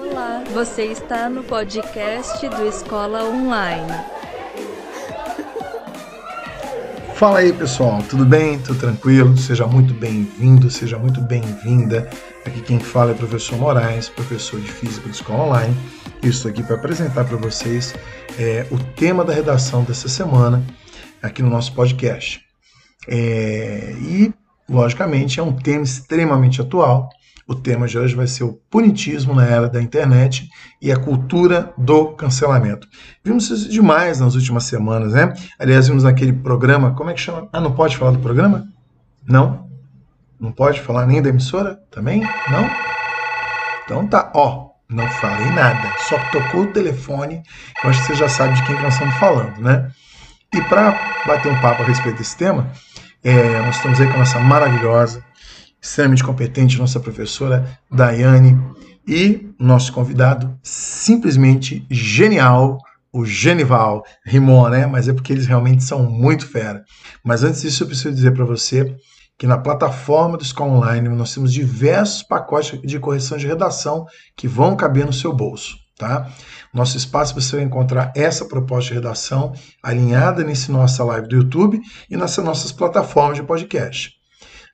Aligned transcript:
Olá, 0.00 0.44
você 0.52 0.84
está 0.84 1.28
no 1.28 1.42
podcast 1.44 2.48
do 2.48 2.66
Escola 2.66 3.24
Online. 3.24 4.20
Fala 7.14 7.40
aí 7.40 7.52
pessoal, 7.52 8.02
tudo 8.08 8.24
bem? 8.24 8.58
Tudo 8.60 8.80
tranquilo? 8.80 9.36
Seja 9.36 9.66
muito 9.66 9.92
bem-vindo, 9.92 10.70
seja 10.70 10.98
muito 10.98 11.20
bem-vinda. 11.20 12.08
Aqui 12.46 12.62
quem 12.62 12.80
fala 12.80 13.10
é 13.10 13.14
o 13.14 13.16
professor 13.16 13.58
Moraes, 13.58 14.08
professor 14.08 14.58
de 14.58 14.72
Física 14.72 15.06
do 15.06 15.12
Escola 15.12 15.44
Online. 15.44 15.76
Estou 16.22 16.50
aqui 16.50 16.62
para 16.62 16.76
apresentar 16.76 17.24
para 17.26 17.36
vocês 17.36 17.94
é, 18.38 18.66
o 18.70 18.78
tema 18.78 19.22
da 19.22 19.34
redação 19.34 19.84
dessa 19.84 20.08
semana 20.08 20.64
aqui 21.22 21.42
no 21.42 21.50
nosso 21.50 21.74
podcast. 21.74 22.42
É, 23.06 23.94
e, 24.00 24.32
logicamente, 24.70 25.40
é 25.40 25.42
um 25.42 25.52
tema 25.52 25.82
extremamente 25.82 26.60
atual. 26.60 27.08
O 27.46 27.54
tema 27.54 27.88
de 27.88 27.98
hoje 27.98 28.14
vai 28.14 28.28
ser 28.28 28.44
o 28.44 28.52
punitismo 28.70 29.34
na 29.34 29.44
era 29.44 29.68
da 29.68 29.82
internet 29.82 30.48
e 30.80 30.92
a 30.92 30.96
cultura 30.96 31.74
do 31.76 32.12
cancelamento. 32.12 32.86
Vimos 33.24 33.50
isso 33.50 33.68
demais 33.68 34.20
nas 34.20 34.36
últimas 34.36 34.64
semanas, 34.64 35.12
né? 35.12 35.34
Aliás, 35.58 35.88
vimos 35.88 36.04
naquele 36.04 36.32
programa, 36.32 36.94
como 36.94 37.10
é 37.10 37.14
que 37.14 37.20
chama? 37.20 37.48
Ah, 37.52 37.60
não 37.60 37.72
pode 37.72 37.96
falar 37.96 38.12
do 38.12 38.20
programa? 38.20 38.68
Não? 39.26 39.68
Não 40.38 40.52
pode 40.52 40.80
falar 40.80 41.06
nem 41.06 41.20
da 41.20 41.28
emissora? 41.28 41.80
Também? 41.90 42.20
Não? 42.20 42.70
Então 43.84 44.06
tá, 44.06 44.30
ó, 44.32 44.70
não 44.88 45.08
falei 45.08 45.50
nada, 45.50 45.92
só 46.08 46.16
tocou 46.30 46.62
o 46.62 46.72
telefone, 46.72 47.42
eu 47.82 47.90
acho 47.90 48.00
que 48.00 48.06
você 48.06 48.14
já 48.14 48.28
sabe 48.28 48.54
de 48.54 48.64
quem 48.64 48.80
nós 48.80 48.94
estamos 48.94 49.16
falando, 49.16 49.58
né? 49.58 49.90
E 50.54 50.62
para 50.62 50.92
bater 51.26 51.50
um 51.50 51.60
papo 51.60 51.82
a 51.82 51.86
respeito 51.86 52.18
desse 52.18 52.36
tema, 52.36 52.70
é, 53.22 53.60
nós 53.60 53.76
estamos 53.76 54.00
aí 54.00 54.06
com 54.06 54.14
a 54.14 54.18
nossa 54.18 54.40
maravilhosa, 54.40 55.24
extremamente 55.80 56.24
competente, 56.24 56.78
nossa 56.78 57.00
professora 57.00 57.78
Daiane, 57.90 58.58
e 59.06 59.50
nosso 59.58 59.92
convidado 59.92 60.56
simplesmente 60.62 61.84
genial, 61.90 62.78
o 63.12 63.24
Genival. 63.24 64.04
Rimou, 64.24 64.68
né? 64.68 64.86
Mas 64.86 65.08
é 65.08 65.12
porque 65.12 65.32
eles 65.32 65.46
realmente 65.46 65.82
são 65.82 66.04
muito 66.04 66.46
fera. 66.46 66.84
Mas 67.24 67.42
antes 67.42 67.62
disso, 67.62 67.82
eu 67.82 67.88
preciso 67.88 68.14
dizer 68.14 68.32
para 68.32 68.44
você 68.44 68.94
que 69.36 69.46
na 69.46 69.58
plataforma 69.58 70.36
do 70.36 70.44
Escola 70.44 70.72
Online 70.72 71.08
nós 71.08 71.34
temos 71.34 71.52
diversos 71.52 72.22
pacotes 72.22 72.80
de 72.82 72.98
correção 73.00 73.38
de 73.38 73.46
redação 73.46 74.06
que 74.36 74.46
vão 74.46 74.76
caber 74.76 75.06
no 75.06 75.12
seu 75.12 75.32
bolso. 75.32 75.79
Tá? 76.00 76.32
Nosso 76.72 76.96
espaço 76.96 77.34
você 77.34 77.56
vai 77.56 77.64
encontrar 77.66 78.10
essa 78.16 78.46
proposta 78.46 78.88
de 78.88 78.94
redação 78.94 79.52
alinhada 79.82 80.42
nesse 80.42 80.72
nossa 80.72 81.04
live 81.04 81.28
do 81.28 81.36
YouTube 81.36 81.78
e 82.08 82.16
nessas 82.16 82.42
nossas 82.42 82.72
plataformas 82.72 83.36
de 83.36 83.42
podcast. 83.42 84.14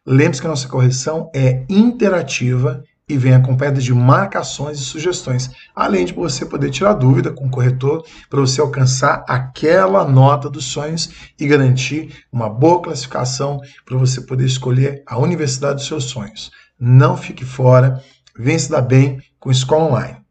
Lembre-se 0.06 0.40
que 0.40 0.46
a 0.46 0.50
nossa 0.50 0.68
correção 0.68 1.28
é 1.34 1.64
interativa 1.68 2.80
e 3.08 3.16
vem 3.16 3.34
acompanhada 3.34 3.80
de 3.80 3.92
marcações 3.92 4.78
e 4.78 4.84
sugestões, 4.84 5.50
além 5.74 6.04
de 6.04 6.12
você 6.12 6.46
poder 6.46 6.70
tirar 6.70 6.92
dúvida 6.92 7.32
com 7.32 7.48
o 7.48 7.50
corretor 7.50 8.04
para 8.30 8.38
você 8.38 8.60
alcançar 8.60 9.24
aquela 9.28 10.04
nota 10.04 10.48
dos 10.48 10.66
sonhos 10.66 11.10
e 11.36 11.44
garantir 11.48 12.24
uma 12.30 12.48
boa 12.48 12.80
classificação 12.80 13.60
para 13.84 13.98
você 13.98 14.20
poder 14.20 14.46
escolher 14.46 15.02
a 15.08 15.18
universidade 15.18 15.74
dos 15.74 15.88
seus 15.88 16.04
sonhos. 16.04 16.52
Não 16.78 17.16
fique 17.16 17.44
fora, 17.44 18.00
venha 18.38 18.58
se 18.60 18.70
dar 18.70 18.82
bem 18.82 19.20
com 19.40 19.50
Escola 19.50 19.86
Online. 19.86 20.25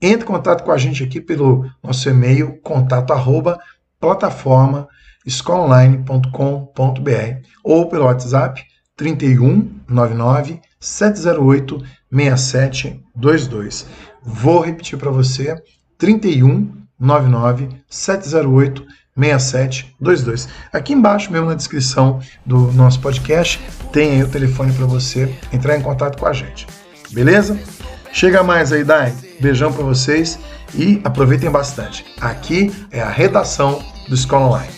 Entre 0.00 0.24
em 0.24 0.26
contato 0.26 0.64
com 0.64 0.72
a 0.72 0.78
gente 0.78 1.04
aqui 1.04 1.20
pelo 1.20 1.70
nosso 1.82 2.08
e-mail 2.08 2.58
contato 2.62 3.12
arroba 3.12 3.58
plataforma 4.00 4.88
escolaonline.com.br 5.26 7.46
ou 7.62 7.88
pelo 7.88 8.06
WhatsApp 8.06 8.64
31 8.96 9.80
99 9.88 10.60
708 10.78 11.82
6722. 12.10 13.86
Vou 14.22 14.60
repetir 14.60 14.98
para 14.98 15.10
você: 15.10 15.62
31 15.98 16.72
99 16.98 17.68
708 17.88 18.86
6722. 19.14 20.48
Aqui 20.72 20.94
embaixo, 20.94 21.30
mesmo 21.30 21.48
na 21.48 21.54
descrição 21.54 22.20
do 22.44 22.72
nosso 22.72 23.00
podcast, 23.00 23.60
tem 23.92 24.12
aí 24.12 24.22
o 24.22 24.28
telefone 24.28 24.72
para 24.72 24.86
você 24.86 25.34
entrar 25.52 25.76
em 25.76 25.82
contato 25.82 26.18
com 26.18 26.26
a 26.26 26.32
gente. 26.32 26.66
Beleza? 27.10 27.58
Chega 28.12 28.42
mais 28.42 28.72
aí, 28.72 28.82
Dai. 28.82 29.29
Beijão 29.40 29.72
para 29.72 29.82
vocês 29.82 30.38
e 30.74 31.00
aproveitem 31.02 31.50
bastante. 31.50 32.04
Aqui 32.20 32.70
é 32.92 33.00
a 33.00 33.08
redação 33.08 33.82
do 34.08 34.14
Escola 34.14 34.46
Online. 34.46 34.72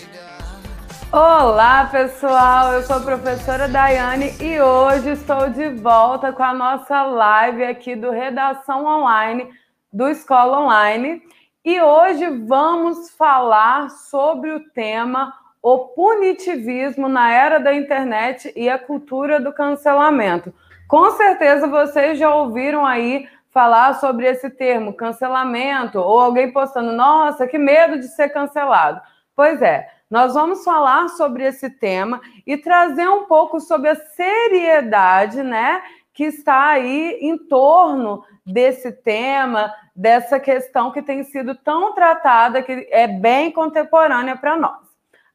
Olá, 1.11 1.89
pessoal! 1.91 2.73
Eu 2.73 2.83
sou 2.83 2.97
a 2.97 3.01
professora 3.01 3.69
Daiane 3.69 4.33
e 4.41 4.61
hoje 4.61 5.11
estou 5.11 5.51
de 5.51 5.69
volta 5.71 6.33
com 6.33 6.43
a 6.43 6.55
nossa 6.55 7.03
live 7.03 7.65
aqui 7.65 7.97
do 7.97 8.11
Redação 8.11 8.87
Online 8.87 9.49
do 9.93 10.09
Escola 10.09 10.61
Online. 10.61 11.21
E 11.65 11.81
hoje 11.81 12.27
vamos 12.47 13.11
falar 13.11 13.91
sobre 13.91 14.53
o 14.53 14.61
tema 14.71 15.35
o 15.63 15.79
punitivismo 15.89 17.09
na 17.09 17.33
era 17.33 17.61
da 17.61 17.73
internet 17.73 18.53
e 18.57 18.69
a 18.69 18.79
cultura 18.79 19.41
do 19.41 19.53
cancelamento. 19.53 20.53
Com 20.89 21.13
certeza 21.13 21.69
vocês 21.69 22.19
já 22.19 22.35
ouviram 22.35 22.85
aí 22.85 23.29
falar 23.53 23.95
sobre 23.95 24.27
esse 24.27 24.49
termo, 24.49 24.95
cancelamento, 24.95 26.01
ou 26.01 26.19
alguém 26.19 26.51
postando, 26.51 26.93
nossa, 26.93 27.47
que 27.47 27.59
medo 27.59 27.99
de 27.99 28.09
ser 28.09 28.31
cancelado. 28.31 29.01
Pois 29.37 29.61
é, 29.61 29.89
nós 30.11 30.35
vamos 30.35 30.65
falar 30.65 31.09
sobre 31.11 31.45
esse 31.45 31.71
tema 31.71 32.21
e 32.47 32.57
trazer 32.57 33.09
um 33.09 33.25
pouco 33.25 33.61
sobre 33.61 33.91
a 33.91 33.95
seriedade, 33.95 35.43
né, 35.43 35.83
que 36.15 36.25
está 36.25 36.69
aí 36.69 37.19
em 37.21 37.37
torno 37.37 38.25
desse 38.45 38.91
tema, 38.91 39.73
dessa 39.95 40.41
questão 40.41 40.91
que 40.91 41.03
tem 41.03 41.23
sido 41.23 41.55
tão 41.55 41.95
tratada, 41.95 42.63
que 42.63 42.89
é 42.91 43.07
bem 43.07 43.51
contemporânea 43.51 44.37
para 44.37 44.57
nós. 44.57 44.81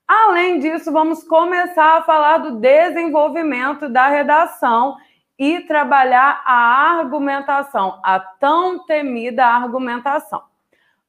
Além 0.07 0.59
disso, 0.59 0.91
vamos 0.91 1.23
começar 1.23 1.97
a 1.97 2.01
falar 2.01 2.37
do 2.37 2.59
desenvolvimento 2.59 3.89
da 3.89 4.07
redação 4.07 4.95
e 5.37 5.61
trabalhar 5.61 6.41
a 6.45 6.99
argumentação, 6.99 7.99
a 8.03 8.19
tão 8.19 8.85
temida 8.85 9.45
argumentação. 9.45 10.41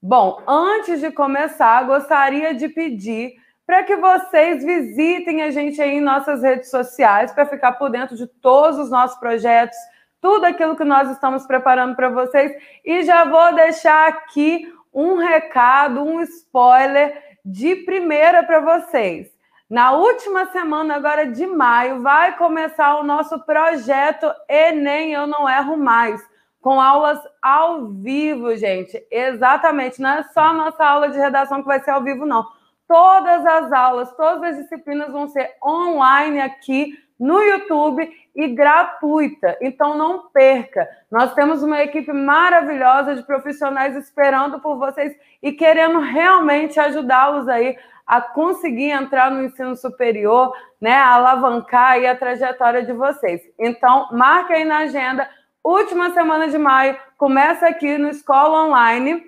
Bom, 0.00 0.42
antes 0.46 1.00
de 1.00 1.10
começar, 1.10 1.82
gostaria 1.84 2.54
de 2.54 2.68
pedir 2.68 3.34
para 3.66 3.82
que 3.82 3.96
vocês 3.96 4.64
visitem 4.64 5.42
a 5.42 5.50
gente 5.50 5.80
aí 5.80 5.96
em 5.96 6.00
nossas 6.00 6.42
redes 6.42 6.70
sociais 6.70 7.32
para 7.32 7.44
ficar 7.46 7.72
por 7.72 7.90
dentro 7.90 8.16
de 8.16 8.26
todos 8.26 8.78
os 8.78 8.90
nossos 8.90 9.18
projetos, 9.18 9.76
tudo 10.20 10.46
aquilo 10.46 10.76
que 10.76 10.84
nós 10.84 11.10
estamos 11.10 11.46
preparando 11.46 11.94
para 11.94 12.08
vocês. 12.08 12.52
E 12.84 13.02
já 13.02 13.24
vou 13.24 13.54
deixar 13.54 14.08
aqui 14.08 14.72
um 14.92 15.16
recado, 15.16 16.02
um 16.02 16.20
spoiler 16.22 17.22
de 17.44 17.76
primeira 17.76 18.42
para 18.42 18.60
vocês. 18.60 19.37
Na 19.68 19.92
última 19.92 20.46
semana, 20.46 20.96
agora 20.96 21.26
de 21.26 21.46
maio, 21.46 22.00
vai 22.00 22.38
começar 22.38 22.96
o 22.96 23.02
nosso 23.02 23.38
projeto 23.40 24.26
Enem 24.48 25.12
Eu 25.12 25.26
Não 25.26 25.46
Erro 25.46 25.76
Mais, 25.76 26.22
com 26.58 26.80
aulas 26.80 27.20
ao 27.42 27.88
vivo, 27.88 28.56
gente. 28.56 29.06
Exatamente, 29.10 30.00
não 30.00 30.08
é 30.08 30.22
só 30.22 30.40
a 30.40 30.52
nossa 30.54 30.82
aula 30.82 31.10
de 31.10 31.18
redação 31.18 31.60
que 31.60 31.66
vai 31.68 31.80
ser 31.80 31.90
ao 31.90 32.02
vivo, 32.02 32.24
não 32.24 32.46
Todas 32.86 33.44
as 33.44 33.70
aulas, 33.70 34.10
todas 34.16 34.42
as 34.42 34.56
disciplinas 34.56 35.12
vão 35.12 35.28
ser 35.28 35.50
online 35.62 36.40
aqui 36.40 36.96
no 37.18 37.42
YouTube 37.42 38.08
e 38.34 38.48
gratuita. 38.48 39.56
Então 39.60 39.96
não 39.96 40.28
perca. 40.28 40.88
Nós 41.10 41.34
temos 41.34 41.62
uma 41.62 41.82
equipe 41.82 42.12
maravilhosa 42.12 43.16
de 43.16 43.22
profissionais 43.24 43.96
esperando 43.96 44.60
por 44.60 44.78
vocês 44.78 45.16
e 45.42 45.52
querendo 45.52 45.98
realmente 45.98 46.78
ajudá-los 46.78 47.48
aí 47.48 47.76
a 48.06 48.22
conseguir 48.22 48.90
entrar 48.90 49.30
no 49.30 49.42
ensino 49.42 49.76
superior, 49.76 50.52
né, 50.80 50.94
a 50.94 51.14
alavancar 51.14 51.92
aí 51.92 52.06
a 52.06 52.16
trajetória 52.16 52.82
de 52.82 52.92
vocês. 52.92 53.42
Então, 53.58 54.08
marque 54.12 54.54
aí 54.54 54.64
na 54.64 54.78
agenda, 54.78 55.28
última 55.62 56.10
semana 56.10 56.48
de 56.48 56.56
maio, 56.56 56.96
começa 57.18 57.68
aqui 57.68 57.98
no 57.98 58.08
Escola 58.08 58.64
Online, 58.64 59.22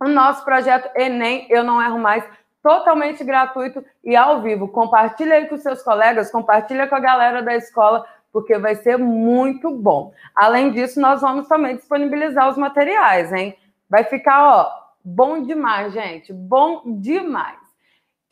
o 0.00 0.08
nosso 0.08 0.44
projeto 0.44 0.90
Enem, 0.96 1.46
Eu 1.48 1.62
Não 1.62 1.80
Erro 1.80 2.00
Mais, 2.00 2.24
totalmente 2.66 3.22
gratuito 3.22 3.84
e 4.02 4.16
ao 4.16 4.42
vivo. 4.42 4.66
Compartilha 4.66 5.36
aí 5.36 5.46
com 5.46 5.56
seus 5.56 5.84
colegas, 5.84 6.32
compartilha 6.32 6.88
com 6.88 6.96
a 6.96 7.00
galera 7.00 7.40
da 7.40 7.54
escola, 7.54 8.04
porque 8.32 8.58
vai 8.58 8.74
ser 8.74 8.98
muito 8.98 9.70
bom. 9.70 10.12
Além 10.34 10.72
disso, 10.72 11.00
nós 11.00 11.20
vamos 11.20 11.46
também 11.46 11.76
disponibilizar 11.76 12.48
os 12.48 12.58
materiais, 12.58 13.32
hein? 13.32 13.56
Vai 13.88 14.02
ficar, 14.02 14.44
ó, 14.44 14.68
bom 15.04 15.44
demais, 15.44 15.92
gente, 15.92 16.32
bom 16.32 16.82
demais. 16.86 17.60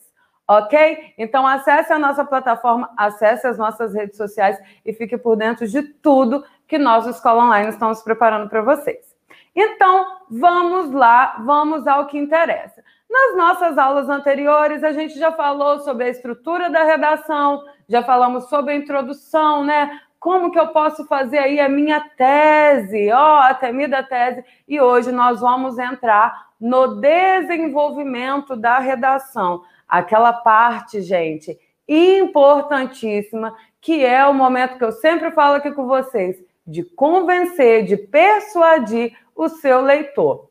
Ok? 0.47 1.15
Então 1.17 1.47
acesse 1.47 1.93
a 1.93 1.99
nossa 1.99 2.25
plataforma, 2.25 2.91
acesse 2.97 3.47
as 3.47 3.57
nossas 3.57 3.95
redes 3.95 4.17
sociais 4.17 4.59
e 4.85 4.93
fique 4.93 5.17
por 5.17 5.37
dentro 5.37 5.67
de 5.67 5.83
tudo 5.83 6.45
que 6.67 6.79
nós, 6.79 7.07
Escola 7.07 7.45
Online, 7.45 7.71
estamos 7.71 8.03
preparando 8.03 8.51
para 8.51 8.61
vocês. 8.61 9.15
Então, 9.55 10.19
vamos 10.29 10.93
lá, 10.93 11.37
vamos 11.45 11.87
ao 11.87 12.07
que 12.07 12.19
interessa. 12.19 12.84
Nas 13.15 13.37
nossas 13.37 13.79
aulas 13.79 14.09
anteriores, 14.09 14.83
a 14.83 14.91
gente 14.91 15.17
já 15.17 15.31
falou 15.31 15.79
sobre 15.79 16.03
a 16.03 16.09
estrutura 16.09 16.69
da 16.69 16.83
redação, 16.83 17.63
já 17.89 18.03
falamos 18.03 18.49
sobre 18.49 18.73
a 18.73 18.77
introdução, 18.77 19.63
né? 19.63 20.01
Como 20.19 20.51
que 20.51 20.59
eu 20.59 20.67
posso 20.71 21.07
fazer 21.07 21.39
aí 21.39 21.61
a 21.61 21.69
minha 21.69 22.01
tese, 22.17 23.13
ó, 23.13 23.37
oh, 23.37 23.43
a 23.43 23.55
temida 23.55 24.03
tese, 24.03 24.45
e 24.67 24.81
hoje 24.81 25.13
nós 25.13 25.41
vamos 25.41 25.79
entrar 25.79 26.49
no 26.61 27.01
desenvolvimento 27.01 28.57
da 28.57 28.81
redação, 28.81 29.63
aquela 29.87 30.33
parte, 30.33 31.01
gente, 31.01 31.57
importantíssima, 31.87 33.55
que 33.81 34.05
é 34.05 34.27
o 34.27 34.35
momento 34.35 34.77
que 34.77 34.85
eu 34.85 34.91
sempre 34.91 35.31
falo 35.31 35.55
aqui 35.55 35.71
com 35.71 35.87
vocês, 35.87 36.43
de 36.67 36.83
convencer, 36.83 37.85
de 37.85 37.97
persuadir 37.97 39.17
o 39.37 39.49
seu 39.49 39.83
leitor. 39.83 40.51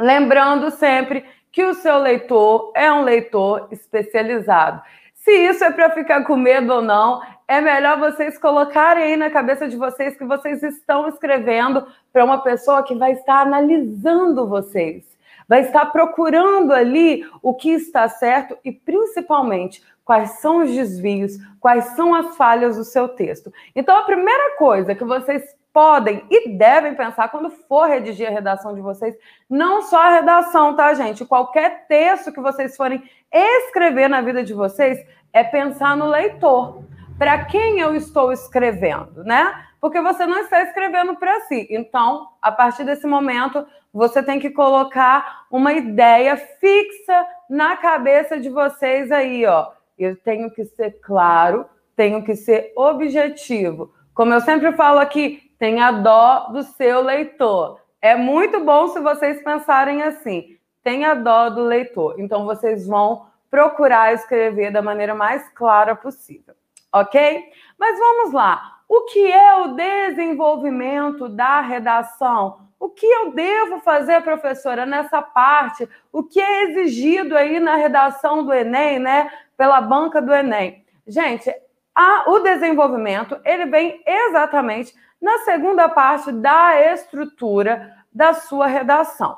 Lembrando 0.00 0.70
sempre 0.70 1.24
que 1.58 1.64
o 1.64 1.74
seu 1.74 1.98
leitor 1.98 2.70
é 2.72 2.92
um 2.92 3.02
leitor 3.02 3.66
especializado. 3.72 4.80
Se 5.12 5.32
isso 5.32 5.64
é 5.64 5.72
para 5.72 5.90
ficar 5.90 6.22
com 6.22 6.36
medo 6.36 6.72
ou 6.72 6.80
não, 6.80 7.20
é 7.48 7.60
melhor 7.60 7.98
vocês 7.98 8.38
colocarem 8.38 9.02
aí 9.02 9.16
na 9.16 9.28
cabeça 9.28 9.66
de 9.66 9.76
vocês 9.76 10.16
que 10.16 10.24
vocês 10.24 10.62
estão 10.62 11.08
escrevendo 11.08 11.84
para 12.12 12.24
uma 12.24 12.38
pessoa 12.44 12.84
que 12.84 12.94
vai 12.94 13.10
estar 13.10 13.40
analisando 13.40 14.46
vocês, 14.46 15.02
vai 15.48 15.62
estar 15.62 15.86
procurando 15.86 16.72
ali 16.72 17.28
o 17.42 17.52
que 17.52 17.70
está 17.70 18.08
certo 18.08 18.56
e 18.64 18.70
principalmente 18.70 19.82
quais 20.04 20.38
são 20.38 20.58
os 20.62 20.70
desvios, 20.70 21.38
quais 21.58 21.86
são 21.96 22.14
as 22.14 22.36
falhas 22.36 22.76
do 22.76 22.84
seu 22.84 23.08
texto. 23.08 23.52
Então, 23.74 23.98
a 23.98 24.04
primeira 24.04 24.56
coisa 24.56 24.94
que 24.94 25.04
vocês 25.04 25.42
podem 25.72 26.24
e 26.30 26.48
devem 26.50 26.94
pensar 26.94 27.28
quando 27.28 27.50
for 27.50 27.88
redigir 27.88 28.28
a 28.28 28.32
redação 28.32 28.74
de 28.74 28.80
vocês, 28.80 29.14
não 29.48 29.82
só 29.82 30.02
a 30.02 30.14
redação, 30.14 30.74
tá, 30.74 30.92
gente? 30.94 31.24
Qualquer 31.24 31.86
texto 31.86 32.32
que 32.32 32.40
vocês 32.40 32.76
forem 32.76 33.02
escrever 33.32 34.08
na 34.08 34.20
vida 34.20 34.42
de 34.42 34.54
vocês 34.54 35.04
é 35.32 35.44
pensar 35.44 35.96
no 35.96 36.06
leitor. 36.06 36.82
Para 37.18 37.44
quem 37.44 37.80
eu 37.80 37.94
estou 37.94 38.32
escrevendo, 38.32 39.24
né? 39.24 39.64
Porque 39.80 40.00
você 40.00 40.26
não 40.26 40.38
está 40.38 40.62
escrevendo 40.62 41.16
para 41.16 41.40
si. 41.42 41.66
Então, 41.70 42.28
a 42.40 42.50
partir 42.50 42.84
desse 42.84 43.06
momento, 43.06 43.66
você 43.92 44.22
tem 44.22 44.38
que 44.38 44.50
colocar 44.50 45.46
uma 45.50 45.72
ideia 45.72 46.36
fixa 46.36 47.26
na 47.48 47.76
cabeça 47.76 48.38
de 48.38 48.48
vocês 48.48 49.10
aí, 49.10 49.44
ó. 49.46 49.70
Eu 49.98 50.16
tenho 50.16 50.50
que 50.50 50.64
ser 50.64 51.00
claro, 51.00 51.66
tenho 51.96 52.22
que 52.22 52.36
ser 52.36 52.72
objetivo. 52.76 53.92
Como 54.14 54.32
eu 54.32 54.40
sempre 54.40 54.72
falo 54.72 54.98
aqui, 54.98 55.47
tenha 55.58 55.90
dó 55.90 56.48
do 56.52 56.62
seu 56.62 57.02
leitor. 57.02 57.80
É 58.00 58.14
muito 58.14 58.60
bom 58.60 58.88
se 58.88 59.00
vocês 59.00 59.42
pensarem 59.42 60.02
assim. 60.02 60.56
Tenha 60.82 61.14
dó 61.14 61.50
do 61.50 61.62
leitor. 61.62 62.14
Então, 62.18 62.44
vocês 62.46 62.86
vão 62.86 63.26
procurar 63.50 64.14
escrever 64.14 64.70
da 64.70 64.80
maneira 64.80 65.14
mais 65.14 65.48
clara 65.50 65.96
possível. 65.96 66.54
Ok? 66.92 67.44
Mas 67.78 67.98
vamos 67.98 68.32
lá. 68.32 68.78
O 68.88 69.02
que 69.02 69.30
é 69.30 69.54
o 69.56 69.74
desenvolvimento 69.74 71.28
da 71.28 71.60
redação? 71.60 72.68
O 72.80 72.88
que 72.88 73.06
eu 73.06 73.32
devo 73.32 73.80
fazer, 73.80 74.22
professora, 74.22 74.86
nessa 74.86 75.20
parte? 75.20 75.88
O 76.12 76.22
que 76.22 76.40
é 76.40 76.64
exigido 76.64 77.36
aí 77.36 77.58
na 77.58 77.74
redação 77.74 78.44
do 78.44 78.54
Enem, 78.54 78.98
né? 78.98 79.30
Pela 79.56 79.80
banca 79.80 80.22
do 80.22 80.32
Enem. 80.32 80.84
Gente, 81.06 81.52
a, 82.00 82.30
o 82.30 82.38
desenvolvimento 82.38 83.36
ele 83.44 83.66
vem 83.66 84.00
exatamente 84.06 84.94
na 85.20 85.38
segunda 85.38 85.88
parte 85.88 86.30
da 86.30 86.80
estrutura 86.92 87.92
da 88.12 88.34
sua 88.34 88.68
redação. 88.68 89.36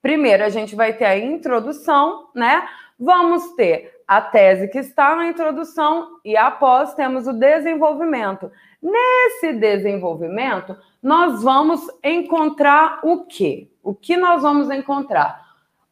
Primeiro, 0.00 0.44
a 0.44 0.48
gente 0.48 0.76
vai 0.76 0.92
ter 0.92 1.04
a 1.04 1.18
introdução, 1.18 2.28
né? 2.32 2.64
Vamos 2.96 3.56
ter 3.56 3.92
a 4.06 4.20
tese 4.20 4.68
que 4.68 4.78
está 4.78 5.16
na 5.16 5.26
introdução 5.26 6.20
e 6.24 6.36
após 6.36 6.94
temos 6.94 7.26
o 7.26 7.32
desenvolvimento. 7.32 8.52
Nesse 8.80 9.54
desenvolvimento, 9.54 10.76
nós 11.02 11.42
vamos 11.42 11.80
encontrar 12.04 13.00
o 13.02 13.24
quê? 13.24 13.68
O 13.82 13.92
que 13.92 14.16
nós 14.16 14.42
vamos 14.42 14.70
encontrar? 14.70 15.44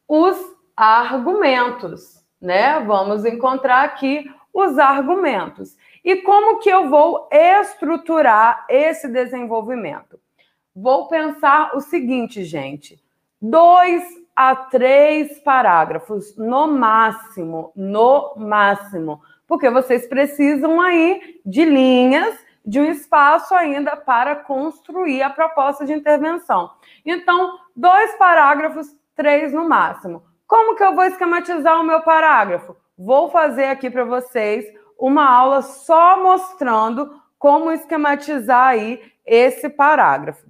Os 0.06 0.38
argumentos, 0.76 2.24
né? 2.40 2.78
Vamos 2.78 3.24
encontrar 3.24 3.82
aqui 3.82 4.30
os 4.52 4.78
argumentos. 4.78 5.76
E 6.04 6.16
como 6.16 6.58
que 6.58 6.68
eu 6.68 6.88
vou 6.88 7.28
estruturar 7.30 8.66
esse 8.68 9.08
desenvolvimento? 9.08 10.18
Vou 10.74 11.08
pensar 11.08 11.76
o 11.76 11.80
seguinte, 11.80 12.44
gente: 12.44 13.02
dois 13.40 14.02
a 14.34 14.56
três 14.56 15.38
parágrafos, 15.40 16.36
no 16.36 16.66
máximo, 16.66 17.70
no 17.76 18.34
máximo, 18.36 19.20
porque 19.46 19.68
vocês 19.68 20.08
precisam 20.08 20.80
aí 20.80 21.40
de 21.44 21.64
linhas, 21.64 22.34
de 22.64 22.80
um 22.80 22.84
espaço 22.90 23.54
ainda 23.54 23.96
para 23.96 24.36
construir 24.36 25.22
a 25.22 25.30
proposta 25.30 25.84
de 25.84 25.92
intervenção. 25.92 26.70
Então, 27.04 27.58
dois 27.76 28.14
parágrafos, 28.16 28.96
três 29.14 29.52
no 29.52 29.68
máximo. 29.68 30.22
Como 30.46 30.76
que 30.76 30.82
eu 30.82 30.94
vou 30.94 31.04
esquematizar 31.04 31.80
o 31.80 31.84
meu 31.84 32.00
parágrafo? 32.02 32.76
Vou 33.04 33.30
fazer 33.30 33.64
aqui 33.64 33.90
para 33.90 34.04
vocês 34.04 34.64
uma 34.96 35.28
aula 35.28 35.60
só 35.60 36.22
mostrando 36.22 37.20
como 37.36 37.72
esquematizar 37.72 38.68
aí 38.68 39.02
esse 39.26 39.68
parágrafo. 39.68 40.46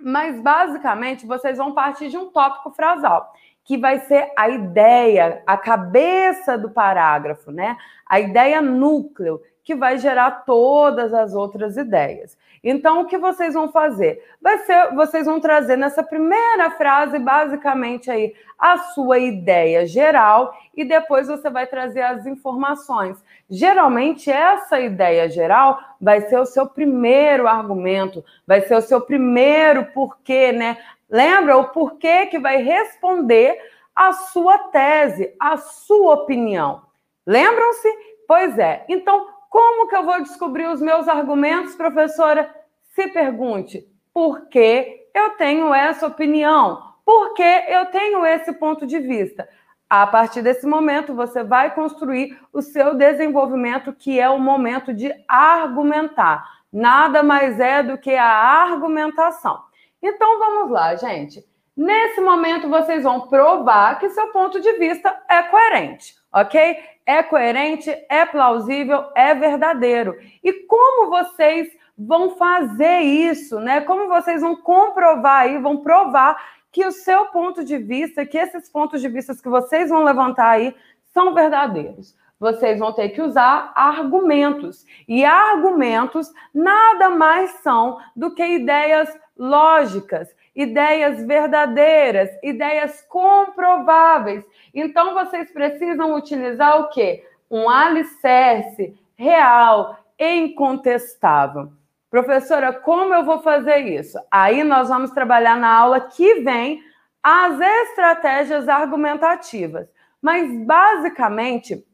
Mas 0.00 0.40
basicamente 0.40 1.26
vocês 1.26 1.58
vão 1.58 1.74
partir 1.74 2.08
de 2.08 2.16
um 2.16 2.30
tópico 2.30 2.70
frasal, 2.70 3.30
que 3.62 3.76
vai 3.76 3.98
ser 3.98 4.32
a 4.34 4.48
ideia, 4.48 5.42
a 5.46 5.58
cabeça 5.58 6.56
do 6.56 6.70
parágrafo, 6.70 7.50
né? 7.50 7.76
A 8.06 8.18
ideia 8.18 8.62
núcleo, 8.62 9.42
que 9.62 9.74
vai 9.74 9.98
gerar 9.98 10.44
todas 10.46 11.12
as 11.12 11.34
outras 11.34 11.76
ideias. 11.76 12.38
Então, 12.64 13.02
o 13.02 13.04
que 13.04 13.18
vocês 13.18 13.52
vão 13.52 13.70
fazer? 13.70 14.24
Vai 14.40 14.56
ser, 14.60 14.94
vocês 14.94 15.26
vão 15.26 15.38
trazer 15.38 15.76
nessa 15.76 16.02
primeira 16.02 16.70
frase, 16.70 17.18
basicamente, 17.18 18.10
aí, 18.10 18.34
a 18.58 18.78
sua 18.78 19.18
ideia 19.18 19.86
geral, 19.86 20.56
e 20.74 20.82
depois 20.82 21.28
você 21.28 21.50
vai 21.50 21.66
trazer 21.66 22.00
as 22.00 22.26
informações. 22.26 23.22
Geralmente, 23.50 24.30
essa 24.30 24.80
ideia 24.80 25.28
geral 25.28 25.78
vai 26.00 26.22
ser 26.22 26.38
o 26.38 26.46
seu 26.46 26.66
primeiro 26.66 27.46
argumento, 27.46 28.24
vai 28.46 28.62
ser 28.62 28.76
o 28.76 28.80
seu 28.82 29.02
primeiro 29.02 29.84
porquê, 29.92 30.50
né? 30.50 30.78
Lembra 31.10 31.58
o 31.58 31.68
porquê 31.68 32.26
que 32.26 32.38
vai 32.38 32.62
responder 32.62 33.60
a 33.94 34.12
sua 34.12 34.58
tese, 34.58 35.34
a 35.38 35.58
sua 35.58 36.14
opinião. 36.14 36.82
Lembram-se? 37.26 37.88
Pois 38.26 38.58
é. 38.58 38.84
Então, 38.88 39.33
como 39.54 39.86
que 39.86 39.94
eu 39.94 40.02
vou 40.02 40.20
descobrir 40.20 40.66
os 40.66 40.80
meus 40.80 41.06
argumentos, 41.06 41.76
professora? 41.76 42.52
Se 42.90 43.06
pergunte, 43.06 43.86
por 44.12 44.48
que 44.48 45.06
eu 45.14 45.30
tenho 45.36 45.72
essa 45.72 46.08
opinião? 46.08 46.82
Por 47.04 47.34
que 47.34 47.64
eu 47.68 47.86
tenho 47.86 48.26
esse 48.26 48.52
ponto 48.54 48.84
de 48.84 48.98
vista? 48.98 49.48
A 49.88 50.08
partir 50.08 50.42
desse 50.42 50.66
momento, 50.66 51.14
você 51.14 51.44
vai 51.44 51.72
construir 51.72 52.36
o 52.52 52.60
seu 52.60 52.96
desenvolvimento, 52.96 53.92
que 53.92 54.18
é 54.18 54.28
o 54.28 54.40
momento 54.40 54.92
de 54.92 55.14
argumentar. 55.28 56.44
Nada 56.72 57.22
mais 57.22 57.60
é 57.60 57.80
do 57.80 57.96
que 57.96 58.12
a 58.16 58.26
argumentação. 58.26 59.62
Então, 60.02 60.36
vamos 60.40 60.72
lá, 60.72 60.96
gente. 60.96 61.46
Nesse 61.76 62.20
momento, 62.20 62.68
vocês 62.68 63.04
vão 63.04 63.28
provar 63.28 64.00
que 64.00 64.10
seu 64.10 64.32
ponto 64.32 64.60
de 64.60 64.72
vista 64.72 65.16
é 65.28 65.44
coerente 65.44 66.24
ok? 66.34 66.76
É 67.06 67.22
coerente, 67.22 67.90
é 68.08 68.24
plausível, 68.24 69.04
é 69.14 69.34
verdadeiro. 69.34 70.16
E 70.42 70.52
como 70.52 71.10
vocês 71.10 71.68
vão 71.96 72.36
fazer 72.36 73.00
isso, 73.00 73.60
né? 73.60 73.80
Como 73.82 74.08
vocês 74.08 74.40
vão 74.40 74.56
comprovar 74.56 75.42
aí, 75.42 75.58
vão 75.58 75.78
provar 75.78 76.36
que 76.72 76.84
o 76.84 76.90
seu 76.90 77.26
ponto 77.26 77.64
de 77.64 77.78
vista, 77.78 78.26
que 78.26 78.36
esses 78.36 78.68
pontos 78.68 79.00
de 79.00 79.08
vista 79.08 79.34
que 79.34 79.48
vocês 79.48 79.90
vão 79.90 80.02
levantar 80.02 80.50
aí 80.50 80.74
são 81.12 81.32
verdadeiros. 81.32 82.16
Vocês 82.40 82.80
vão 82.80 82.92
ter 82.92 83.10
que 83.10 83.22
usar 83.22 83.72
argumentos. 83.76 84.84
E 85.06 85.24
argumentos 85.24 86.32
nada 86.52 87.10
mais 87.10 87.50
são 87.62 87.98
do 88.16 88.34
que 88.34 88.44
ideias 88.44 89.08
lógicas, 89.38 90.34
ideias 90.54 91.24
verdadeiras, 91.24 92.30
ideias 92.42 93.02
comprováveis. 93.08 94.44
Então 94.72 95.14
vocês 95.14 95.50
precisam 95.50 96.14
utilizar 96.14 96.80
o 96.80 96.88
quê? 96.90 97.26
Um 97.50 97.68
alicerce 97.68 98.98
real, 99.16 99.98
incontestável. 100.18 101.72
Professora, 102.10 102.72
como 102.72 103.12
eu 103.12 103.24
vou 103.24 103.42
fazer 103.42 103.78
isso? 103.78 104.18
Aí 104.30 104.62
nós 104.62 104.88
vamos 104.88 105.10
trabalhar 105.10 105.56
na 105.56 105.72
aula 105.72 106.00
que 106.00 106.40
vem 106.40 106.80
as 107.22 107.58
estratégias 107.60 108.68
argumentativas. 108.68 109.88
Mas 110.22 110.48
basicamente, 110.64 111.84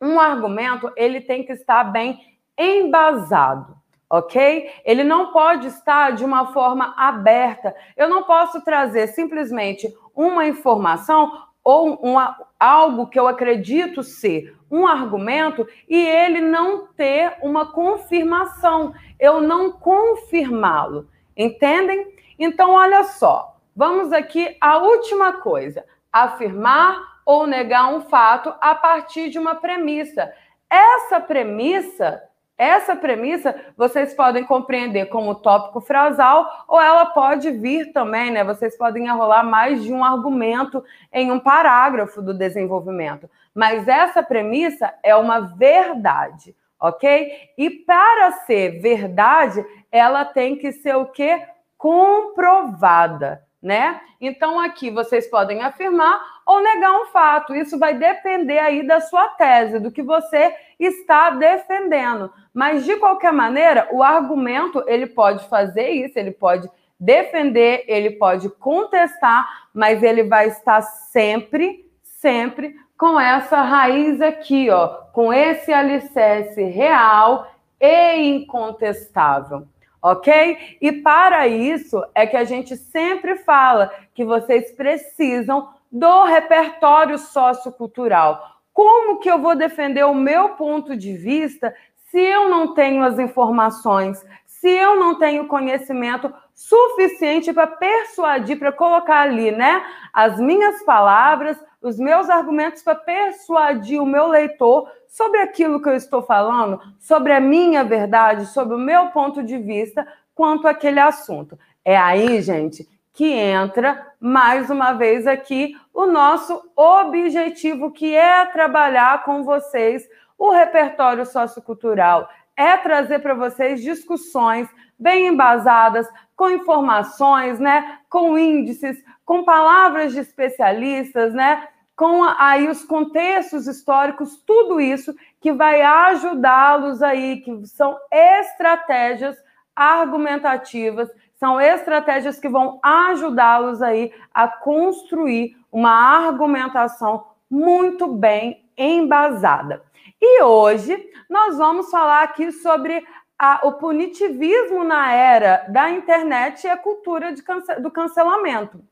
um 0.00 0.20
argumento 0.20 0.92
ele 0.96 1.20
tem 1.20 1.44
que 1.44 1.52
estar 1.52 1.84
bem 1.84 2.18
embasado, 2.56 3.76
ok? 4.14 4.70
Ele 4.84 5.02
não 5.02 5.32
pode 5.32 5.66
estar 5.66 6.12
de 6.12 6.24
uma 6.24 6.52
forma 6.52 6.94
aberta. 6.96 7.74
Eu 7.96 8.08
não 8.08 8.22
posso 8.22 8.62
trazer 8.62 9.08
simplesmente 9.08 9.92
uma 10.14 10.46
informação 10.46 11.32
ou 11.62 11.94
uma, 11.94 12.36
algo 12.60 13.08
que 13.08 13.18
eu 13.18 13.26
acredito 13.26 14.02
ser 14.02 14.56
um 14.70 14.86
argumento 14.86 15.66
e 15.88 15.96
ele 15.96 16.40
não 16.40 16.86
ter 16.88 17.36
uma 17.42 17.72
confirmação, 17.72 18.94
eu 19.18 19.40
não 19.40 19.72
confirmá-lo. 19.72 21.08
Entendem? 21.36 22.14
Então, 22.38 22.72
olha 22.72 23.04
só, 23.04 23.56
vamos 23.74 24.12
aqui 24.12 24.56
à 24.60 24.78
última 24.78 25.32
coisa: 25.34 25.84
afirmar 26.12 27.14
ou 27.26 27.46
negar 27.46 27.92
um 27.92 28.02
fato 28.02 28.54
a 28.60 28.74
partir 28.74 29.30
de 29.30 29.38
uma 29.38 29.54
premissa. 29.54 30.32
Essa 30.68 31.18
premissa 31.20 32.22
essa 32.56 32.94
premissa 32.94 33.54
vocês 33.76 34.14
podem 34.14 34.44
compreender 34.44 35.06
como 35.06 35.34
tópico 35.34 35.80
frasal, 35.80 36.64
ou 36.68 36.80
ela 36.80 37.06
pode 37.06 37.50
vir 37.50 37.92
também, 37.92 38.30
né? 38.30 38.44
Vocês 38.44 38.76
podem 38.76 39.06
enrolar 39.06 39.44
mais 39.44 39.82
de 39.82 39.92
um 39.92 40.04
argumento 40.04 40.84
em 41.12 41.32
um 41.32 41.40
parágrafo 41.40 42.22
do 42.22 42.32
desenvolvimento. 42.32 43.28
Mas 43.54 43.88
essa 43.88 44.22
premissa 44.22 44.94
é 45.02 45.16
uma 45.16 45.40
verdade, 45.40 46.54
ok? 46.80 47.32
E 47.58 47.70
para 47.70 48.30
ser 48.46 48.80
verdade, 48.80 49.64
ela 49.90 50.24
tem 50.24 50.56
que 50.56 50.70
ser 50.72 50.94
o 50.96 51.06
quê? 51.06 51.42
Comprovada 51.76 53.42
né? 53.64 53.98
Então 54.20 54.60
aqui 54.60 54.90
vocês 54.90 55.26
podem 55.26 55.62
afirmar 55.62 56.20
ou 56.44 56.62
negar 56.62 57.00
um 57.00 57.06
fato. 57.06 57.54
Isso 57.54 57.78
vai 57.78 57.94
depender 57.94 58.58
aí 58.58 58.86
da 58.86 59.00
sua 59.00 59.26
tese, 59.28 59.80
do 59.80 59.90
que 59.90 60.02
você 60.02 60.54
está 60.78 61.30
defendendo. 61.30 62.30
Mas 62.52 62.84
de 62.84 62.94
qualquer 62.96 63.32
maneira, 63.32 63.88
o 63.90 64.02
argumento 64.02 64.84
ele 64.86 65.06
pode 65.06 65.48
fazer 65.48 65.88
isso, 65.88 66.18
ele 66.18 66.30
pode 66.30 66.70
defender, 67.00 67.84
ele 67.88 68.10
pode 68.10 68.50
contestar, 68.50 69.48
mas 69.72 70.02
ele 70.02 70.24
vai 70.24 70.48
estar 70.48 70.82
sempre, 70.82 71.90
sempre 72.02 72.76
com 72.98 73.18
essa 73.18 73.62
raiz 73.62 74.20
aqui, 74.20 74.68
ó, 74.68 74.88
com 75.12 75.32
esse 75.32 75.72
alicerce 75.72 76.62
real 76.64 77.50
e 77.80 78.28
incontestável 78.28 79.66
ok? 80.04 80.76
E 80.82 80.92
para 80.92 81.48
isso 81.48 82.04
é 82.14 82.26
que 82.26 82.36
a 82.36 82.44
gente 82.44 82.76
sempre 82.76 83.36
fala 83.36 83.90
que 84.14 84.22
vocês 84.22 84.70
precisam 84.72 85.70
do 85.90 86.24
repertório 86.24 87.16
sociocultural. 87.16 88.38
Como 88.70 89.18
que 89.18 89.30
eu 89.30 89.38
vou 89.38 89.56
defender 89.56 90.04
o 90.04 90.14
meu 90.14 90.50
ponto 90.50 90.94
de 90.94 91.16
vista 91.16 91.74
se 92.10 92.20
eu 92.20 92.50
não 92.50 92.74
tenho 92.74 93.02
as 93.02 93.18
informações, 93.18 94.22
se 94.46 94.68
eu 94.68 94.94
não 94.94 95.18
tenho 95.18 95.48
conhecimento 95.48 96.30
suficiente 96.52 97.50
para 97.52 97.66
persuadir, 97.66 98.58
para 98.58 98.72
colocar 98.72 99.20
ali, 99.20 99.50
né, 99.52 99.82
as 100.12 100.38
minhas 100.38 100.82
palavras, 100.84 101.58
os 101.80 101.98
meus 101.98 102.28
argumentos 102.28 102.82
para 102.82 102.94
persuadir 102.94 104.00
o 104.00 104.06
meu 104.06 104.26
leitor 104.26 104.86
sobre 105.14 105.38
aquilo 105.38 105.80
que 105.80 105.88
eu 105.88 105.94
estou 105.94 106.22
falando, 106.22 106.80
sobre 106.98 107.32
a 107.32 107.38
minha 107.38 107.84
verdade, 107.84 108.46
sobre 108.46 108.74
o 108.74 108.78
meu 108.78 109.10
ponto 109.10 109.44
de 109.44 109.56
vista 109.56 110.04
quanto 110.34 110.66
àquele 110.66 110.98
assunto. 110.98 111.56
É 111.84 111.96
aí, 111.96 112.42
gente, 112.42 112.88
que 113.12 113.30
entra 113.30 114.08
mais 114.18 114.70
uma 114.70 114.92
vez 114.92 115.24
aqui 115.28 115.76
o 115.92 116.06
nosso 116.06 116.60
objetivo, 116.74 117.92
que 117.92 118.12
é 118.12 118.44
trabalhar 118.46 119.22
com 119.22 119.44
vocês 119.44 120.02
o 120.36 120.50
repertório 120.50 121.24
sociocultural, 121.24 122.28
é 122.56 122.76
trazer 122.76 123.20
para 123.20 123.34
vocês 123.34 123.80
discussões 123.80 124.68
bem 124.98 125.28
embasadas, 125.28 126.08
com 126.34 126.50
informações, 126.50 127.60
né, 127.60 128.00
com 128.08 128.36
índices, 128.36 129.00
com 129.24 129.44
palavras 129.44 130.12
de 130.12 130.18
especialistas, 130.18 131.32
né, 131.32 131.68
com 131.96 132.24
aí 132.24 132.68
os 132.68 132.84
contextos 132.84 133.66
históricos, 133.66 134.36
tudo 134.44 134.80
isso 134.80 135.14
que 135.40 135.52
vai 135.52 135.82
ajudá-los 135.82 137.02
aí, 137.02 137.40
que 137.40 137.66
são 137.66 137.96
estratégias 138.10 139.36
argumentativas, 139.74 141.08
são 141.34 141.60
estratégias 141.60 142.38
que 142.38 142.48
vão 142.48 142.80
ajudá-los 142.82 143.82
aí 143.82 144.12
a 144.32 144.48
construir 144.48 145.56
uma 145.70 145.90
argumentação 145.90 147.26
muito 147.50 148.06
bem 148.08 148.64
embasada. 148.76 149.82
E 150.20 150.42
hoje 150.42 150.96
nós 151.28 151.56
vamos 151.56 151.90
falar 151.90 152.22
aqui 152.22 152.50
sobre 152.50 153.04
a, 153.38 153.66
o 153.66 153.72
punitivismo 153.72 154.84
na 154.84 155.12
era 155.12 155.66
da 155.68 155.90
internet 155.90 156.64
e 156.64 156.70
a 156.70 156.76
cultura 156.76 157.34
cance 157.42 157.80
do 157.80 157.90
cancelamento. 157.90 158.82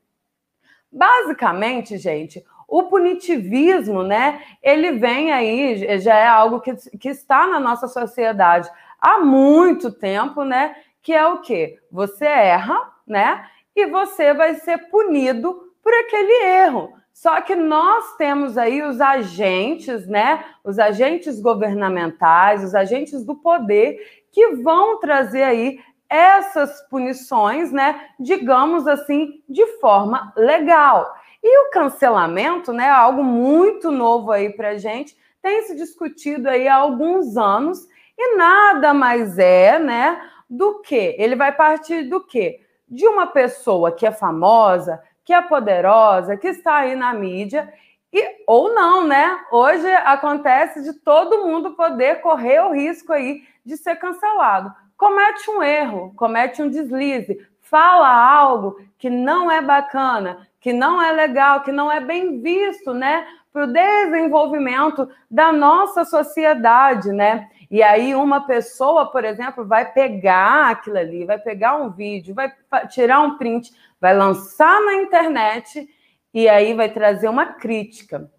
Basicamente, 0.91 1.97
gente, 1.97 2.45
o 2.73 2.85
punitivismo, 2.85 4.03
né, 4.03 4.41
ele 4.63 4.93
vem 4.93 5.31
aí, 5.31 5.99
já 6.01 6.17
é 6.17 6.27
algo 6.27 6.59
que, 6.59 6.75
que 6.97 7.11
está 7.11 7.47
na 7.47 7.61
nossa 7.61 7.87
sociedade 7.87 8.71
há 8.99 9.19
muito 9.19 9.93
tempo, 9.93 10.43
né, 10.43 10.75
que 11.03 11.13
é 11.13 11.27
o 11.27 11.43
quê? 11.43 11.79
Você 11.91 12.25
erra, 12.25 12.81
né, 13.07 13.47
e 13.77 13.85
você 13.89 14.33
vai 14.33 14.55
ser 14.55 14.89
punido 14.89 15.71
por 15.83 15.93
aquele 15.93 16.47
erro. 16.47 16.95
Só 17.13 17.43
que 17.43 17.55
nós 17.55 18.17
temos 18.17 18.57
aí 18.57 18.83
os 18.83 19.03
agentes, 19.03 20.07
né, 20.07 20.43
os 20.65 20.79
agentes 20.79 21.43
governamentais, 21.43 22.65
os 22.65 22.75
agentes 22.75 23.23
do 23.23 23.35
poder 23.35 23.99
que 24.33 24.55
vão 24.63 24.99
trazer 24.99 25.43
aí 25.43 25.79
essas 26.09 26.81
punições, 26.89 27.71
né, 27.71 28.09
digamos 28.19 28.87
assim, 28.87 29.43
de 29.47 29.67
forma 29.79 30.33
legal. 30.35 31.07
E 31.43 31.59
o 31.67 31.71
cancelamento, 31.71 32.73
né, 32.73 32.89
algo 32.89 33.25
muito 33.25 33.91
novo 33.91 34.31
aí 34.31 34.51
para 34.51 34.79
gente, 34.79 35.17
tem 35.43 35.63
se 35.63 35.75
discutido 35.75 36.49
aí 36.49 36.69
há 36.69 36.77
alguns 36.77 37.37
anos 37.37 37.89
e 38.17 38.37
nada 38.37 38.95
mais 38.95 39.39
é, 39.39 39.79
né, 39.79 40.21
do 40.49 40.81
que 40.81 41.17
ele 41.19 41.35
vai 41.35 41.51
partir 41.51 42.05
do 42.05 42.25
que 42.25 42.61
de 42.89 43.09
uma 43.09 43.27
pessoa 43.27 43.91
que 43.91 44.07
é 44.07 44.13
famosa, 44.13 45.03
que 45.25 45.33
é 45.33 45.41
poderosa, 45.41 46.37
que 46.37 46.49
está 46.49 46.77
aí 46.77 46.95
na 46.95 47.13
mídia 47.13 47.73
e 48.13 48.43
ou 48.47 48.75
não, 48.75 49.07
né? 49.07 49.41
Hoje 49.51 49.91
acontece 49.91 50.83
de 50.83 50.93
todo 50.93 51.47
mundo 51.47 51.75
poder 51.75 52.21
correr 52.21 52.61
o 52.61 52.73
risco 52.73 53.13
aí 53.13 53.43
de 53.65 53.77
ser 53.77 53.97
cancelado. 53.97 54.73
Comete 54.97 55.51
um 55.51 55.63
erro, 55.63 56.13
comete 56.15 56.63
um 56.63 56.69
deslize, 56.69 57.41
fala 57.73 58.15
algo 58.15 58.79
que 58.99 59.09
não 59.09 59.51
é 59.51 59.63
bacana, 59.63 60.47
que 60.61 60.75
não 60.75 61.01
é 61.01 61.11
legal, 61.11 61.63
que 61.63 61.73
não 61.73 61.91
é 61.91 62.01
bem 62.01 62.43
visto, 62.43 62.93
né, 62.93 63.27
para 63.51 63.65
o 63.65 63.73
desenvolvimento 63.73 65.09
da 65.31 65.51
nossa 65.51 66.05
sociedade, 66.05 67.11
né? 67.13 67.49
E 67.71 67.83
aí 67.83 68.15
uma 68.15 68.47
pessoa, 68.47 69.11
por 69.11 69.25
exemplo, 69.25 69.65
vai 69.67 69.91
pegar 69.91 70.71
aquilo 70.71 70.99
ali, 70.99 71.25
vai 71.25 71.39
pegar 71.39 71.77
um 71.77 71.91
vídeo, 71.91 72.35
vai 72.35 72.53
tirar 72.91 73.21
um 73.21 73.39
print, 73.39 73.73
vai 73.99 74.15
lançar 74.15 74.81
na 74.83 74.95
internet 74.97 75.89
e 76.35 76.49
aí 76.49 76.75
vai 76.75 76.91
trazer 76.91 77.29
uma 77.29 77.47
crítica. 77.47 78.31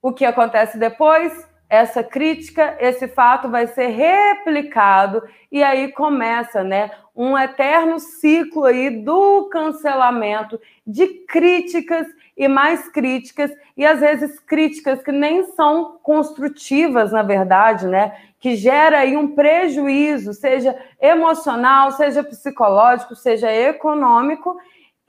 O 0.00 0.12
que 0.12 0.24
acontece 0.24 0.78
depois? 0.78 1.32
Essa 1.68 2.02
crítica, 2.02 2.76
esse 2.80 3.08
fato 3.08 3.48
vai 3.48 3.66
ser 3.66 3.88
replicado 3.88 5.22
e 5.50 5.62
aí 5.62 5.92
começa, 5.92 6.62
né, 6.62 6.90
um 7.14 7.36
eterno 7.36 7.98
ciclo 7.98 8.64
aí 8.64 8.90
do 8.90 9.48
cancelamento, 9.48 10.60
de 10.86 11.06
críticas 11.26 12.06
e 12.36 12.46
mais 12.46 12.88
críticas, 12.88 13.50
e 13.76 13.86
às 13.86 14.00
vezes 14.00 14.38
críticas 14.38 15.02
que 15.02 15.10
nem 15.10 15.44
são 15.52 15.98
construtivas, 16.02 17.10
na 17.10 17.22
verdade, 17.22 17.86
né? 17.86 18.14
Que 18.38 18.54
gera 18.54 18.98
aí 18.98 19.16
um 19.16 19.34
prejuízo, 19.34 20.34
seja 20.34 20.76
emocional, 21.00 21.92
seja 21.92 22.22
psicológico, 22.22 23.16
seja 23.16 23.50
econômico, 23.50 24.58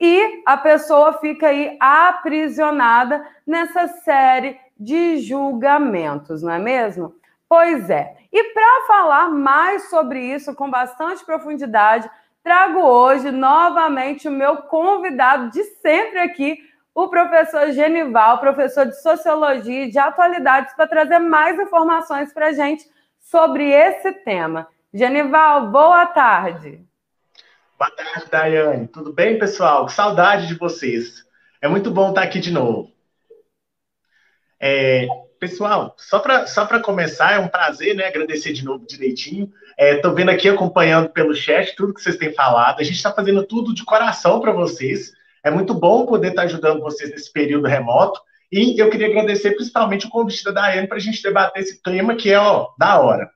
e 0.00 0.42
a 0.46 0.56
pessoa 0.56 1.14
fica 1.14 1.48
aí 1.48 1.76
aprisionada 1.78 3.22
nessa 3.46 3.88
série 3.88 4.58
de 4.78 5.18
julgamentos, 5.18 6.42
não 6.42 6.52
é 6.52 6.58
mesmo? 6.58 7.14
Pois 7.48 7.88
é. 7.90 8.16
E 8.32 8.52
para 8.52 8.86
falar 8.86 9.28
mais 9.30 9.88
sobre 9.88 10.20
isso 10.20 10.54
com 10.54 10.70
bastante 10.70 11.24
profundidade, 11.24 12.08
trago 12.42 12.80
hoje 12.80 13.30
novamente 13.30 14.28
o 14.28 14.32
meu 14.32 14.58
convidado 14.58 15.50
de 15.50 15.64
sempre 15.64 16.18
aqui, 16.18 16.58
o 16.94 17.08
professor 17.08 17.72
Genival, 17.72 18.38
professor 18.38 18.86
de 18.86 19.00
Sociologia 19.00 19.84
e 19.84 19.90
de 19.90 19.98
Atualidades, 19.98 20.74
para 20.74 20.86
trazer 20.86 21.18
mais 21.18 21.58
informações 21.58 22.32
para 22.32 22.48
a 22.48 22.52
gente 22.52 22.84
sobre 23.20 23.70
esse 23.70 24.12
tema. 24.12 24.68
Genival, 24.92 25.70
boa 25.70 26.06
tarde. 26.06 26.84
Boa 27.78 27.90
tarde, 27.90 28.30
Daiane. 28.30 28.88
Tudo 28.88 29.12
bem, 29.12 29.38
pessoal? 29.38 29.86
Que 29.86 29.92
saudade 29.92 30.48
de 30.48 30.54
vocês. 30.54 31.24
É 31.62 31.68
muito 31.68 31.90
bom 31.90 32.08
estar 32.08 32.22
aqui 32.22 32.40
de 32.40 32.50
novo. 32.50 32.90
É, 34.60 35.06
pessoal, 35.38 35.94
só 35.96 36.18
para 36.18 36.46
só 36.46 36.66
começar, 36.80 37.34
é 37.34 37.38
um 37.38 37.48
prazer, 37.48 37.94
né? 37.94 38.06
Agradecer 38.06 38.52
de 38.52 38.64
novo 38.64 38.86
direitinho. 38.86 39.52
Estou 39.78 40.12
é, 40.12 40.14
vendo 40.14 40.30
aqui, 40.30 40.48
acompanhando 40.48 41.10
pelo 41.10 41.34
chat, 41.34 41.74
tudo 41.76 41.94
que 41.94 42.02
vocês 42.02 42.16
têm 42.16 42.32
falado. 42.32 42.80
A 42.80 42.82
gente 42.82 42.96
está 42.96 43.12
fazendo 43.12 43.46
tudo 43.46 43.74
de 43.74 43.84
coração 43.84 44.40
para 44.40 44.52
vocês. 44.52 45.12
É 45.44 45.50
muito 45.50 45.72
bom 45.72 46.04
poder 46.06 46.30
estar 46.30 46.42
tá 46.42 46.48
ajudando 46.48 46.80
vocês 46.80 47.10
nesse 47.10 47.32
período 47.32 47.68
remoto. 47.68 48.20
E 48.50 48.80
eu 48.80 48.90
queria 48.90 49.08
agradecer 49.08 49.52
principalmente 49.52 50.06
o 50.06 50.10
convite 50.10 50.42
da 50.44 50.50
Daiane 50.50 50.88
para 50.88 50.96
a 50.96 51.00
gente 51.00 51.22
debater 51.22 51.62
esse 51.62 51.82
tema 51.82 52.16
que 52.16 52.32
é, 52.32 52.38
ó, 52.38 52.68
da 52.78 53.00
hora. 53.00 53.30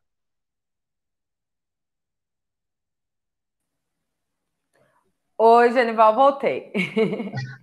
Oi, 5.38 5.72
Genival, 5.72 6.14
voltei. 6.14 6.72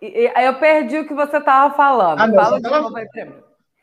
Eu 0.00 0.54
perdi 0.54 0.98
o 0.98 1.06
que 1.06 1.14
você 1.14 1.36
estava 1.36 1.74
falando. 1.74 2.20
Ah, 2.20 2.26
não, 2.26 2.34
Fala 2.34 2.60
tava... 2.60 2.80
novo 2.80 2.96
aí 2.96 3.06
pra 3.08 3.26
mim. 3.26 3.34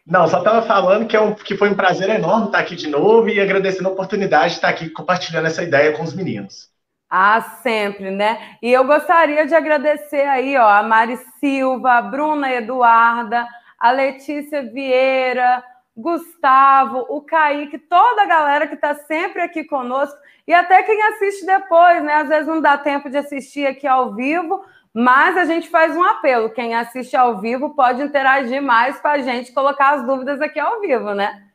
Não, 0.05 0.25
só 0.27 0.39
estava 0.39 0.61
falando 0.61 1.05
que, 1.05 1.17
é 1.17 1.21
um, 1.21 1.33
que 1.33 1.57
foi 1.57 1.69
um 1.69 1.75
prazer 1.75 2.09
enorme 2.09 2.45
estar 2.45 2.59
aqui 2.59 2.75
de 2.75 2.87
novo 2.87 3.27
e 3.27 3.41
agradecendo 3.41 3.89
a 3.89 3.91
oportunidade 3.91 4.51
de 4.51 4.55
estar 4.55 4.69
aqui 4.69 4.89
compartilhando 4.89 5.47
essa 5.47 5.61
ideia 5.61 5.91
com 5.91 6.01
os 6.01 6.15
meninos. 6.15 6.69
Ah, 7.09 7.41
sempre, 7.61 8.09
né? 8.11 8.57
E 8.61 8.71
eu 8.71 8.85
gostaria 8.85 9.45
de 9.45 9.53
agradecer 9.53 10.25
aí, 10.27 10.57
ó, 10.57 10.67
a 10.67 10.81
Mari 10.81 11.17
Silva, 11.39 11.93
a 11.93 12.01
Bruna 12.01 12.51
Eduarda, 12.53 13.45
a 13.77 13.91
Letícia 13.91 14.63
Vieira, 14.63 15.63
Gustavo, 15.95 17.05
o 17.09 17.21
Kaique, 17.21 17.77
toda 17.77 18.23
a 18.23 18.27
galera 18.27 18.67
que 18.67 18.75
está 18.75 18.95
sempre 18.95 19.41
aqui 19.41 19.63
conosco 19.63 20.17
e 20.47 20.53
até 20.53 20.83
quem 20.83 21.01
assiste 21.03 21.45
depois, 21.45 22.03
né? 22.03 22.13
Às 22.15 22.29
vezes 22.29 22.47
não 22.47 22.61
dá 22.61 22.77
tempo 22.77 23.09
de 23.09 23.17
assistir 23.17 23.65
aqui 23.65 23.85
ao 23.87 24.13
vivo, 24.13 24.63
mas 24.99 25.37
a 25.37 25.45
gente 25.45 25.69
faz 25.69 25.95
um 25.95 26.03
apelo. 26.03 26.49
Quem 26.49 26.73
assiste 26.73 27.15
ao 27.15 27.39
vivo 27.39 27.75
pode 27.75 28.01
interagir 28.01 28.63
mais 28.63 28.99
com 28.99 29.07
a 29.07 29.19
gente, 29.19 29.51
colocar 29.51 29.93
as 29.93 30.07
dúvidas 30.07 30.41
aqui 30.41 30.59
ao 30.59 30.81
vivo, 30.81 31.13
né? 31.13 31.49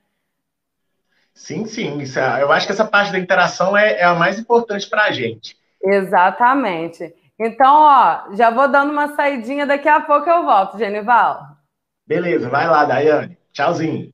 Sim, 1.35 1.67
sim. 1.67 1.99
É, 2.01 2.41
eu 2.41 2.53
acho 2.53 2.67
que 2.67 2.73
essa 2.73 2.85
parte 2.85 3.11
da 3.11 3.19
interação 3.19 3.77
é, 3.77 3.95
é 3.95 4.05
a 4.05 4.15
mais 4.15 4.39
importante 4.39 4.89
para 4.89 5.07
a 5.07 5.11
gente. 5.11 5.57
Exatamente. 5.83 7.13
Então, 7.37 7.81
ó, 7.81 8.33
já 8.33 8.49
vou 8.49 8.69
dando 8.69 8.93
uma 8.93 9.17
saidinha, 9.17 9.67
daqui 9.67 9.89
a 9.89 10.01
pouco 10.01 10.31
eu 10.31 10.45
volto, 10.45 10.79
Genival. 10.79 11.45
Beleza, 12.07 12.49
vai 12.49 12.69
lá, 12.69 12.85
Daiane. 12.85 13.37
Tchauzinho. 13.53 14.13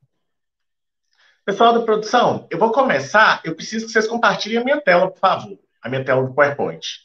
Pessoal 1.44 1.74
da 1.74 1.82
produção, 1.82 2.46
eu 2.50 2.58
vou 2.58 2.72
começar. 2.72 3.42
Eu 3.44 3.54
preciso 3.54 3.84
que 3.84 3.92
vocês 3.92 4.06
compartilhem 4.06 4.56
a 4.56 4.64
minha 4.64 4.80
tela, 4.80 5.10
por 5.10 5.18
favor. 5.18 5.58
A 5.82 5.88
minha 5.90 6.02
tela 6.02 6.22
do 6.22 6.32
PowerPoint. 6.32 7.00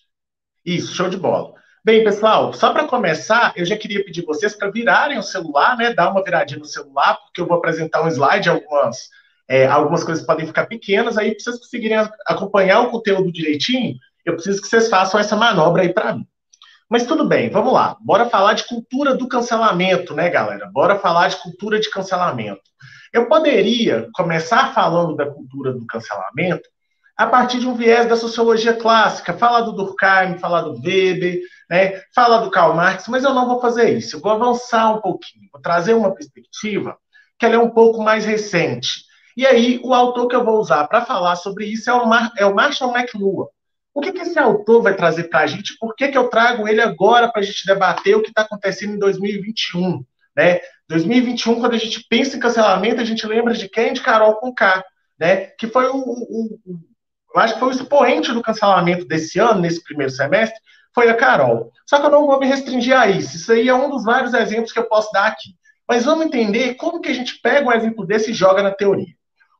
Isso, 0.65 0.95
show 0.95 1.09
de 1.09 1.17
bola. 1.17 1.61
Bem, 1.85 2.01
pessoal, 2.01 2.53
só 2.53 2.71
para 2.71 2.87
começar, 2.87 3.51
eu 3.57 3.65
já 3.65 3.75
queria 3.75 4.05
pedir 4.05 4.23
vocês 4.23 4.55
para 4.55 4.71
virarem 4.71 5.17
o 5.17 5.23
celular, 5.23 5.75
né? 5.75 5.93
Dar 5.93 6.11
uma 6.11 6.23
viradinha 6.23 6.57
no 6.57 6.65
celular, 6.65 7.17
porque 7.17 7.41
eu 7.41 7.45
vou 7.45 7.57
apresentar 7.57 8.01
um 8.01 8.07
slide, 8.07 8.47
algumas, 8.47 9.09
é, 9.49 9.67
algumas 9.67 10.01
coisas 10.01 10.25
podem 10.25 10.47
ficar 10.47 10.65
pequenas, 10.65 11.17
aí 11.17 11.31
para 11.31 11.43
vocês 11.43 11.59
conseguirem 11.59 11.97
acompanhar 12.25 12.79
o 12.83 12.89
conteúdo 12.89 13.33
direitinho, 13.33 13.97
eu 14.23 14.35
preciso 14.35 14.61
que 14.61 14.69
vocês 14.69 14.87
façam 14.87 15.19
essa 15.19 15.35
manobra 15.35 15.81
aí 15.81 15.93
para 15.93 16.15
mim. 16.15 16.25
Mas 16.89 17.05
tudo 17.05 17.27
bem, 17.27 17.49
vamos 17.49 17.73
lá. 17.73 17.97
Bora 17.99 18.29
falar 18.29 18.53
de 18.53 18.65
cultura 18.65 19.13
do 19.13 19.27
cancelamento, 19.27 20.13
né, 20.13 20.29
galera? 20.29 20.69
Bora 20.71 20.97
falar 20.97 21.27
de 21.27 21.35
cultura 21.35 21.81
de 21.81 21.89
cancelamento. 21.89 22.61
Eu 23.11 23.27
poderia 23.27 24.07
começar 24.13 24.73
falando 24.73 25.17
da 25.17 25.25
cultura 25.25 25.73
do 25.73 25.85
cancelamento 25.85 26.63
a 27.17 27.27
partir 27.27 27.59
de 27.59 27.67
um 27.67 27.75
viés 27.75 28.07
da 28.07 28.15
sociologia 28.15 28.73
clássica, 28.73 29.33
falar 29.33 29.61
do 29.61 29.73
Durkheim, 29.73 30.37
falar 30.39 30.61
do 30.61 30.79
Weber, 30.81 31.41
né, 31.69 32.01
falar 32.13 32.39
do 32.39 32.51
Karl 32.51 32.73
Marx, 32.73 33.07
mas 33.07 33.23
eu 33.23 33.33
não 33.33 33.47
vou 33.47 33.59
fazer 33.59 33.97
isso. 33.97 34.17
Eu 34.17 34.21
vou 34.21 34.31
avançar 34.31 34.95
um 34.95 35.01
pouquinho, 35.01 35.49
vou 35.51 35.61
trazer 35.61 35.93
uma 35.93 36.13
perspectiva 36.13 36.97
que 37.37 37.45
ela 37.45 37.55
é 37.55 37.59
um 37.59 37.69
pouco 37.69 38.01
mais 38.01 38.25
recente. 38.25 39.03
E 39.35 39.45
aí, 39.45 39.79
o 39.83 39.93
autor 39.93 40.27
que 40.27 40.35
eu 40.35 40.43
vou 40.43 40.59
usar 40.59 40.87
para 40.87 41.05
falar 41.05 41.35
sobre 41.35 41.65
isso 41.65 41.89
é 41.89 41.93
o, 41.93 42.07
Mar 42.07 42.31
é 42.37 42.45
o 42.45 42.53
Marshall 42.53 42.95
McLuhan. 42.95 43.47
O 43.93 44.01
que, 44.01 44.11
que 44.11 44.21
esse 44.21 44.39
autor 44.39 44.81
vai 44.81 44.95
trazer 44.95 45.25
para 45.25 45.41
a 45.41 45.47
gente? 45.47 45.77
Por 45.79 45.95
que, 45.95 46.07
que 46.07 46.17
eu 46.17 46.29
trago 46.29 46.67
ele 46.67 46.81
agora 46.81 47.31
para 47.31 47.41
a 47.41 47.43
gente 47.43 47.65
debater 47.65 48.15
o 48.15 48.21
que 48.21 48.29
está 48.29 48.41
acontecendo 48.41 48.95
em 48.95 48.99
2021? 48.99 50.03
Né? 50.35 50.59
2021, 50.89 51.59
quando 51.59 51.73
a 51.73 51.77
gente 51.77 52.05
pensa 52.09 52.35
em 52.35 52.39
cancelamento, 52.39 53.01
a 53.01 53.05
gente 53.05 53.25
lembra 53.25 53.53
de 53.53 53.69
quem? 53.69 53.93
De 53.93 54.01
Carol 54.01 54.35
Conká, 54.35 54.83
né? 55.19 55.47
que 55.57 55.67
foi 55.67 55.87
o, 55.87 55.97
o, 55.97 56.59
o 56.65 56.93
eu 57.33 57.41
acho 57.41 57.55
que 57.55 57.59
foi 57.59 57.69
o 57.69 57.71
expoente 57.71 58.31
do 58.31 58.43
cancelamento 58.43 59.05
desse 59.05 59.39
ano, 59.39 59.61
nesse 59.61 59.83
primeiro 59.83 60.11
semestre, 60.11 60.59
foi 60.93 61.09
a 61.09 61.15
Carol. 61.15 61.71
Só 61.87 61.99
que 61.99 62.05
eu 62.05 62.11
não 62.11 62.27
vou 62.27 62.39
me 62.39 62.47
restringir 62.47 62.97
a 62.97 63.07
isso. 63.07 63.35
Isso 63.35 63.51
aí 63.51 63.67
é 63.67 63.73
um 63.73 63.89
dos 63.89 64.03
vários 64.03 64.33
exemplos 64.33 64.71
que 64.71 64.79
eu 64.79 64.87
posso 64.87 65.11
dar 65.11 65.27
aqui. 65.27 65.55
Mas 65.87 66.05
vamos 66.05 66.25
entender 66.25 66.75
como 66.75 67.01
que 67.01 67.09
a 67.09 67.13
gente 67.13 67.39
pega 67.41 67.67
um 67.67 67.71
exemplo 67.71 68.05
desse 68.05 68.31
e 68.31 68.33
joga 68.33 68.63
na 68.63 68.71
teoria. 68.71 69.13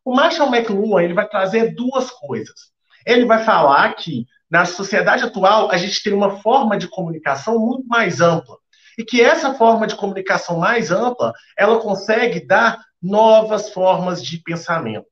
O 0.05 0.15
Marshall 0.15 0.53
McLuhan 0.53 1.03
ele 1.03 1.13
vai 1.13 1.27
trazer 1.27 1.73
duas 1.75 2.09
coisas. 2.11 2.71
Ele 3.05 3.25
vai 3.25 3.43
falar 3.43 3.93
que 3.93 4.25
na 4.49 4.65
sociedade 4.65 5.23
atual 5.23 5.71
a 5.71 5.77
gente 5.77 6.01
tem 6.03 6.13
uma 6.13 6.37
forma 6.41 6.77
de 6.77 6.87
comunicação 6.87 7.59
muito 7.59 7.87
mais 7.87 8.21
ampla 8.21 8.57
e 8.97 9.03
que 9.03 9.21
essa 9.21 9.53
forma 9.55 9.87
de 9.87 9.95
comunicação 9.95 10.59
mais 10.59 10.91
ampla 10.91 11.33
ela 11.57 11.79
consegue 11.79 12.45
dar 12.45 12.79
novas 13.01 13.69
formas 13.71 14.23
de 14.23 14.37
pensamento. 14.37 15.07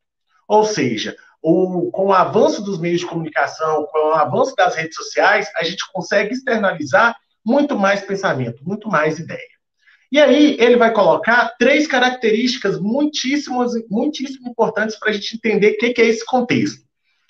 Ou 0.47 0.63
seja, 0.63 1.15
o, 1.41 1.89
com 1.91 2.07
o 2.07 2.13
avanço 2.13 2.61
dos 2.61 2.79
meios 2.79 2.99
de 2.99 3.07
comunicação, 3.07 3.87
com 3.91 4.09
o 4.09 4.13
avanço 4.13 4.55
das 4.55 4.75
redes 4.75 4.95
sociais, 4.95 5.49
a 5.55 5.63
gente 5.63 5.83
consegue 5.91 6.33
externalizar 6.33 7.15
muito 7.43 7.77
mais 7.77 8.01
pensamento, 8.01 8.63
muito 8.63 8.87
mais 8.87 9.17
ideia. 9.17 9.39
E 10.11 10.19
aí 10.19 10.57
ele 10.59 10.75
vai 10.75 10.91
colocar 10.93 11.55
três 11.57 11.87
características 11.87 12.79
muitíssimo, 12.79 13.65
muitíssimo 13.89 14.49
importantes 14.49 14.99
para 14.99 15.09
a 15.09 15.13
gente 15.13 15.35
entender 15.35 15.71
o 15.71 15.77
que, 15.77 15.93
que 15.93 16.01
é 16.01 16.05
esse 16.05 16.25
contexto. 16.25 16.83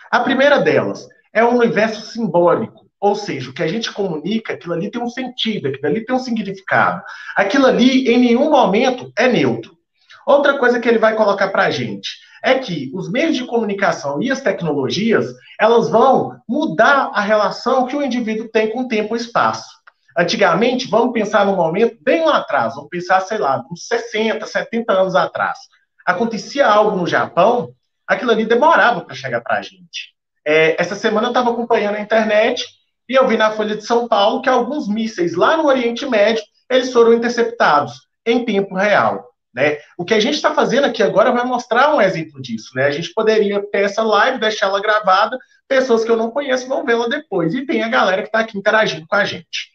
A 0.10 0.20
primeira 0.20 0.60
delas 0.60 1.08
é 1.32 1.44
o 1.44 1.52
universo 1.52 2.02
simbólico, 2.12 2.90
ou 3.00 3.16
seja, 3.16 3.50
o 3.50 3.54
que 3.54 3.64
a 3.64 3.68
gente 3.68 3.92
comunica, 3.94 4.54
aquilo 4.54 4.74
ali 4.74 4.92
tem 4.92 5.02
um 5.02 5.10
sentido, 5.10 5.68
aquilo 5.68 5.88
ali 5.88 6.04
tem 6.04 6.16
um 6.16 6.20
significado. 6.20 7.02
Aquilo 7.36 7.68
ali, 7.68 8.10
em 8.10 8.20
nenhum 8.20 8.50
momento, 8.50 9.12
é 9.18 9.28
neutro. 9.28 9.78
Outra 10.26 10.58
coisa 10.58 10.80
que 10.80 10.90
ele 10.90 11.00
vai 11.00 11.16
colocar 11.16 11.50
para 11.50 11.64
a 11.64 11.72
gente 11.72 12.10
é 12.44 12.58
que 12.58 12.92
os 12.94 13.10
meios 13.10 13.36
de 13.36 13.46
comunicação 13.46 14.22
e 14.22 14.32
as 14.32 14.42
tecnologias, 14.42 15.28
elas 15.60 15.90
vão 15.90 16.40
mudar 16.48 17.12
a 17.14 17.22
relação 17.22 17.86
que 17.86 17.96
o 17.96 18.02
indivíduo 18.02 18.50
tem 18.50 18.72
com 18.72 18.82
o 18.82 18.88
tempo 18.88 19.16
e 19.16 19.20
espaço. 19.20 19.70
Antigamente, 20.18 20.88
vamos 20.90 21.14
pensar 21.14 21.46
num 21.46 21.56
momento 21.56 21.98
bem 22.02 22.26
lá 22.26 22.38
atrás, 22.38 22.76
vamos 22.76 22.90
pensar, 22.90 23.22
sei 23.22 23.38
lá, 23.38 23.64
uns 23.72 23.88
60, 23.88 24.46
70 24.46 24.92
anos 24.92 25.16
atrás. 25.16 25.58
Acontecia 26.06 26.68
algo 26.68 26.98
no 26.98 27.08
Japão, 27.08 27.74
aquilo 28.06 28.32
ali 28.32 28.46
demorava 28.46 29.02
para 29.02 29.16
chegar 29.16 29.42
para 29.42 29.60
a 29.60 29.62
gente. 29.62 30.14
É, 30.46 30.82
essa 30.82 30.96
semana 30.96 31.28
eu 31.28 31.32
estava 31.32 31.52
acompanhando 31.52 31.96
a 31.96 32.02
internet 32.02 32.66
e 33.08 33.14
eu 33.14 33.28
vi 33.28 33.38
na 33.38 33.52
Folha 33.52 33.76
de 33.76 33.86
São 33.86 34.08
Paulo 34.08 34.42
que 34.42 34.50
alguns 34.50 34.88
mísseis 34.88 35.36
lá 35.36 35.56
no 35.56 35.68
Oriente 35.68 36.06
Médio, 36.06 36.44
eles 36.70 36.92
foram 36.92 37.14
interceptados 37.14 38.08
em 38.26 38.44
tempo 38.44 38.76
real. 38.76 39.31
Né? 39.54 39.78
O 39.98 40.06
que 40.06 40.14
a 40.14 40.20
gente 40.20 40.36
está 40.36 40.54
fazendo 40.54 40.86
aqui 40.86 41.04
agora 41.04 41.32
vai 41.32 41.44
mostrar 41.44 41.94
um 41.94 42.02
exemplo 42.02 42.42
disso. 42.42 42.72
Né? 42.76 42.86
A 42.86 42.92
gente 42.92 43.14
poderia 43.14 43.62
ter 43.72 43.84
essa 43.84 44.02
live, 44.02 44.40
deixar 44.40 44.68
ela 44.68 44.82
gravada, 44.82 45.38
pessoas 45.68 46.04
que 46.04 46.12
eu 46.12 46.18
não 46.18 46.32
conheço 46.32 46.68
vão 46.68 46.86
vê-la 46.86 47.08
depois, 47.08 47.54
e 47.54 47.66
tem 47.66 47.84
a 47.84 47.90
galera 47.90 48.22
que 48.22 48.30
está 48.30 48.40
aqui 48.40 48.58
interagindo 48.58 49.06
com 49.08 49.16
a 49.16 49.26
gente. 49.26 49.72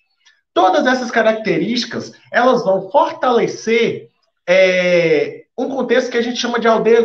Todas 0.54 0.86
essas 0.86 1.10
características, 1.10 2.12
elas 2.32 2.64
vão 2.64 2.90
fortalecer 2.90 4.08
é, 4.48 5.44
um 5.58 5.68
contexto 5.68 6.10
que 6.10 6.18
a 6.18 6.22
gente 6.22 6.38
chama 6.38 6.58
de 6.58 6.68
aldeia, 6.68 7.04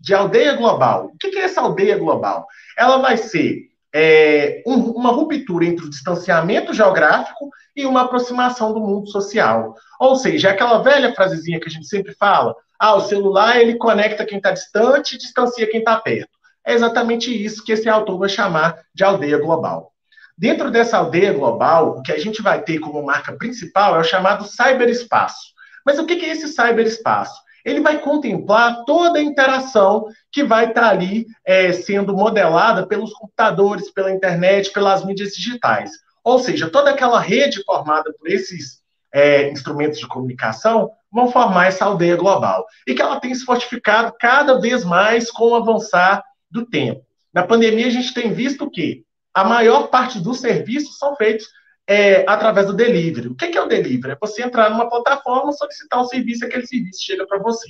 de 0.00 0.14
aldeia 0.14 0.54
global. 0.54 1.06
O 1.06 1.18
que 1.18 1.36
é 1.38 1.42
essa 1.42 1.60
aldeia 1.60 1.98
global? 1.98 2.46
Ela 2.78 2.98
vai 2.98 3.16
ser 3.16 3.68
é, 3.98 4.62
um, 4.66 4.90
uma 4.90 5.10
ruptura 5.10 5.64
entre 5.64 5.86
o 5.86 5.88
distanciamento 5.88 6.74
geográfico 6.74 7.48
e 7.74 7.86
uma 7.86 8.02
aproximação 8.02 8.74
do 8.74 8.80
mundo 8.80 9.08
social. 9.08 9.74
Ou 9.98 10.16
seja, 10.16 10.48
é 10.48 10.50
aquela 10.50 10.82
velha 10.82 11.14
frasezinha 11.14 11.58
que 11.58 11.66
a 11.66 11.70
gente 11.70 11.86
sempre 11.86 12.12
fala: 12.12 12.54
ah, 12.78 12.94
o 12.94 13.00
celular 13.00 13.58
ele 13.58 13.76
conecta 13.76 14.26
quem 14.26 14.36
está 14.36 14.50
distante 14.50 15.14
e 15.14 15.18
distancia 15.18 15.66
quem 15.70 15.80
está 15.80 15.96
perto. 15.96 16.28
É 16.66 16.74
exatamente 16.74 17.32
isso 17.32 17.64
que 17.64 17.72
esse 17.72 17.88
autor 17.88 18.18
vai 18.18 18.28
chamar 18.28 18.76
de 18.94 19.02
aldeia 19.02 19.38
global. 19.38 19.92
Dentro 20.36 20.70
dessa 20.70 20.98
aldeia 20.98 21.32
global, 21.32 21.96
o 21.96 22.02
que 22.02 22.12
a 22.12 22.18
gente 22.18 22.42
vai 22.42 22.60
ter 22.60 22.78
como 22.78 23.02
marca 23.02 23.32
principal 23.32 23.96
é 23.96 24.00
o 24.00 24.04
chamado 24.04 24.44
cyberespaço. 24.44 25.54
Mas 25.86 25.98
o 25.98 26.04
que 26.04 26.12
é 26.22 26.32
esse 26.32 26.48
cyberespaço? 26.48 27.40
Ele 27.66 27.80
vai 27.80 27.98
contemplar 27.98 28.84
toda 28.84 29.18
a 29.18 29.22
interação 29.22 30.06
que 30.30 30.44
vai 30.44 30.68
estar 30.68 30.88
ali 30.88 31.26
é, 31.44 31.72
sendo 31.72 32.14
modelada 32.14 32.86
pelos 32.86 33.12
computadores, 33.12 33.90
pela 33.90 34.12
internet, 34.12 34.72
pelas 34.72 35.04
mídias 35.04 35.32
digitais. 35.32 35.90
Ou 36.22 36.38
seja, 36.38 36.70
toda 36.70 36.90
aquela 36.90 37.18
rede 37.18 37.64
formada 37.64 38.14
por 38.16 38.28
esses 38.28 38.80
é, 39.12 39.50
instrumentos 39.50 39.98
de 39.98 40.06
comunicação 40.06 40.92
vão 41.10 41.32
formar 41.32 41.66
essa 41.66 41.84
aldeia 41.84 42.14
global. 42.14 42.64
E 42.86 42.94
que 42.94 43.02
ela 43.02 43.18
tem 43.18 43.34
se 43.34 43.44
fortificado 43.44 44.14
cada 44.20 44.60
vez 44.60 44.84
mais 44.84 45.28
com 45.28 45.50
o 45.50 45.56
avançar 45.56 46.22
do 46.48 46.64
tempo. 46.66 47.04
Na 47.34 47.42
pandemia, 47.42 47.88
a 47.88 47.90
gente 47.90 48.14
tem 48.14 48.32
visto 48.32 48.70
que 48.70 49.04
a 49.34 49.42
maior 49.42 49.88
parte 49.88 50.20
dos 50.20 50.38
serviços 50.38 50.98
são 50.98 51.16
feitos 51.16 51.46
é, 51.86 52.24
através 52.28 52.66
do 52.66 52.74
delivery. 52.74 53.28
O 53.28 53.34
que 53.34 53.56
é 53.56 53.62
o 53.62 53.68
delivery? 53.68 54.14
É 54.14 54.18
você 54.20 54.42
entrar 54.42 54.70
numa 54.70 54.88
plataforma, 54.88 55.52
solicitar 55.52 56.00
um 56.00 56.04
serviço 56.04 56.44
e 56.44 56.46
aquele 56.46 56.66
serviço 56.66 57.04
chega 57.04 57.26
para 57.26 57.38
você. 57.38 57.68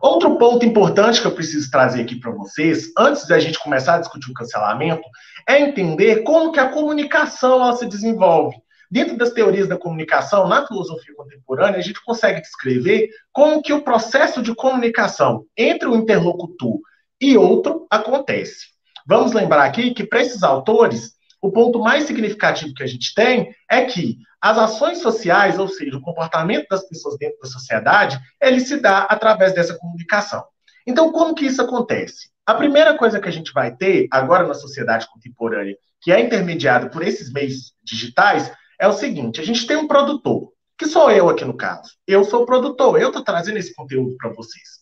Outro 0.00 0.36
ponto 0.38 0.64
importante 0.64 1.20
que 1.20 1.26
eu 1.26 1.34
preciso 1.34 1.70
trazer 1.70 2.02
aqui 2.02 2.16
para 2.16 2.30
vocês, 2.30 2.92
antes 2.96 3.26
da 3.26 3.38
gente 3.38 3.58
começar 3.58 3.96
a 3.96 3.98
discutir 3.98 4.30
o 4.30 4.34
cancelamento, 4.34 5.02
é 5.48 5.60
entender 5.60 6.22
como 6.22 6.52
que 6.52 6.60
a 6.60 6.68
comunicação 6.68 7.62
ela 7.62 7.76
se 7.76 7.86
desenvolve. 7.86 8.56
Dentro 8.90 9.16
das 9.16 9.32
teorias 9.32 9.68
da 9.68 9.76
comunicação, 9.76 10.48
na 10.48 10.66
filosofia 10.66 11.14
contemporânea, 11.14 11.78
a 11.78 11.82
gente 11.82 12.02
consegue 12.04 12.40
descrever 12.40 13.10
como 13.32 13.60
que 13.60 13.72
o 13.72 13.82
processo 13.82 14.40
de 14.40 14.54
comunicação 14.54 15.44
entre 15.56 15.88
o 15.88 15.96
interlocutor 15.96 16.78
e 17.20 17.36
outro 17.36 17.86
acontece. 17.90 18.68
Vamos 19.06 19.32
lembrar 19.32 19.64
aqui 19.64 19.92
que 19.92 20.04
para 20.04 20.22
esses 20.22 20.42
autores, 20.42 21.17
o 21.40 21.50
ponto 21.52 21.78
mais 21.78 22.04
significativo 22.04 22.74
que 22.74 22.82
a 22.82 22.86
gente 22.86 23.14
tem 23.14 23.54
é 23.70 23.84
que 23.84 24.18
as 24.40 24.58
ações 24.58 24.98
sociais, 24.98 25.58
ou 25.58 25.68
seja, 25.68 25.96
o 25.96 26.00
comportamento 26.00 26.66
das 26.68 26.86
pessoas 26.88 27.16
dentro 27.18 27.38
da 27.40 27.48
sociedade, 27.48 28.18
ele 28.40 28.60
se 28.60 28.80
dá 28.80 29.00
através 29.00 29.54
dessa 29.54 29.76
comunicação. 29.76 30.44
Então, 30.86 31.12
como 31.12 31.34
que 31.34 31.46
isso 31.46 31.60
acontece? 31.60 32.30
A 32.46 32.54
primeira 32.54 32.96
coisa 32.96 33.20
que 33.20 33.28
a 33.28 33.32
gente 33.32 33.52
vai 33.52 33.74
ter 33.74 34.08
agora 34.10 34.46
na 34.46 34.54
sociedade 34.54 35.06
contemporânea, 35.12 35.76
que 36.00 36.12
é 36.12 36.20
intermediada 36.20 36.88
por 36.88 37.02
esses 37.02 37.32
meios 37.32 37.74
digitais, 37.82 38.50
é 38.80 38.88
o 38.88 38.92
seguinte: 38.92 39.40
a 39.40 39.44
gente 39.44 39.66
tem 39.66 39.76
um 39.76 39.88
produtor, 39.88 40.52
que 40.78 40.86
sou 40.86 41.10
eu 41.10 41.28
aqui 41.28 41.44
no 41.44 41.56
caso. 41.56 41.90
Eu 42.06 42.24
sou 42.24 42.42
o 42.42 42.46
produtor, 42.46 43.00
eu 43.00 43.08
estou 43.08 43.22
trazendo 43.22 43.58
esse 43.58 43.74
conteúdo 43.74 44.16
para 44.16 44.32
vocês. 44.32 44.78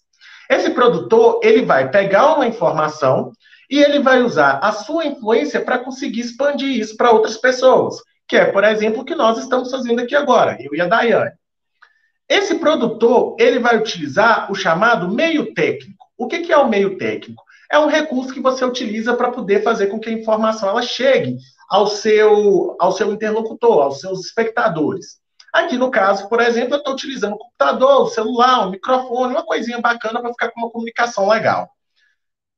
Esse 0.48 0.70
produtor, 0.70 1.40
ele 1.42 1.64
vai 1.64 1.90
pegar 1.90 2.34
uma 2.34 2.46
informação 2.46 3.32
e 3.70 3.78
ele 3.78 4.00
vai 4.00 4.22
usar 4.22 4.58
a 4.62 4.72
sua 4.72 5.06
influência 5.06 5.60
para 5.60 5.78
conseguir 5.78 6.20
expandir 6.20 6.78
isso 6.78 6.96
para 6.96 7.10
outras 7.10 7.36
pessoas, 7.36 7.96
que 8.28 8.36
é, 8.36 8.46
por 8.46 8.64
exemplo, 8.64 9.02
o 9.02 9.04
que 9.04 9.14
nós 9.14 9.38
estamos 9.38 9.70
fazendo 9.70 10.00
aqui 10.00 10.14
agora, 10.14 10.56
eu 10.60 10.74
e 10.74 10.80
a 10.80 10.86
Daiane. 10.86 11.32
Esse 12.28 12.56
produtor, 12.56 13.36
ele 13.38 13.58
vai 13.58 13.76
utilizar 13.76 14.50
o 14.50 14.54
chamado 14.54 15.08
meio 15.08 15.54
técnico. 15.54 16.06
O 16.18 16.26
que, 16.26 16.40
que 16.40 16.52
é 16.52 16.56
o 16.56 16.68
meio 16.68 16.98
técnico? 16.98 17.42
É 17.70 17.78
um 17.78 17.86
recurso 17.86 18.32
que 18.32 18.40
você 18.40 18.64
utiliza 18.64 19.14
para 19.14 19.30
poder 19.30 19.62
fazer 19.62 19.88
com 19.88 19.98
que 19.98 20.08
a 20.08 20.12
informação 20.12 20.68
ela 20.68 20.82
chegue 20.82 21.36
ao 21.68 21.86
seu, 21.86 22.76
ao 22.78 22.92
seu 22.92 23.12
interlocutor, 23.12 23.82
aos 23.82 24.00
seus 24.00 24.26
espectadores. 24.26 25.18
Aqui 25.52 25.76
no 25.76 25.90
caso, 25.90 26.28
por 26.28 26.40
exemplo, 26.40 26.74
eu 26.74 26.78
estou 26.78 26.94
utilizando 26.94 27.34
o 27.34 27.38
computador, 27.38 28.02
o 28.02 28.08
celular, 28.08 28.66
o 28.66 28.70
microfone, 28.70 29.34
uma 29.34 29.44
coisinha 29.44 29.80
bacana 29.80 30.20
para 30.20 30.30
ficar 30.30 30.50
com 30.50 30.60
uma 30.60 30.70
comunicação 30.70 31.28
legal. 31.28 31.70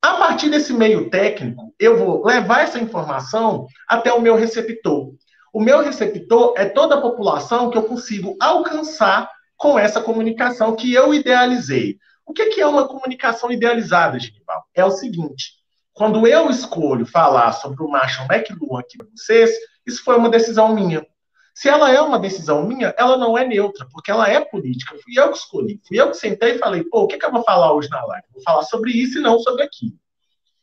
A 0.01 0.15
partir 0.15 0.49
desse 0.49 0.73
meio 0.73 1.11
técnico, 1.11 1.75
eu 1.79 1.99
vou 1.99 2.25
levar 2.25 2.63
essa 2.63 2.79
informação 2.79 3.67
até 3.89 4.13
o 4.13 4.21
meu 4.21 4.37
receptor. 4.37 5.13
O 5.53 5.61
meu 5.61 5.83
receptor 5.83 6.55
é 6.57 6.67
toda 6.67 6.95
a 6.97 7.01
população 7.01 7.69
que 7.69 7.77
eu 7.77 7.83
consigo 7.83 8.37
alcançar 8.41 9.29
com 9.57 9.77
essa 9.77 10.01
comunicação 10.01 10.77
que 10.77 10.93
eu 10.93 11.13
idealizei. 11.13 11.99
O 12.25 12.33
que 12.33 12.61
é 12.61 12.67
uma 12.67 12.87
comunicação 12.87 13.51
idealizada, 13.51 14.21
Genival? 14.21 14.65
É 14.73 14.85
o 14.85 14.91
seguinte: 14.91 15.55
quando 15.93 16.29
eu 16.29 16.49
escolho 16.49 17.05
falar 17.05 17.51
sobre 17.53 17.83
o 17.83 17.89
Marshall 17.89 18.29
McLuhan 18.31 18.79
aqui 18.79 18.97
para 18.97 19.09
vocês, 19.17 19.51
isso 19.85 20.05
foi 20.05 20.17
uma 20.17 20.31
decisão 20.31 20.73
minha. 20.73 21.05
Se 21.59 21.69
ela 21.69 21.93
é 21.93 22.01
uma 22.01 22.21
decisão 22.21 22.65
minha, 22.65 22.95
ela 22.97 23.17
não 23.17 23.37
é 23.37 23.45
neutra, 23.45 23.85
porque 23.91 24.13
ela 24.13 24.29
é 24.29 24.39
política. 24.39 24.97
Fui 25.03 25.19
eu 25.19 25.33
que 25.33 25.39
escolhi. 25.39 25.81
Fui 25.89 26.01
eu 26.01 26.09
que 26.09 26.17
sentei 26.17 26.53
e 26.53 26.59
falei, 26.59 26.85
pô, 26.85 27.03
o 27.03 27.07
que, 27.09 27.19
que 27.19 27.27
eu 27.27 27.33
vou 27.33 27.43
falar 27.43 27.73
hoje 27.73 27.91
na 27.91 28.01
live? 28.05 28.29
Vou 28.33 28.41
falar 28.45 28.63
sobre 28.63 28.93
isso 28.93 29.19
e 29.19 29.21
não 29.21 29.41
sobre 29.41 29.65
aquilo. 29.65 29.99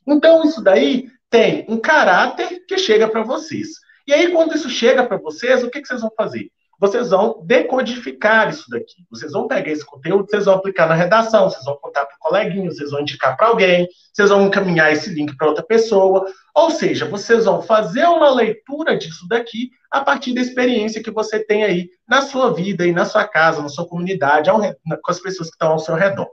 Então, 0.07 0.45
isso 0.45 0.63
daí 0.63 1.09
tem 1.29 1.65
um 1.67 1.77
caráter 1.77 2.65
que 2.65 2.77
chega 2.77 3.09
para 3.09 3.23
vocês. 3.23 3.71
E 4.07 4.13
aí, 4.13 4.31
quando 4.31 4.55
isso 4.55 4.69
chega 4.69 5.05
para 5.05 5.17
vocês, 5.17 5.65
o 5.65 5.69
que, 5.69 5.81
que 5.81 5.87
vocês 5.89 5.99
vão 5.99 6.11
fazer? 6.15 6.49
Vocês 6.85 7.09
vão 7.09 7.41
decodificar 7.43 8.49
isso 8.49 8.69
daqui. 8.69 9.03
Vocês 9.09 9.31
vão 9.31 9.47
pegar 9.47 9.71
esse 9.71 9.83
conteúdo, 9.83 10.27
vocês 10.29 10.45
vão 10.45 10.53
aplicar 10.53 10.87
na 10.87 10.93
redação, 10.93 11.49
vocês 11.49 11.65
vão 11.65 11.77
contar 11.81 12.05
para 12.05 12.15
o 12.15 12.19
coleguinho, 12.19 12.71
vocês 12.71 12.91
vão 12.91 13.01
indicar 13.01 13.35
para 13.35 13.47
alguém, 13.47 13.87
vocês 14.13 14.29
vão 14.29 14.45
encaminhar 14.45 14.93
esse 14.93 15.09
link 15.09 15.35
para 15.35 15.47
outra 15.47 15.63
pessoa. 15.63 16.25
Ou 16.53 16.69
seja, 16.69 17.05
vocês 17.05 17.45
vão 17.45 17.61
fazer 17.61 18.05
uma 18.05 18.29
leitura 18.29 18.95
disso 18.95 19.27
daqui 19.27 19.71
a 19.89 20.01
partir 20.01 20.33
da 20.33 20.41
experiência 20.41 21.01
que 21.01 21.09
você 21.09 21.43
tem 21.43 21.63
aí 21.63 21.89
na 22.07 22.21
sua 22.21 22.53
vida 22.53 22.85
e 22.85 22.91
na 22.91 23.05
sua 23.05 23.27
casa, 23.27 23.61
na 23.61 23.69
sua 23.69 23.87
comunidade, 23.87 24.51
com 24.51 25.11
as 25.11 25.19
pessoas 25.19 25.49
que 25.49 25.55
estão 25.55 25.71
ao 25.71 25.79
seu 25.79 25.95
redor. 25.95 26.27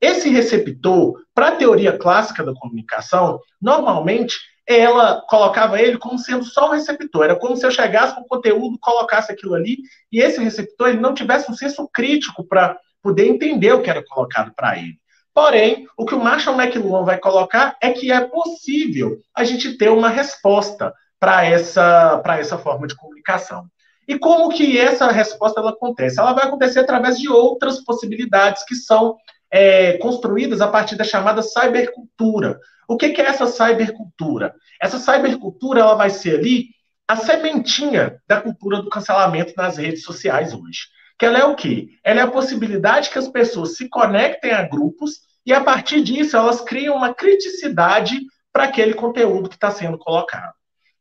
Esse 0.00 0.30
receptor, 0.30 1.20
para 1.34 1.48
a 1.48 1.56
teoria 1.56 1.98
clássica 1.98 2.44
da 2.44 2.54
comunicação, 2.54 3.40
normalmente 3.60 4.38
ela 4.78 5.22
colocava 5.28 5.80
ele 5.80 5.98
como 5.98 6.18
sendo 6.18 6.44
só 6.44 6.68
um 6.68 6.72
receptor. 6.72 7.24
Era 7.24 7.36
como 7.36 7.56
se 7.56 7.66
eu 7.66 7.70
chegasse 7.70 8.14
com 8.14 8.20
o 8.20 8.28
conteúdo, 8.28 8.78
colocasse 8.80 9.32
aquilo 9.32 9.54
ali, 9.54 9.78
e 10.12 10.20
esse 10.20 10.40
receptor 10.42 10.88
ele 10.88 11.00
não 11.00 11.14
tivesse 11.14 11.50
um 11.50 11.54
senso 11.54 11.88
crítico 11.92 12.44
para 12.44 12.78
poder 13.02 13.26
entender 13.26 13.72
o 13.72 13.82
que 13.82 13.90
era 13.90 14.04
colocado 14.04 14.52
para 14.54 14.78
ele. 14.78 14.98
Porém, 15.34 15.86
o 15.96 16.04
que 16.04 16.14
o 16.14 16.22
Marshall 16.22 16.60
McLuhan 16.60 17.04
vai 17.04 17.18
colocar 17.18 17.76
é 17.80 17.90
que 17.92 18.12
é 18.12 18.20
possível 18.20 19.18
a 19.34 19.42
gente 19.44 19.76
ter 19.76 19.88
uma 19.88 20.08
resposta 20.08 20.92
para 21.18 21.44
essa, 21.44 22.22
essa 22.38 22.58
forma 22.58 22.86
de 22.86 22.96
comunicação. 22.96 23.66
E 24.06 24.18
como 24.18 24.48
que 24.50 24.78
essa 24.78 25.10
resposta 25.10 25.60
ela 25.60 25.70
acontece? 25.70 26.18
Ela 26.18 26.32
vai 26.32 26.44
acontecer 26.46 26.80
através 26.80 27.18
de 27.18 27.28
outras 27.28 27.82
possibilidades 27.84 28.64
que 28.64 28.74
são 28.74 29.16
é, 29.50 29.98
construídas 29.98 30.60
a 30.60 30.68
partir 30.68 30.96
da 30.96 31.04
chamada 31.04 31.42
cybercultura. 31.42 32.58
O 32.90 32.96
que, 32.96 33.06
é 33.06 33.20
essa 33.20 33.46
cybercultura? 33.46 34.52
Essa 34.82 34.98
cybercultura 34.98 35.78
ela 35.78 35.94
vai 35.94 36.10
ser 36.10 36.40
ali 36.40 36.70
a 37.06 37.14
sementinha 37.14 38.20
da 38.26 38.40
cultura 38.40 38.82
do 38.82 38.90
cancelamento 38.90 39.54
nas 39.56 39.76
redes 39.76 40.02
sociais 40.02 40.52
hoje. 40.52 40.88
Que 41.16 41.24
ela 41.24 41.38
é 41.38 41.44
o 41.44 41.54
quê? 41.54 41.90
Ela 42.02 42.18
é 42.18 42.22
a 42.24 42.30
possibilidade 42.30 43.08
que 43.10 43.18
as 43.18 43.28
pessoas 43.28 43.76
se 43.76 43.88
conectem 43.88 44.50
a 44.50 44.62
grupos 44.62 45.20
e, 45.46 45.52
a 45.52 45.60
partir 45.60 46.02
disso, 46.02 46.36
elas 46.36 46.62
criam 46.62 46.96
uma 46.96 47.14
criticidade 47.14 48.18
para 48.52 48.64
aquele 48.64 48.94
conteúdo 48.94 49.48
que 49.48 49.54
está 49.54 49.70
sendo 49.70 49.96
colocado. 49.96 50.52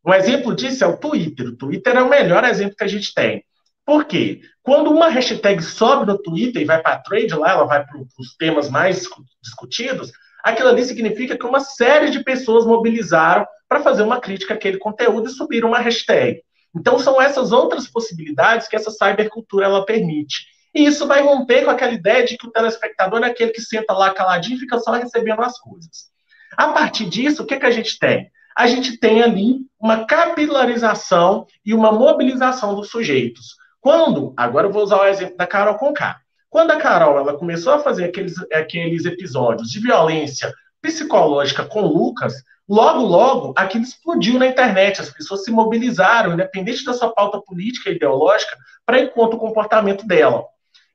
Um 0.06 0.13
exemplo 0.13 0.54
disso 0.54 0.84
é 0.84 0.88
o 0.88 0.97
Twitter. 0.97 1.47
O 1.47 1.58
Twitter 1.58 1.95
é 1.95 2.04
o 2.04 2.10
melhor 2.10 2.43
exemplo 2.43 2.75
que 2.78 2.84
a 2.84 2.88
gente 2.88 3.15
tem. 3.15 3.43
Por 3.84 4.06
quê? 4.06 4.41
Quando 4.62 4.91
uma 4.91 5.10
hashtag 5.10 5.63
sobe 5.63 6.06
no 6.06 6.21
Twitter 6.21 6.62
e 6.62 6.65
vai 6.65 6.84
para 6.84 6.93
a 6.93 6.99
trade 6.99 7.34
lá, 7.34 7.49
ela 7.49 7.65
vai 7.65 7.84
para 7.84 7.97
os 7.97 8.36
temas 8.38 8.69
mais 8.69 9.08
discutidos, 9.41 10.12
aquilo 10.43 10.69
ali 10.69 10.84
significa 10.84 11.38
que 11.38 11.45
uma 11.45 11.60
série 11.60 12.10
de 12.10 12.23
pessoas 12.23 12.65
mobilizaram 12.65 13.45
para 13.67 13.82
fazer 13.82 14.04
uma 14.04 14.19
crítica 14.19 14.54
àquele 14.54 14.78
conteúdo 14.78 15.28
e 15.28 15.32
subiram 15.32 15.69
uma 15.69 15.80
hashtag. 15.80 16.41
Então 16.75 16.99
são 16.99 17.21
essas 17.21 17.52
outras 17.52 17.88
possibilidades 17.88 18.67
que 18.67 18.75
essa 18.75 18.91
cybercultura 18.91 19.65
ela 19.65 19.86
permite. 19.86 20.45
E 20.73 20.86
isso 20.86 21.08
vai 21.08 21.21
romper 21.21 21.65
com 21.65 21.71
aquela 21.71 21.93
ideia 21.93 22.23
de 22.23 22.38
que 22.38 22.47
o 22.47 22.52
telespectador 22.52 23.23
é 23.23 23.28
aquele 23.28 23.52
que 23.52 23.62
senta 23.62 23.93
lá 23.93 24.13
caladinho 24.13 24.58
e 24.58 24.60
fica 24.60 24.78
só 24.80 24.91
recebendo 24.91 25.41
as 25.41 25.58
coisas. 25.60 26.10
A 26.56 26.69
partir 26.69 27.06
disso, 27.10 27.43
o 27.43 27.45
que, 27.45 27.60
que 27.60 27.65
a 27.65 27.71
gente 27.71 27.97
tem? 27.97 28.30
A 28.56 28.67
gente 28.67 28.97
tem 28.97 29.23
ali 29.23 29.62
uma 29.80 30.06
capilarização 30.06 31.47
e 31.65 31.73
uma 31.73 31.91
mobilização 31.91 32.75
dos 32.75 32.89
sujeitos. 32.89 33.56
Quando, 33.80 34.34
agora 34.36 34.67
eu 34.67 34.71
vou 34.71 34.84
usar 34.84 34.97
o 34.97 35.08
exemplo 35.08 35.38
da 35.38 35.47
Carol 35.47 35.75
Conká. 35.75 36.19
Quando 36.50 36.72
a 36.72 36.78
Carol 36.78 37.20
ela 37.20 37.38
começou 37.38 37.74
a 37.74 37.80
fazer 37.80 38.06
aqueles, 38.06 38.36
aqueles 38.52 39.06
episódios 39.06 39.70
de 39.70 39.80
violência 39.80 40.52
psicológica 40.82 41.64
com 41.64 41.82
o 41.82 41.94
Lucas, 41.94 42.34
logo, 42.68 43.02
logo, 43.02 43.54
aquilo 43.56 43.84
explodiu 43.84 44.40
na 44.40 44.48
internet. 44.48 45.00
As 45.02 45.12
pessoas 45.12 45.44
se 45.44 45.52
mobilizaram, 45.52 46.34
independente 46.34 46.84
da 46.84 46.94
sua 46.94 47.14
pauta 47.14 47.40
política 47.42 47.90
e 47.90 47.96
ideológica, 47.96 48.58
para 48.86 49.00
encontrar 49.00 49.38
o 49.38 49.40
comportamento 49.40 50.08
dela. 50.08 50.44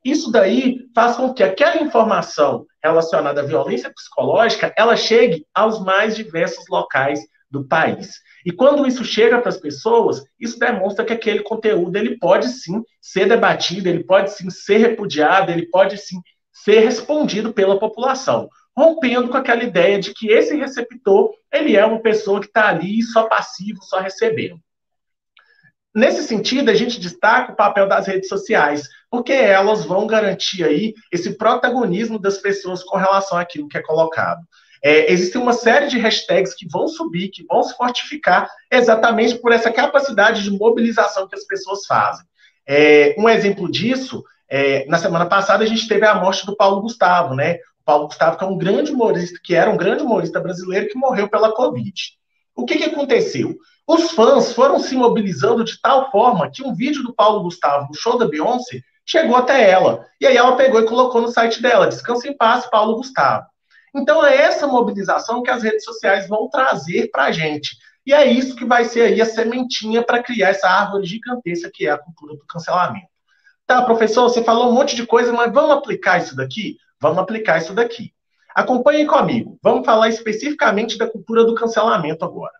Isso 0.03 0.31
daí 0.31 0.87
faz 0.93 1.15
com 1.15 1.33
que 1.33 1.41
aquela 1.41 1.81
informação 1.81 2.65
relacionada 2.83 3.41
à 3.41 3.45
violência 3.45 3.91
psicológica 3.91 4.73
ela 4.77 4.95
chegue 4.95 5.45
aos 5.53 5.79
mais 5.83 6.15
diversos 6.15 6.65
locais 6.69 7.19
do 7.49 7.65
país. 7.65 8.19
E 8.45 8.51
quando 8.51 8.85
isso 8.85 9.03
chega 9.03 9.39
para 9.39 9.49
as 9.49 9.57
pessoas, 9.57 10.23
isso 10.39 10.59
demonstra 10.59 11.03
que 11.03 11.11
aquele 11.11 11.41
conteúdo 11.41 11.97
ele 11.97 12.19
pode 12.19 12.47
sim 12.47 12.83
ser 13.01 13.27
debatido, 13.27 13.89
ele 13.89 14.03
pode 14.03 14.31
sim 14.33 14.51
ser 14.51 14.77
repudiado, 14.77 15.51
ele 15.51 15.65
pode 15.65 15.97
sim 15.97 16.21
ser 16.53 16.79
respondido 16.81 17.51
pela 17.51 17.79
população, 17.79 18.47
rompendo 18.77 19.29
com 19.29 19.37
aquela 19.37 19.63
ideia 19.63 19.99
de 19.99 20.13
que 20.13 20.27
esse 20.27 20.55
receptor 20.55 21.31
ele 21.51 21.75
é 21.75 21.83
uma 21.83 22.01
pessoa 22.01 22.39
que 22.39 22.45
está 22.45 22.69
ali 22.69 23.01
só 23.01 23.27
passivo, 23.27 23.81
só 23.81 23.99
recebendo. 23.99 24.59
Nesse 25.93 26.23
sentido, 26.23 26.69
a 26.69 26.73
gente 26.75 26.99
destaca 26.99 27.53
o 27.53 27.55
papel 27.55 27.87
das 27.87 28.05
redes 28.05 28.27
sociais, 28.27 28.87
porque 29.09 29.31
elas 29.31 29.85
vão 29.85 30.05
garantir 30.05 30.63
aí 30.63 30.93
esse 31.11 31.37
protagonismo 31.37 32.19
das 32.19 32.37
pessoas 32.37 32.83
com 32.83 32.97
relação 32.97 33.37
àquilo 33.37 33.67
que 33.67 33.77
é 33.77 33.81
colocado. 33.81 34.41
É, 34.87 35.11
existe 35.11 35.35
uma 35.35 35.51
série 35.51 35.87
de 35.87 35.97
hashtags 35.97 36.53
que 36.53 36.67
vão 36.69 36.87
subir, 36.87 37.29
que 37.29 37.43
vão 37.43 37.63
se 37.63 37.75
fortificar 37.75 38.47
exatamente 38.71 39.33
por 39.39 39.51
essa 39.51 39.71
capacidade 39.71 40.43
de 40.43 40.51
mobilização 40.51 41.27
que 41.27 41.33
as 41.33 41.43
pessoas 41.43 41.87
fazem. 41.87 42.23
É, 42.67 43.15
um 43.17 43.27
exemplo 43.27 43.67
disso, 43.71 44.23
é, 44.47 44.85
na 44.85 44.99
semana 44.99 45.25
passada 45.25 45.63
a 45.63 45.67
gente 45.67 45.87
teve 45.87 46.05
a 46.05 46.13
morte 46.13 46.45
do 46.45 46.55
Paulo 46.55 46.81
Gustavo, 46.81 47.33
né? 47.33 47.55
O 47.55 47.83
Paulo 47.83 48.05
Gustavo, 48.05 48.37
que 48.37 48.43
é 48.43 48.47
um 48.47 48.59
grande 48.59 48.91
humorista, 48.91 49.39
que 49.43 49.55
era 49.55 49.71
um 49.71 49.75
grande 49.75 50.03
humorista 50.03 50.39
brasileiro 50.39 50.87
que 50.87 50.99
morreu 50.99 51.27
pela 51.27 51.51
Covid. 51.51 51.91
O 52.55 52.63
que, 52.63 52.77
que 52.77 52.83
aconteceu? 52.83 53.55
Os 53.87 54.11
fãs 54.11 54.53
foram 54.53 54.77
se 54.77 54.95
mobilizando 54.95 55.63
de 55.63 55.81
tal 55.81 56.11
forma 56.11 56.51
que 56.51 56.63
um 56.63 56.75
vídeo 56.75 57.01
do 57.01 57.15
Paulo 57.15 57.41
Gustavo 57.41 57.87
no 57.87 57.95
show 57.95 58.19
da 58.19 58.27
Beyoncé 58.27 58.81
chegou 59.03 59.35
até 59.35 59.67
ela. 59.67 60.05
E 60.21 60.27
aí 60.27 60.37
ela 60.37 60.55
pegou 60.55 60.79
e 60.79 60.85
colocou 60.85 61.21
no 61.21 61.29
site 61.29 61.59
dela: 61.59 61.87
Descansa 61.87 62.27
em 62.27 62.37
paz, 62.37 62.67
Paulo 62.69 62.97
Gustavo. 62.97 63.47
Então 63.95 64.25
é 64.25 64.35
essa 64.35 64.67
mobilização 64.67 65.41
que 65.41 65.49
as 65.49 65.63
redes 65.63 65.85
sociais 65.85 66.27
vão 66.27 66.49
trazer 66.49 67.09
para 67.11 67.25
a 67.25 67.31
gente. 67.31 67.77
E 68.05 68.13
é 68.13 68.25
isso 68.25 68.55
que 68.55 68.65
vai 68.65 68.83
ser 68.85 69.01
aí 69.01 69.21
a 69.21 69.25
sementinha 69.25 70.03
para 70.03 70.21
criar 70.21 70.49
essa 70.49 70.67
árvore 70.67 71.05
gigantesca 71.05 71.71
que 71.73 71.87
é 71.87 71.91
a 71.91 71.97
cultura 71.97 72.35
do 72.35 72.45
cancelamento. 72.45 73.07
Tá, 73.65 73.81
professor, 73.81 74.29
você 74.29 74.43
falou 74.43 74.69
um 74.69 74.73
monte 74.73 74.95
de 74.95 75.07
coisa, 75.07 75.33
mas 75.33 75.51
vamos 75.51 75.71
aplicar 75.71 76.19
isso 76.19 76.35
daqui? 76.35 76.77
Vamos 76.99 77.17
aplicar 77.17 77.57
isso 77.57 77.73
daqui. 77.73 78.13
Acompanhe 78.53 79.05
comigo. 79.05 79.57
Vamos 79.63 79.85
falar 79.85 80.07
especificamente 80.09 80.97
da 80.97 81.09
cultura 81.09 81.43
do 81.43 81.55
cancelamento 81.55 82.23
agora. 82.23 82.53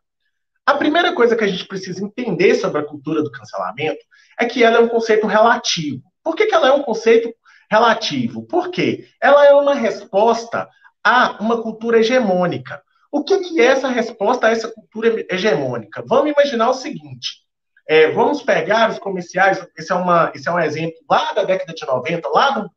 A 0.66 0.74
primeira 0.74 1.14
coisa 1.14 1.36
que 1.36 1.44
a 1.44 1.48
gente 1.48 1.68
precisa 1.68 2.04
entender 2.04 2.56
sobre 2.56 2.82
a 2.82 2.84
cultura 2.84 3.22
do 3.22 3.32
cancelamento 3.32 4.04
é 4.40 4.46
que 4.46 4.64
ela 4.64 4.78
é 4.78 4.80
um 4.80 4.88
conceito 4.88 5.28
relativo. 5.28 6.02
Por 6.24 6.36
que, 6.36 6.48
que 6.48 6.56
ela 6.56 6.70
é 6.70 6.72
um 6.72 6.82
conceito 6.82 7.32
relativo? 7.70 8.48
Porque 8.48 9.06
ela 9.22 9.46
é 9.46 9.54
uma 9.54 9.76
resposta 9.76 10.68
a 11.06 11.38
uma 11.40 11.62
cultura 11.62 12.00
hegemônica. 12.00 12.82
O 13.12 13.24
que, 13.24 13.38
que 13.38 13.62
é 13.62 13.66
essa 13.66 13.88
resposta 13.88 14.48
a 14.48 14.50
essa 14.50 14.68
cultura 14.70 15.24
hegemônica? 15.30 16.04
Vamos 16.08 16.32
imaginar 16.32 16.70
o 16.72 16.74
seguinte: 16.74 17.44
é, 17.88 18.12
vamos 18.12 18.42
pegar 18.42 18.90
os 18.90 18.98
comerciais, 18.98 19.64
esse 19.78 19.92
é, 19.92 19.96
uma, 19.96 20.32
esse 20.34 20.50
é 20.50 20.52
um 20.52 20.60
exemplo 20.60 20.98
lá 21.10 21.32
da 21.34 21.44
década 21.44 21.74
de 21.74 21.86
90, 21.86 22.28
lá 22.30 22.50
do, 22.50 22.72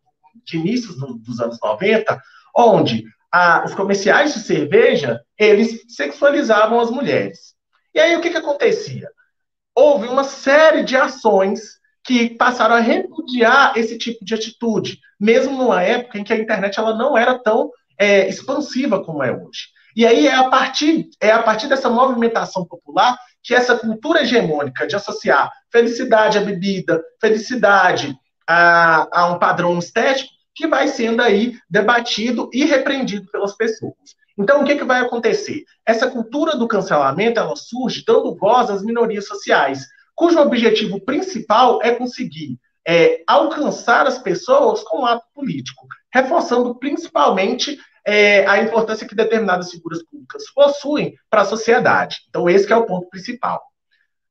de 0.45 0.59
inícios 0.59 0.97
do, 0.97 1.15
dos 1.15 1.41
anos 1.41 1.59
90, 1.61 2.21
onde 2.55 3.05
a, 3.33 3.65
os 3.65 3.75
comerciais 3.75 4.35
de 4.35 4.41
cerveja, 4.41 5.21
eles 5.39 5.85
sexualizavam 5.89 6.79
as 6.79 6.91
mulheres. 6.91 7.55
E 7.95 7.99
aí 7.99 8.15
o 8.15 8.21
que, 8.21 8.31
que 8.31 8.37
acontecia? 8.37 9.09
Houve 9.75 10.07
uma 10.07 10.25
série 10.25 10.83
de 10.83 10.97
ações 10.97 11.79
que 12.05 12.31
passaram 12.37 12.75
a 12.75 12.81
repudiar 12.81 13.77
esse 13.77 13.97
tipo 13.99 14.25
de 14.25 14.35
atitude, 14.35 14.99
mesmo 15.19 15.57
numa 15.57 15.83
época 15.83 16.19
em 16.19 16.25
que 16.25 16.33
a 16.33 16.39
internet 16.39 16.79
ela 16.79 16.97
não 16.97 17.17
era 17.17 17.39
tão 17.39 17.71
é, 17.99 18.29
expansiva 18.29 19.03
como 19.03 19.23
é 19.23 19.33
hoje. 19.33 19.69
E 19.97 20.07
aí 20.07 20.27
é 20.27 20.35
a 20.35 20.49
partir 20.49 21.09
é 21.21 21.31
a 21.31 21.43
partir 21.43 21.67
dessa 21.67 21.91
movimentação 21.91 22.65
popular 22.65 23.19
que 23.43 23.55
essa 23.55 23.77
cultura 23.77 24.23
hegemônica 24.23 24.87
de 24.87 24.95
associar 24.95 25.51
felicidade 25.73 26.39
à 26.39 26.41
bebida, 26.41 27.03
felicidade 27.21 28.17
a, 28.47 29.09
a 29.13 29.27
um 29.33 29.39
padrão 29.39 29.79
estético, 29.79 30.31
que 30.55 30.67
vai 30.67 30.89
sendo 30.89 31.23
aí 31.23 31.57
debatido 31.69 32.51
e 32.53 32.65
repreendido 32.65 33.31
pelas 33.31 33.57
pessoas. 33.57 34.17
Então, 34.37 34.63
o 34.63 34.65
que, 34.65 34.77
que 34.77 34.85
vai 34.85 35.01
acontecer? 35.01 35.65
Essa 35.85 36.11
cultura 36.11 36.57
do 36.57 36.69
cancelamento 36.69 37.41
ela 37.41 37.57
surge 37.57 38.05
dando 38.07 38.37
voz 38.37 38.71
às 38.71 38.83
minorias 38.83 39.27
sociais, 39.27 39.87
cujo 40.15 40.39
objetivo 40.39 41.01
principal 41.01 41.81
é 41.83 41.95
conseguir 41.95 42.59
é, 42.87 43.23
alcançar 43.27 44.07
as 44.07 44.19
pessoas 44.19 44.83
com 44.83 45.01
um 45.03 45.07
ato 45.07 45.27
político, 45.35 45.87
reforçando 46.13 46.75
principalmente 46.77 47.79
é, 48.09 48.47
a 48.47 48.63
importância 48.63 49.07
que 49.07 49.15
determinadas 49.15 49.71
figuras 49.71 50.03
públicas 50.03 50.43
possuem 50.55 51.15
para 51.29 51.43
a 51.43 51.45
sociedade. 51.45 52.21
Então, 52.31 52.49
esse 52.49 52.73
é 52.73 52.77
o 52.77 52.87
ponto 52.87 53.07
principal. 53.11 53.63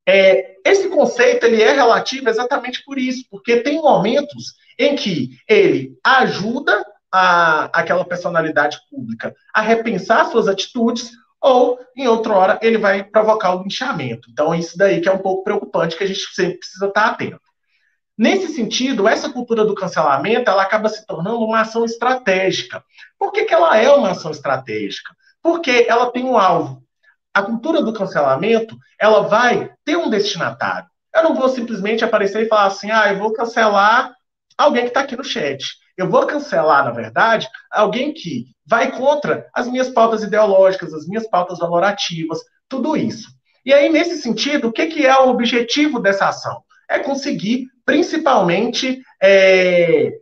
É, 0.04 0.56
esse 0.66 0.90
conceito 0.90 1.46
ele 1.46 1.62
é 1.62 1.74
relativo 1.74 2.28
exatamente 2.28 2.84
por 2.84 2.98
isso, 2.98 3.26
porque 3.30 3.58
tem 3.58 3.80
momentos 3.80 4.56
em 4.80 4.96
que 4.96 5.38
ele 5.48 5.96
ajuda 6.04 6.84
a, 7.12 7.66
aquela 7.66 8.04
personalidade 8.04 8.80
pública 8.90 9.36
a 9.54 9.62
repensar 9.62 10.26
suas 10.26 10.48
atitudes, 10.48 11.12
ou, 11.40 11.80
em 11.96 12.08
outra 12.08 12.34
hora, 12.34 12.60
ele 12.64 12.80
vai 12.80 13.04
provocar 13.04 13.54
o 13.54 13.62
linchamento. 13.62 14.28
Então, 14.32 14.56
isso 14.56 14.76
daí 14.76 15.02
que 15.02 15.08
é 15.08 15.14
um 15.14 15.20
pouco 15.20 15.44
preocupante, 15.44 15.96
que 15.96 16.04
a 16.04 16.08
gente 16.08 16.20
sempre 16.34 16.58
precisa 16.58 16.88
estar 16.88 17.06
atento. 17.06 17.47
Nesse 18.18 18.48
sentido, 18.48 19.08
essa 19.08 19.30
cultura 19.30 19.64
do 19.64 19.76
cancelamento, 19.76 20.50
ela 20.50 20.64
acaba 20.64 20.90
se 20.90 21.06
tornando 21.06 21.40
uma 21.40 21.62
ação 21.62 21.86
estratégica. 21.86 22.84
Por 23.20 23.32
que, 23.32 23.46
que 23.46 23.54
ela 23.54 23.78
é 23.78 23.92
uma 23.92 24.12
ação 24.12 24.32
estratégica? 24.32 25.16
Porque 25.42 25.86
ela 25.88 26.12
tem 26.12 26.24
um 26.24 26.38
alvo. 26.38 26.82
A 27.32 27.44
cultura 27.44 27.84
do 27.84 27.94
cancelamento, 27.94 28.76
ela 29.00 29.22
vai 29.28 29.72
ter 29.86 29.96
um 29.96 30.10
destinatário. 30.10 30.88
Eu 31.14 31.24
não 31.24 31.36
vou 31.36 31.48
simplesmente 31.48 32.04
aparecer 32.04 32.44
e 32.44 32.48
falar 32.48 32.66
assim, 32.66 32.90
ah, 32.90 33.14
eu 33.14 33.20
vou 33.20 33.34
cancelar 33.34 34.12
alguém 34.58 34.84
que 34.84 34.90
está 34.90 35.02
aqui 35.02 35.16
no 35.16 35.24
chat. 35.24 35.78
Eu 35.96 36.10
vou 36.10 36.26
cancelar, 36.26 36.86
na 36.86 36.92
verdade, 36.92 37.48
alguém 37.72 38.14
que 38.14 38.48
vai 38.66 38.92
contra 38.92 39.48
as 39.54 39.68
minhas 39.68 39.90
pautas 39.90 40.24
ideológicas, 40.24 40.92
as 40.94 41.08
minhas 41.08 41.28
pautas 41.30 41.60
valorativas, 41.60 42.40
tudo 42.68 42.98
isso. 42.98 43.30
E 43.64 43.74
aí, 43.74 43.90
nesse 43.90 44.22
sentido, 44.22 44.70
o 44.70 44.72
que, 44.72 44.88
que 44.88 45.06
é 45.06 45.16
o 45.18 45.30
objetivo 45.30 46.00
dessa 46.00 46.30
ação? 46.30 46.64
É 46.90 47.00
conseguir, 47.00 47.68
principalmente, 47.86 49.02
é, 49.22 50.14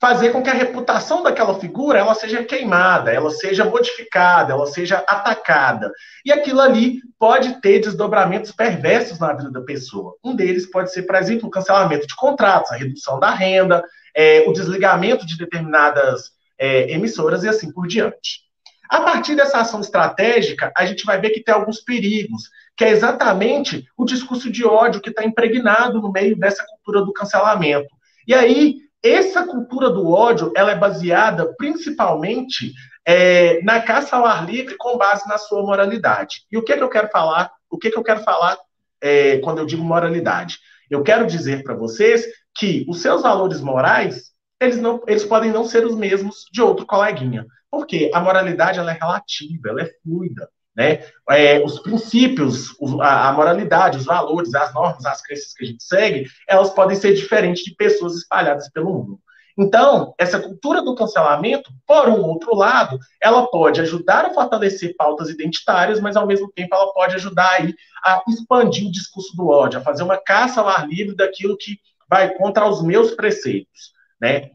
fazer 0.00 0.30
com 0.30 0.42
que 0.42 0.48
a 0.48 0.54
reputação 0.54 1.22
daquela 1.22 1.60
figura 1.60 1.98
ela 1.98 2.14
seja 2.14 2.42
queimada, 2.42 3.12
ela 3.12 3.30
seja 3.30 3.66
modificada, 3.66 4.54
ela 4.54 4.66
seja 4.66 4.96
atacada. 5.06 5.92
E 6.24 6.32
aquilo 6.32 6.60
ali 6.60 7.00
pode 7.18 7.60
ter 7.60 7.80
desdobramentos 7.80 8.50
perversos 8.50 9.18
na 9.18 9.34
vida 9.34 9.50
da 9.50 9.60
pessoa. 9.60 10.16
Um 10.24 10.34
deles 10.34 10.64
pode 10.64 10.90
ser, 10.90 11.02
por 11.02 11.16
exemplo, 11.16 11.48
o 11.48 11.50
cancelamento 11.50 12.06
de 12.06 12.16
contratos, 12.16 12.72
a 12.72 12.76
redução 12.76 13.20
da 13.20 13.30
renda, 13.30 13.84
é, 14.16 14.42
o 14.48 14.52
desligamento 14.54 15.26
de 15.26 15.36
determinadas 15.36 16.30
é, 16.58 16.90
emissoras 16.92 17.44
e 17.44 17.48
assim 17.48 17.70
por 17.70 17.86
diante. 17.86 18.40
A 18.88 19.02
partir 19.02 19.36
dessa 19.36 19.60
ação 19.60 19.80
estratégica, 19.80 20.72
a 20.76 20.84
gente 20.86 21.04
vai 21.04 21.20
ver 21.20 21.30
que 21.30 21.44
tem 21.44 21.54
alguns 21.54 21.80
perigos, 21.80 22.50
que 22.80 22.84
é 22.86 22.88
exatamente 22.92 23.84
o 23.94 24.06
discurso 24.06 24.50
de 24.50 24.64
ódio 24.64 25.02
que 25.02 25.10
está 25.10 25.22
impregnado 25.22 26.00
no 26.00 26.10
meio 26.10 26.34
dessa 26.34 26.64
cultura 26.64 27.04
do 27.04 27.12
cancelamento. 27.12 27.94
E 28.26 28.32
aí, 28.32 28.78
essa 29.02 29.46
cultura 29.46 29.90
do 29.90 30.08
ódio, 30.08 30.50
ela 30.56 30.70
é 30.70 30.74
baseada 30.74 31.54
principalmente 31.58 32.72
é, 33.04 33.60
na 33.64 33.82
caça 33.82 34.16
ao 34.16 34.24
ar 34.24 34.46
livre 34.46 34.76
com 34.78 34.96
base 34.96 35.28
na 35.28 35.36
sua 35.36 35.60
moralidade. 35.60 36.46
E 36.50 36.56
o 36.56 36.64
que, 36.64 36.72
é 36.72 36.78
que 36.78 36.82
eu 36.82 36.88
quero 36.88 37.10
falar? 37.10 37.52
O 37.68 37.76
que, 37.76 37.88
é 37.88 37.90
que 37.90 37.98
eu 37.98 38.02
quero 38.02 38.22
falar 38.22 38.56
é, 38.98 39.36
quando 39.40 39.58
eu 39.58 39.66
digo 39.66 39.84
moralidade? 39.84 40.56
Eu 40.90 41.02
quero 41.02 41.26
dizer 41.26 41.62
para 41.62 41.74
vocês 41.74 42.24
que 42.54 42.86
os 42.88 43.02
seus 43.02 43.20
valores 43.20 43.60
morais, 43.60 44.30
eles, 44.58 44.78
não, 44.78 45.02
eles 45.06 45.26
podem 45.26 45.52
não 45.52 45.66
ser 45.66 45.84
os 45.84 45.94
mesmos 45.94 46.46
de 46.50 46.62
outro 46.62 46.86
coleguinha. 46.86 47.44
Porque 47.70 48.10
a 48.14 48.20
moralidade 48.20 48.78
ela 48.78 48.90
é 48.90 48.98
relativa, 48.98 49.68
ela 49.68 49.82
é 49.82 49.90
fluida. 50.02 50.48
Né? 50.76 51.04
É, 51.28 51.62
os 51.64 51.80
princípios, 51.80 52.74
a, 53.00 53.32
moralidade, 53.32 53.98
os 53.98 54.04
valores, 54.04 54.54
as 54.54 54.72
normas, 54.72 55.04
as 55.04 55.20
crenças 55.20 55.52
que 55.52 55.64
a 55.64 55.66
gente 55.66 55.82
segue, 55.82 56.28
elas 56.48 56.70
podem 56.70 56.96
ser 56.96 57.14
diferentes 57.14 57.64
de 57.64 57.74
pessoas 57.74 58.14
espalhadas 58.14 58.70
pelo 58.70 58.92
mundo. 58.92 59.20
Então, 59.58 60.14
essa 60.16 60.40
cultura 60.40 60.80
do 60.80 60.94
cancelamento, 60.94 61.70
por 61.86 62.08
um 62.08 62.22
outro 62.22 62.54
lado, 62.54 62.98
ela 63.20 63.46
pode 63.48 63.80
ajudar 63.80 64.24
a 64.24 64.32
fortalecer 64.32 64.94
pautas 64.96 65.28
identitárias, 65.28 66.00
mas 66.00 66.16
ao 66.16 66.26
mesmo 66.26 66.50
tempo 66.52 66.74
ela 66.74 66.92
pode 66.92 67.16
ajudar 67.16 67.50
aí 67.50 67.74
a 68.02 68.22
expandir 68.28 68.88
o 68.88 68.92
discurso 68.92 69.36
do 69.36 69.48
ódio, 69.48 69.78
a 69.78 69.82
fazer 69.82 70.02
uma 70.02 70.16
caça 70.16 70.60
ao 70.60 70.68
ar 70.68 70.88
livre 70.88 71.14
daquilo 71.14 71.58
que 71.58 71.78
vai 72.08 72.32
contra 72.34 72.66
os 72.66 72.82
meus 72.82 73.10
preceitos, 73.10 73.92
né? 74.20 74.50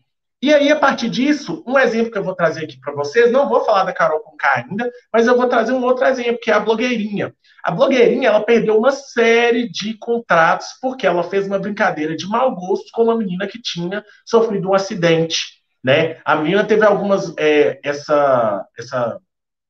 E 0.46 0.54
aí, 0.54 0.72
a 0.72 0.76
partir 0.76 1.10
disso, 1.10 1.64
um 1.66 1.76
exemplo 1.80 2.12
que 2.12 2.20
eu 2.20 2.24
vou 2.24 2.36
trazer 2.36 2.66
aqui 2.66 2.80
para 2.80 2.94
vocês, 2.94 3.32
não 3.32 3.50
vou 3.50 3.66
falar 3.66 3.84
da 3.84 3.92
Carol 3.92 4.20
Conká 4.20 4.58
ainda, 4.58 4.92
mas 5.12 5.26
eu 5.26 5.36
vou 5.36 5.50
trazer 5.50 5.72
um 5.72 5.84
outro 5.84 6.06
exemplo, 6.06 6.40
que 6.40 6.52
é 6.52 6.54
a 6.54 6.60
blogueirinha. 6.60 7.34
A 7.64 7.72
blogueirinha, 7.72 8.28
ela 8.30 8.46
perdeu 8.46 8.78
uma 8.78 8.92
série 8.92 9.68
de 9.68 9.98
contratos 9.98 10.68
porque 10.80 11.08
ela 11.08 11.24
fez 11.24 11.48
uma 11.48 11.58
brincadeira 11.58 12.16
de 12.16 12.28
mau 12.28 12.54
gosto 12.54 12.92
com 12.94 13.06
uma 13.06 13.18
menina 13.18 13.48
que 13.48 13.60
tinha 13.60 14.06
sofrido 14.24 14.70
um 14.70 14.76
acidente, 14.76 15.64
né? 15.84 16.22
A 16.24 16.36
menina 16.36 16.64
teve 16.64 16.86
algumas, 16.86 17.34
é, 17.40 17.80
essa, 17.84 18.64
essa 18.78 19.20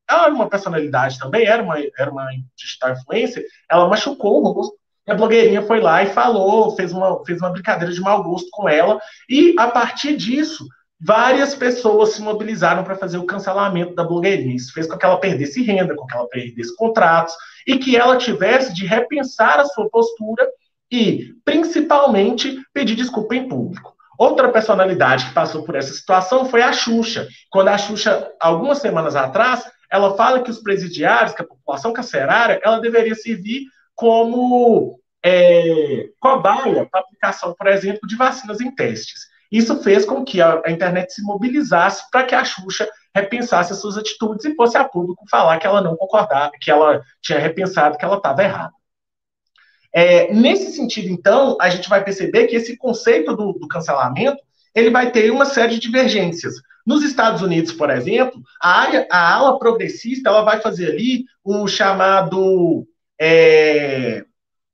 ela 0.09 0.25
era 0.25 0.33
uma 0.33 0.49
personalidade 0.49 1.17
também, 1.17 1.47
era 1.47 1.63
uma, 1.63 1.77
era 1.97 2.11
uma 2.11 2.27
digital 2.53 2.91
influencer, 2.91 3.45
ela 3.71 3.87
machucou 3.87 4.43
o 4.43 4.51
rosto. 4.51 4.77
E 5.07 5.11
a 5.11 5.15
blogueirinha 5.15 5.61
foi 5.61 5.79
lá 5.79 6.03
e 6.03 6.07
falou, 6.07 6.75
fez 6.75 6.91
uma, 6.91 7.23
fez 7.25 7.39
uma 7.39 7.51
brincadeira 7.51 7.93
de 7.93 8.01
mau 8.01 8.23
gosto 8.23 8.49
com 8.51 8.67
ela, 8.67 8.99
e 9.29 9.55
a 9.57 9.67
partir 9.67 10.17
disso, 10.17 10.67
várias 10.99 11.53
pessoas 11.53 12.09
se 12.09 12.21
mobilizaram 12.21 12.83
para 12.83 12.95
fazer 12.95 13.17
o 13.17 13.25
cancelamento 13.25 13.93
da 13.93 14.03
blogueirinha. 14.03 14.55
Isso 14.55 14.73
fez 14.73 14.87
com 14.87 14.97
que 14.97 15.05
ela 15.05 15.19
perdesse 15.19 15.61
renda, 15.61 15.95
com 15.95 16.05
que 16.05 16.15
ela 16.15 16.27
perdesse 16.27 16.75
contratos, 16.75 17.35
e 17.67 17.77
que 17.77 17.95
ela 17.95 18.17
tivesse 18.17 18.73
de 18.73 18.85
repensar 18.85 19.59
a 19.59 19.65
sua 19.65 19.89
postura 19.89 20.47
e, 20.91 21.33
principalmente, 21.43 22.61
pedir 22.73 22.95
desculpa 22.95 23.35
em 23.35 23.47
público. 23.47 23.93
Outra 24.17 24.49
personalidade 24.49 25.25
que 25.25 25.33
passou 25.33 25.63
por 25.63 25.75
essa 25.75 25.93
situação 25.93 26.45
foi 26.45 26.61
a 26.61 26.71
Xuxa. 26.71 27.27
Quando 27.49 27.67
a 27.67 27.77
Xuxa, 27.77 28.31
algumas 28.39 28.77
semanas 28.77 29.15
atrás, 29.15 29.65
ela 29.91 30.15
fala 30.15 30.41
que 30.41 30.49
os 30.49 30.59
presidiários, 30.59 31.33
que 31.33 31.41
a 31.41 31.47
população 31.47 31.91
carcerária, 31.91 32.59
ela 32.63 32.79
deveria 32.79 33.15
servir 33.15 33.65
como 33.95 34.99
é, 35.23 36.09
cobaia 36.19 36.87
para 36.89 37.01
aplicação, 37.01 37.55
por 37.57 37.67
exemplo, 37.67 38.07
de 38.07 38.15
vacinas 38.15 38.61
em 38.61 38.73
testes. 38.73 39.21
Isso 39.51 39.81
fez 39.81 40.05
com 40.05 40.23
que 40.23 40.41
a, 40.41 40.61
a 40.65 40.71
internet 40.71 41.13
se 41.13 41.23
mobilizasse 41.23 42.09
para 42.11 42.23
que 42.23 42.35
a 42.35 42.43
Xuxa 42.43 42.87
repensasse 43.15 43.71
as 43.71 43.79
suas 43.79 43.97
atitudes 43.97 44.45
e 44.45 44.55
fosse 44.55 44.77
a 44.77 44.83
público 44.83 45.23
falar 45.29 45.57
que 45.57 45.65
ela 45.65 45.81
não 45.81 45.95
concordava, 45.95 46.51
que 46.59 46.69
ela 46.69 47.01
tinha 47.21 47.39
repensado, 47.39 47.97
que 47.97 48.03
ela 48.03 48.17
estava 48.17 48.43
errada. 48.43 48.73
É, 49.93 50.33
nesse 50.33 50.73
sentido, 50.73 51.07
então, 51.07 51.57
a 51.61 51.69
gente 51.69 51.87
vai 51.87 52.03
perceber 52.03 52.47
que 52.47 52.55
esse 52.57 52.75
conceito 52.75 53.33
do, 53.33 53.53
do, 53.53 53.65
cancelamento 53.65 54.43
ele 54.75 54.89
vai 54.89 55.09
ter 55.09 55.31
uma 55.31 55.45
série 55.45 55.75
de 55.75 55.79
divergências. 55.79 56.55
Nos 56.85 57.01
Estados 57.01 57.41
Unidos, 57.41 57.71
por 57.71 57.89
exemplo, 57.89 58.41
a, 58.61 58.81
área, 58.81 59.07
a 59.09 59.33
ala 59.33 59.57
progressista 59.57 60.27
ela 60.27 60.41
vai 60.41 60.59
fazer 60.59 60.91
ali 60.91 61.23
um 61.45 61.65
chamado. 61.65 62.85
É, 63.19 64.23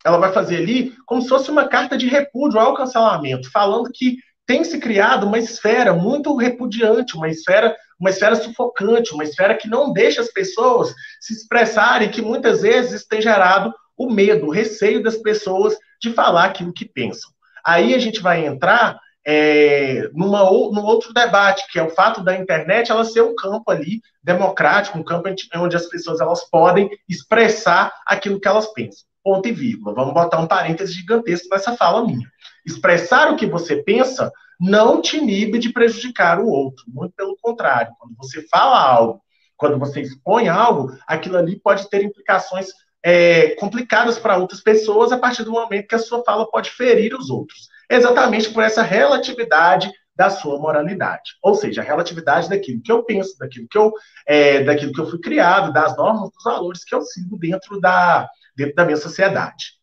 ela 0.05 0.17
vai 0.17 0.31
fazer 0.31 0.57
ali 0.57 0.93
como 1.05 1.21
se 1.21 1.29
fosse 1.29 1.51
uma 1.51 1.67
carta 1.67 1.97
de 1.97 2.07
repúdio 2.07 2.59
ao 2.59 2.73
cancelamento, 2.73 3.51
falando 3.51 3.91
que 3.93 4.17
tem 4.45 4.63
se 4.63 4.79
criado 4.79 5.27
uma 5.27 5.39
esfera 5.39 5.93
muito 5.93 6.35
repudiante, 6.35 7.15
uma 7.15 7.29
esfera, 7.29 7.75
uma 7.99 8.09
esfera 8.09 8.35
sufocante, 8.35 9.13
uma 9.13 9.23
esfera 9.23 9.55
que 9.55 9.69
não 9.69 9.93
deixa 9.93 10.21
as 10.21 10.31
pessoas 10.31 10.93
se 11.19 11.33
expressarem, 11.33 12.09
que 12.09 12.21
muitas 12.21 12.61
vezes 12.61 13.05
tem 13.05 13.21
gerado 13.21 13.73
o 13.95 14.09
medo, 14.11 14.47
o 14.47 14.51
receio 14.51 15.01
das 15.03 15.17
pessoas 15.17 15.77
de 16.01 16.11
falar 16.11 16.45
aquilo 16.45 16.73
que 16.73 16.85
pensam. 16.85 17.29
Aí 17.63 17.93
a 17.93 17.99
gente 17.99 18.19
vai 18.19 18.45
entrar 18.45 18.99
é, 19.25 20.09
numa, 20.13 20.43
num 20.43 20.83
outro 20.83 21.13
debate, 21.13 21.63
que 21.71 21.79
é 21.79 21.83
o 21.83 21.89
fato 21.89 22.23
da 22.23 22.35
internet 22.35 22.91
ela 22.91 23.05
ser 23.05 23.21
um 23.21 23.35
campo 23.35 23.69
ali 23.69 24.01
democrático, 24.23 24.97
um 24.97 25.03
campo 25.03 25.29
onde 25.57 25.75
as 25.75 25.87
pessoas 25.87 26.19
elas 26.19 26.49
podem 26.49 26.89
expressar 27.07 27.93
aquilo 28.05 28.39
que 28.39 28.47
elas 28.47 28.71
pensam. 28.73 29.05
Ponto 29.23 29.47
e 29.47 29.51
vírgula. 29.51 29.93
Vamos 29.93 30.13
botar 30.13 30.39
um 30.39 30.47
parêntese 30.47 30.93
gigantesco 30.93 31.47
nessa 31.51 31.75
fala 31.75 32.05
minha. 32.05 32.27
Expressar 32.65 33.31
o 33.31 33.35
que 33.35 33.45
você 33.45 33.83
pensa 33.83 34.31
não 34.59 35.01
te 35.01 35.17
inibe 35.17 35.59
de 35.59 35.71
prejudicar 35.71 36.39
o 36.39 36.47
outro. 36.47 36.83
Muito 36.87 37.13
pelo 37.15 37.37
contrário. 37.39 37.93
Quando 37.99 38.15
você 38.17 38.47
fala 38.47 38.79
algo, 38.79 39.21
quando 39.55 39.77
você 39.77 40.01
expõe 40.01 40.49
algo, 40.49 40.95
aquilo 41.05 41.37
ali 41.37 41.59
pode 41.59 41.87
ter 41.89 42.03
implicações 42.03 42.69
é, 43.03 43.55
complicadas 43.55 44.17
para 44.17 44.37
outras 44.37 44.61
pessoas 44.61 45.11
a 45.11 45.17
partir 45.17 45.43
do 45.43 45.51
momento 45.51 45.87
que 45.87 45.95
a 45.95 45.99
sua 45.99 46.23
fala 46.23 46.49
pode 46.49 46.71
ferir 46.71 47.15
os 47.15 47.29
outros. 47.29 47.70
Exatamente 47.91 48.49
por 48.51 48.63
essa 48.63 48.81
relatividade 48.81 49.91
da 50.15 50.29
sua 50.29 50.57
moralidade. 50.59 51.31
Ou 51.41 51.55
seja, 51.55 51.81
a 51.81 51.83
relatividade 51.83 52.49
daquilo 52.49 52.81
que 52.81 52.91
eu 52.91 53.03
penso, 53.03 53.37
daquilo 53.37 53.67
que 53.69 53.77
eu, 53.77 53.91
é, 54.25 54.63
daquilo 54.63 54.93
que 54.93 55.01
eu 55.01 55.09
fui 55.09 55.19
criado, 55.19 55.73
das 55.73 55.95
normas, 55.97 56.31
dos 56.31 56.43
valores 56.43 56.83
que 56.83 56.95
eu 56.95 57.01
sigo 57.01 57.37
dentro 57.37 57.79
da, 57.79 58.29
dentro 58.55 58.75
da 58.75 58.85
minha 58.85 58.97
sociedade. 58.97 59.73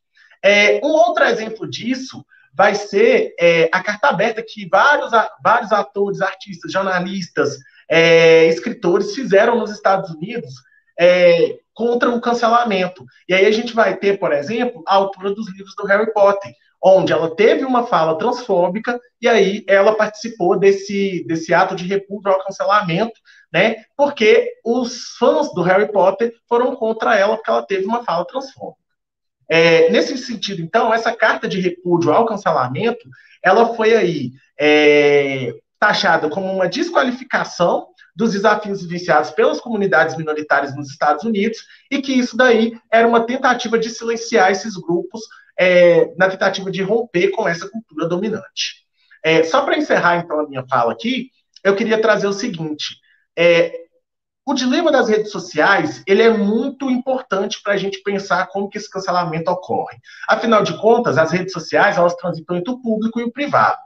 É, 0.42 0.80
um 0.84 0.88
outro 0.88 1.24
exemplo 1.24 1.68
disso 1.68 2.24
vai 2.54 2.74
ser 2.74 3.34
é, 3.38 3.68
a 3.72 3.82
carta 3.82 4.08
aberta 4.08 4.42
que 4.42 4.68
vários, 4.68 5.10
vários 5.42 5.72
atores, 5.72 6.20
artistas, 6.20 6.72
jornalistas, 6.72 7.58
é, 7.90 8.46
escritores 8.46 9.14
fizeram 9.14 9.58
nos 9.58 9.70
Estados 9.70 10.10
Unidos 10.10 10.54
é, 10.98 11.58
contra 11.74 12.10
o 12.10 12.20
cancelamento. 12.20 13.04
E 13.28 13.34
aí 13.34 13.46
a 13.46 13.50
gente 13.50 13.74
vai 13.74 13.96
ter, 13.96 14.18
por 14.18 14.32
exemplo, 14.32 14.82
a 14.86 14.94
autora 14.94 15.34
dos 15.34 15.48
livros 15.52 15.74
do 15.76 15.86
Harry 15.86 16.12
Potter, 16.12 16.52
onde 16.82 17.12
ela 17.12 17.34
teve 17.34 17.64
uma 17.64 17.86
fala 17.86 18.16
transfóbica 18.16 19.00
e 19.20 19.28
aí 19.28 19.64
ela 19.66 19.96
participou 19.96 20.58
desse, 20.58 21.24
desse 21.26 21.52
ato 21.52 21.74
de 21.74 21.84
repúdio 21.84 22.30
ao 22.30 22.44
cancelamento, 22.44 23.20
né? 23.52 23.84
Porque 23.96 24.52
os 24.64 25.16
fãs 25.18 25.52
do 25.52 25.62
Harry 25.62 25.90
Potter 25.90 26.32
foram 26.48 26.76
contra 26.76 27.16
ela 27.16 27.36
porque 27.36 27.50
ela 27.50 27.66
teve 27.66 27.84
uma 27.84 28.04
fala 28.04 28.24
transfóbica. 28.24 28.78
É, 29.50 29.88
nesse 29.90 30.16
sentido, 30.18 30.60
então, 30.60 30.92
essa 30.92 31.12
carta 31.12 31.48
de 31.48 31.58
repúdio 31.58 32.12
ao 32.12 32.26
cancelamento, 32.26 33.08
ela 33.42 33.74
foi 33.74 33.96
aí 33.96 34.32
é, 34.60 35.54
taxada 35.80 36.28
como 36.28 36.52
uma 36.52 36.68
desqualificação 36.68 37.88
dos 38.14 38.32
desafios 38.32 38.82
vivenciados 38.82 39.30
pelas 39.30 39.60
comunidades 39.60 40.16
minoritárias 40.16 40.76
nos 40.76 40.90
Estados 40.90 41.24
Unidos 41.24 41.58
e 41.90 42.02
que 42.02 42.12
isso 42.12 42.36
daí 42.36 42.76
era 42.90 43.06
uma 43.06 43.24
tentativa 43.24 43.78
de 43.78 43.88
silenciar 43.88 44.50
esses 44.50 44.74
grupos 44.74 45.22
é, 45.58 46.14
na 46.16 46.28
tentativa 46.28 46.70
de 46.70 46.82
romper 46.82 47.30
com 47.30 47.48
essa 47.48 47.68
cultura 47.68 48.06
dominante. 48.06 48.86
É, 49.24 49.42
só 49.42 49.62
para 49.62 49.76
encerrar, 49.76 50.18
então, 50.18 50.40
a 50.40 50.48
minha 50.48 50.64
fala 50.68 50.92
aqui, 50.92 51.30
eu 51.64 51.74
queria 51.74 52.00
trazer 52.00 52.26
o 52.26 52.32
seguinte, 52.32 52.96
é, 53.36 53.72
o 54.46 54.54
dilema 54.54 54.90
das 54.90 55.08
redes 55.08 55.30
sociais, 55.30 56.02
ele 56.06 56.22
é 56.22 56.30
muito 56.30 56.88
importante 56.88 57.60
para 57.62 57.74
a 57.74 57.76
gente 57.76 58.02
pensar 58.02 58.46
como 58.46 58.68
que 58.70 58.78
esse 58.78 58.88
cancelamento 58.88 59.50
ocorre. 59.50 59.98
Afinal 60.26 60.62
de 60.62 60.78
contas, 60.78 61.18
as 61.18 61.30
redes 61.30 61.52
sociais, 61.52 61.98
elas 61.98 62.14
transitam 62.14 62.56
entre 62.56 62.72
o 62.72 62.80
público 62.80 63.20
e 63.20 63.24
o 63.24 63.32
privado. 63.32 63.76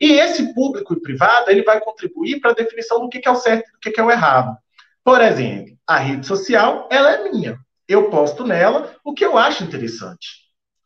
E 0.00 0.12
esse 0.12 0.54
público 0.54 0.94
e 0.94 1.00
privado, 1.00 1.50
ele 1.50 1.64
vai 1.64 1.80
contribuir 1.80 2.40
para 2.40 2.52
a 2.52 2.54
definição 2.54 3.00
do 3.00 3.08
que 3.08 3.26
é 3.26 3.30
o 3.30 3.36
certo 3.36 3.68
e 3.68 3.72
do 3.72 3.78
que 3.80 4.00
é 4.00 4.04
o 4.04 4.10
errado. 4.10 4.56
Por 5.04 5.20
exemplo, 5.20 5.76
a 5.86 5.98
rede 5.98 6.24
social, 6.24 6.88
ela 6.90 7.10
é 7.10 7.28
minha. 7.28 7.58
Eu 7.88 8.08
posto 8.08 8.46
nela 8.46 8.94
o 9.04 9.12
que 9.12 9.24
eu 9.24 9.36
acho 9.36 9.64
interessante. 9.64 10.42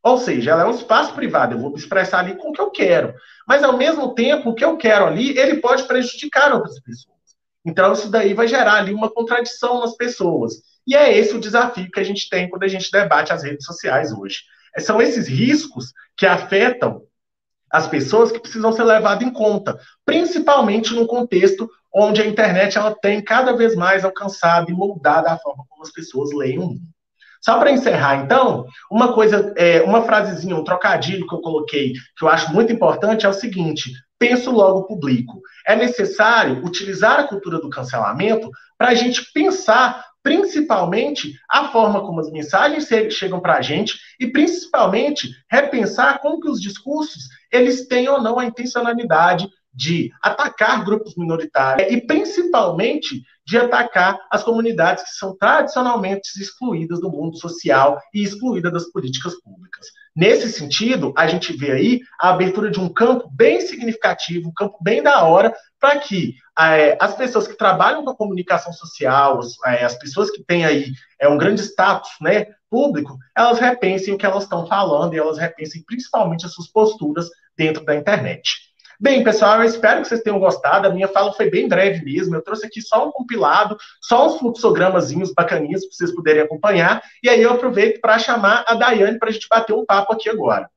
Ou 0.06 0.18
seja, 0.18 0.52
ela 0.52 0.62
é 0.62 0.66
um 0.66 0.70
espaço 0.70 1.12
privado, 1.14 1.56
eu 1.56 1.58
vou 1.58 1.70
me 1.70 1.78
expressar 1.78 2.20
ali 2.20 2.36
com 2.36 2.50
o 2.50 2.52
que 2.52 2.60
eu 2.60 2.70
quero. 2.70 3.12
Mas, 3.44 3.64
ao 3.64 3.76
mesmo 3.76 4.14
tempo, 4.14 4.50
o 4.50 4.54
que 4.54 4.64
eu 4.64 4.76
quero 4.76 5.04
ali, 5.04 5.36
ele 5.36 5.56
pode 5.56 5.82
prejudicar 5.82 6.52
outras 6.54 6.78
pessoas. 6.78 7.16
Então, 7.64 7.92
isso 7.92 8.08
daí 8.08 8.32
vai 8.32 8.46
gerar 8.46 8.74
ali 8.74 8.94
uma 8.94 9.10
contradição 9.10 9.80
nas 9.80 9.96
pessoas. 9.96 10.62
E 10.86 10.94
é 10.94 11.12
esse 11.18 11.34
o 11.34 11.40
desafio 11.40 11.90
que 11.90 11.98
a 11.98 12.04
gente 12.04 12.28
tem 12.28 12.48
quando 12.48 12.62
a 12.62 12.68
gente 12.68 12.88
debate 12.88 13.32
as 13.32 13.42
redes 13.42 13.66
sociais 13.66 14.12
hoje. 14.12 14.44
São 14.78 15.02
esses 15.02 15.26
riscos 15.26 15.92
que 16.16 16.24
afetam 16.24 17.02
as 17.68 17.88
pessoas 17.88 18.30
que 18.30 18.38
precisam 18.38 18.72
ser 18.72 18.84
levadas 18.84 19.26
em 19.26 19.32
conta, 19.32 19.76
principalmente 20.04 20.94
no 20.94 21.08
contexto 21.08 21.68
onde 21.92 22.22
a 22.22 22.26
internet 22.26 22.78
ela 22.78 22.94
tem 22.94 23.20
cada 23.20 23.56
vez 23.56 23.74
mais 23.74 24.04
alcançado 24.04 24.70
e 24.70 24.72
moldado 24.72 25.26
a 25.26 25.36
forma 25.36 25.64
como 25.68 25.82
as 25.82 25.90
pessoas 25.90 26.30
leem 26.32 26.60
o 26.60 26.66
mundo. 26.66 26.95
Só 27.46 27.60
para 27.60 27.70
encerrar, 27.70 28.24
então, 28.24 28.66
uma 28.90 29.12
coisa, 29.12 29.54
é, 29.56 29.80
uma 29.82 30.02
frasezinha, 30.02 30.56
um 30.56 30.64
trocadilho 30.64 31.28
que 31.28 31.32
eu 31.32 31.40
coloquei, 31.40 31.92
que 31.92 32.24
eu 32.24 32.28
acho 32.28 32.52
muito 32.52 32.72
importante, 32.72 33.24
é 33.24 33.28
o 33.28 33.32
seguinte: 33.32 33.92
penso 34.18 34.50
logo 34.50 34.82
publico. 34.82 35.40
É 35.64 35.76
necessário 35.76 36.64
utilizar 36.66 37.20
a 37.20 37.28
cultura 37.28 37.60
do 37.60 37.70
cancelamento 37.70 38.50
para 38.76 38.88
a 38.88 38.94
gente 38.94 39.30
pensar 39.32 40.04
principalmente 40.24 41.34
a 41.48 41.68
forma 41.68 42.00
como 42.00 42.18
as 42.18 42.32
mensagens 42.32 42.88
chegam 43.10 43.38
para 43.38 43.58
a 43.58 43.62
gente 43.62 43.96
e 44.18 44.26
principalmente 44.26 45.30
repensar 45.48 46.18
como 46.18 46.40
que 46.40 46.50
os 46.50 46.60
discursos 46.60 47.28
eles 47.52 47.86
têm 47.86 48.08
ou 48.08 48.20
não 48.20 48.40
a 48.40 48.44
intencionalidade 48.44 49.48
de 49.72 50.10
atacar 50.20 50.84
grupos 50.84 51.14
minoritários 51.16 51.92
e 51.92 52.00
principalmente 52.00 53.22
de 53.46 53.56
atacar 53.56 54.18
as 54.30 54.42
comunidades 54.42 55.04
que 55.04 55.10
são 55.10 55.36
tradicionalmente 55.36 56.40
excluídas 56.40 57.00
do 57.00 57.10
mundo 57.10 57.38
social 57.38 58.00
e 58.12 58.22
excluídas 58.22 58.72
das 58.72 58.90
políticas 58.90 59.34
públicas. 59.40 59.86
Nesse 60.16 60.50
sentido, 60.50 61.12
a 61.16 61.26
gente 61.26 61.56
vê 61.56 61.72
aí 61.72 62.00
a 62.20 62.30
abertura 62.30 62.70
de 62.70 62.80
um 62.80 62.88
campo 62.88 63.30
bem 63.30 63.60
significativo, 63.60 64.48
um 64.48 64.54
campo 64.54 64.78
bem 64.82 65.02
da 65.02 65.22
hora, 65.24 65.54
para 65.78 65.98
que 65.98 66.34
é, 66.58 66.96
as 66.98 67.14
pessoas 67.14 67.46
que 67.46 67.56
trabalham 67.56 68.02
com 68.02 68.10
a 68.10 68.16
comunicação 68.16 68.72
social, 68.72 69.38
as, 69.38 69.52
é, 69.66 69.84
as 69.84 69.94
pessoas 69.96 70.30
que 70.30 70.42
têm 70.42 70.64
aí 70.64 70.90
é, 71.20 71.28
um 71.28 71.38
grande 71.38 71.60
status 71.60 72.10
né, 72.20 72.46
público, 72.68 73.16
elas 73.36 73.58
repensem 73.60 74.12
o 74.12 74.18
que 74.18 74.26
elas 74.26 74.44
estão 74.44 74.66
falando 74.66 75.14
e 75.14 75.18
elas 75.18 75.38
repensem 75.38 75.84
principalmente 75.86 76.46
as 76.46 76.52
suas 76.52 76.68
posturas 76.68 77.28
dentro 77.56 77.84
da 77.84 77.94
internet. 77.94 78.65
Bem, 78.98 79.22
pessoal, 79.22 79.58
eu 79.58 79.64
espero 79.64 80.02
que 80.02 80.08
vocês 80.08 80.22
tenham 80.22 80.38
gostado. 80.38 80.86
A 80.86 80.90
minha 80.90 81.08
fala 81.08 81.32
foi 81.32 81.50
bem 81.50 81.68
breve 81.68 82.04
mesmo. 82.04 82.34
Eu 82.34 82.42
trouxe 82.42 82.66
aqui 82.66 82.80
só 82.80 83.06
um 83.06 83.12
compilado, 83.12 83.76
só 84.00 84.26
uns 84.26 84.38
fluxogramazinhos 84.38 85.32
bacaninhos 85.34 85.82
para 85.86 85.94
vocês 85.94 86.14
poderem 86.14 86.42
acompanhar. 86.42 87.02
E 87.22 87.28
aí 87.28 87.42
eu 87.42 87.52
aproveito 87.52 88.00
para 88.00 88.18
chamar 88.18 88.64
a 88.66 88.74
Daiane 88.74 89.18
para 89.18 89.28
a 89.28 89.32
gente 89.32 89.48
bater 89.48 89.74
um 89.74 89.84
papo 89.84 90.12
aqui 90.14 90.28
agora. 90.30 90.70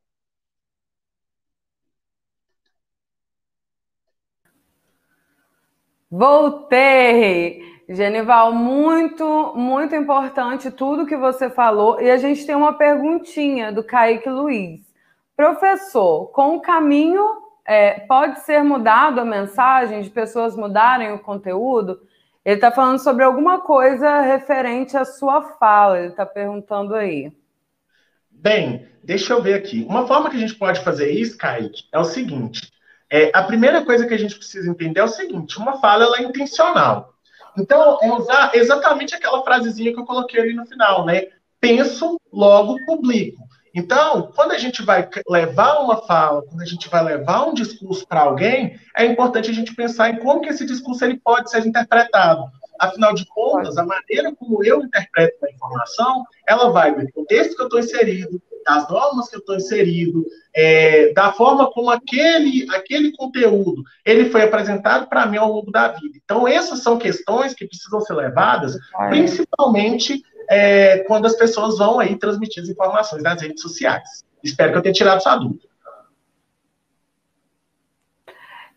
Voltei! 6.12 7.70
Genival, 7.88 8.52
muito, 8.54 9.54
muito 9.56 9.96
importante 9.96 10.70
tudo 10.70 11.06
que 11.06 11.18
você 11.18 11.50
falou. 11.50 12.00
E 12.02 12.12
a 12.12 12.18
gente 12.18 12.46
tem 12.46 12.56
uma 12.56 12.74
perguntinha 12.74 13.72
do 13.72 13.84
Kaique 13.84 14.30
Luiz. 14.30 14.82
Professor, 15.36 16.28
com 16.28 16.58
o 16.58 16.62
caminho, 16.62 17.49
é, 17.70 18.00
pode 18.00 18.40
ser 18.40 18.64
mudado 18.64 19.22
a 19.22 19.26
mensagem 19.26 20.02
de 20.02 20.10
pessoas 20.10 20.56
mudarem 20.56 21.14
o 21.14 21.20
conteúdo? 21.20 22.02
Ele 22.44 22.56
está 22.56 22.72
falando 22.72 22.98
sobre 22.98 23.24
alguma 23.24 23.62
coisa 23.62 24.22
referente 24.22 24.98
à 24.98 25.06
sua 25.06 25.44
fala, 25.60 26.00
ele 26.00 26.08
está 26.08 26.26
perguntando 26.26 26.96
aí. 26.96 27.32
Bem, 28.32 28.88
deixa 29.04 29.34
eu 29.34 29.44
ver 29.44 29.54
aqui. 29.54 29.86
Uma 29.88 30.08
forma 30.08 30.32
que 30.32 30.38
a 30.38 30.40
gente 30.40 30.56
pode 30.56 30.80
fazer 30.80 31.12
isso, 31.12 31.38
Kaique, 31.38 31.84
é 31.94 32.00
o 32.00 32.04
seguinte. 32.04 32.72
É, 33.08 33.30
a 33.36 33.44
primeira 33.44 33.86
coisa 33.86 34.08
que 34.08 34.16
a 34.16 34.20
gente 34.20 34.36
precisa 34.36 34.68
entender 34.68 35.02
é 35.02 35.04
o 35.04 35.08
seguinte: 35.08 35.60
uma 35.60 35.80
fala 35.80 36.06
ela 36.06 36.18
é 36.18 36.24
intencional. 36.24 37.14
Então, 37.56 38.00
é 38.02 38.12
usar 38.12 38.52
exatamente 38.56 39.14
aquela 39.14 39.44
frasezinha 39.44 39.94
que 39.94 40.00
eu 40.00 40.06
coloquei 40.06 40.42
ali 40.42 40.54
no 40.56 40.66
final, 40.66 41.06
né? 41.06 41.28
Penso, 41.60 42.20
logo 42.34 42.84
publico. 42.86 43.49
Então, 43.76 44.32
quando 44.36 44.52
a 44.52 44.58
gente 44.58 44.82
vai 44.82 45.08
levar 45.28 45.80
uma 45.80 45.98
fala, 45.98 46.42
quando 46.44 46.62
a 46.62 46.66
gente 46.66 46.90
vai 46.90 47.04
levar 47.04 47.48
um 47.48 47.54
discurso 47.54 48.08
para 48.08 48.22
alguém, 48.22 48.80
é 48.98 49.06
importante 49.06 49.50
a 49.50 49.54
gente 49.54 49.76
pensar 49.76 50.10
em 50.10 50.18
como 50.18 50.42
que 50.42 50.50
esse 50.50 50.66
discurso 50.66 51.04
ele 51.06 51.20
pode 51.20 51.50
ser 51.50 51.66
interpretado. 51.66 52.44
Afinal 52.80 53.14
de 53.14 53.26
contas, 53.26 53.78
a 53.78 53.86
maneira 53.86 54.34
como 54.36 54.64
eu 54.64 54.82
interpreto 54.82 55.46
a 55.46 55.52
informação, 55.52 56.24
ela 56.48 56.70
vai 56.70 56.96
do 56.96 57.12
contexto 57.12 57.56
que 57.56 57.62
eu 57.62 57.66
estou 57.66 57.80
inserido, 57.80 58.42
das 58.66 58.90
normas 58.90 59.30
que 59.30 59.36
eu 59.36 59.40
estou 59.40 59.56
inserido, 59.56 60.26
é, 60.56 61.12
da 61.14 61.32
forma 61.32 61.70
como 61.72 61.90
aquele, 61.90 62.68
aquele 62.72 63.12
conteúdo 63.16 63.84
ele 64.06 64.30
foi 64.30 64.44
apresentado 64.44 65.08
para 65.08 65.26
mim 65.26 65.38
ao 65.38 65.52
longo 65.52 65.72
da 65.72 65.90
vida. 65.90 66.18
Então, 66.24 66.48
essas 66.48 66.82
são 66.82 66.98
questões 66.98 67.54
que 67.54 67.68
precisam 67.68 68.02
ser 68.02 68.14
levadas, 68.14 68.78
principalmente 69.10 70.24
é, 70.50 71.00
quando 71.00 71.26
as 71.26 71.36
pessoas 71.36 71.78
vão 71.78 72.00
aí 72.00 72.18
transmitir 72.18 72.64
as 72.64 72.70
informações 72.70 73.22
nas 73.22 73.42
redes 73.42 73.62
sociais. 73.62 74.24
Espero 74.44 74.72
que 74.72 74.78
eu 74.80 74.82
tenha 74.82 74.94
tirado 74.94 75.22
sua 75.22 75.36
dúvida. 75.36 75.70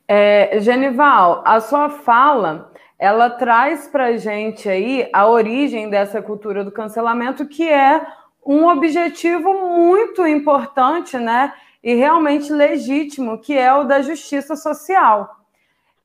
É, 0.06 0.60
Genival, 0.60 1.42
a 1.46 1.60
sua 1.60 1.88
fala 1.88 2.70
ela 2.98 3.28
traz 3.30 3.88
para 3.88 4.16
gente 4.16 4.68
aí 4.68 5.08
a 5.12 5.26
origem 5.26 5.90
dessa 5.90 6.22
cultura 6.22 6.62
do 6.62 6.70
cancelamento, 6.70 7.48
que 7.48 7.68
é 7.68 8.00
um 8.46 8.68
objetivo 8.68 9.52
muito 9.54 10.24
importante, 10.24 11.18
né? 11.18 11.52
E 11.82 11.94
realmente 11.94 12.52
legítimo, 12.52 13.40
que 13.40 13.58
é 13.58 13.74
o 13.74 13.82
da 13.82 14.02
justiça 14.02 14.54
social. 14.54 15.41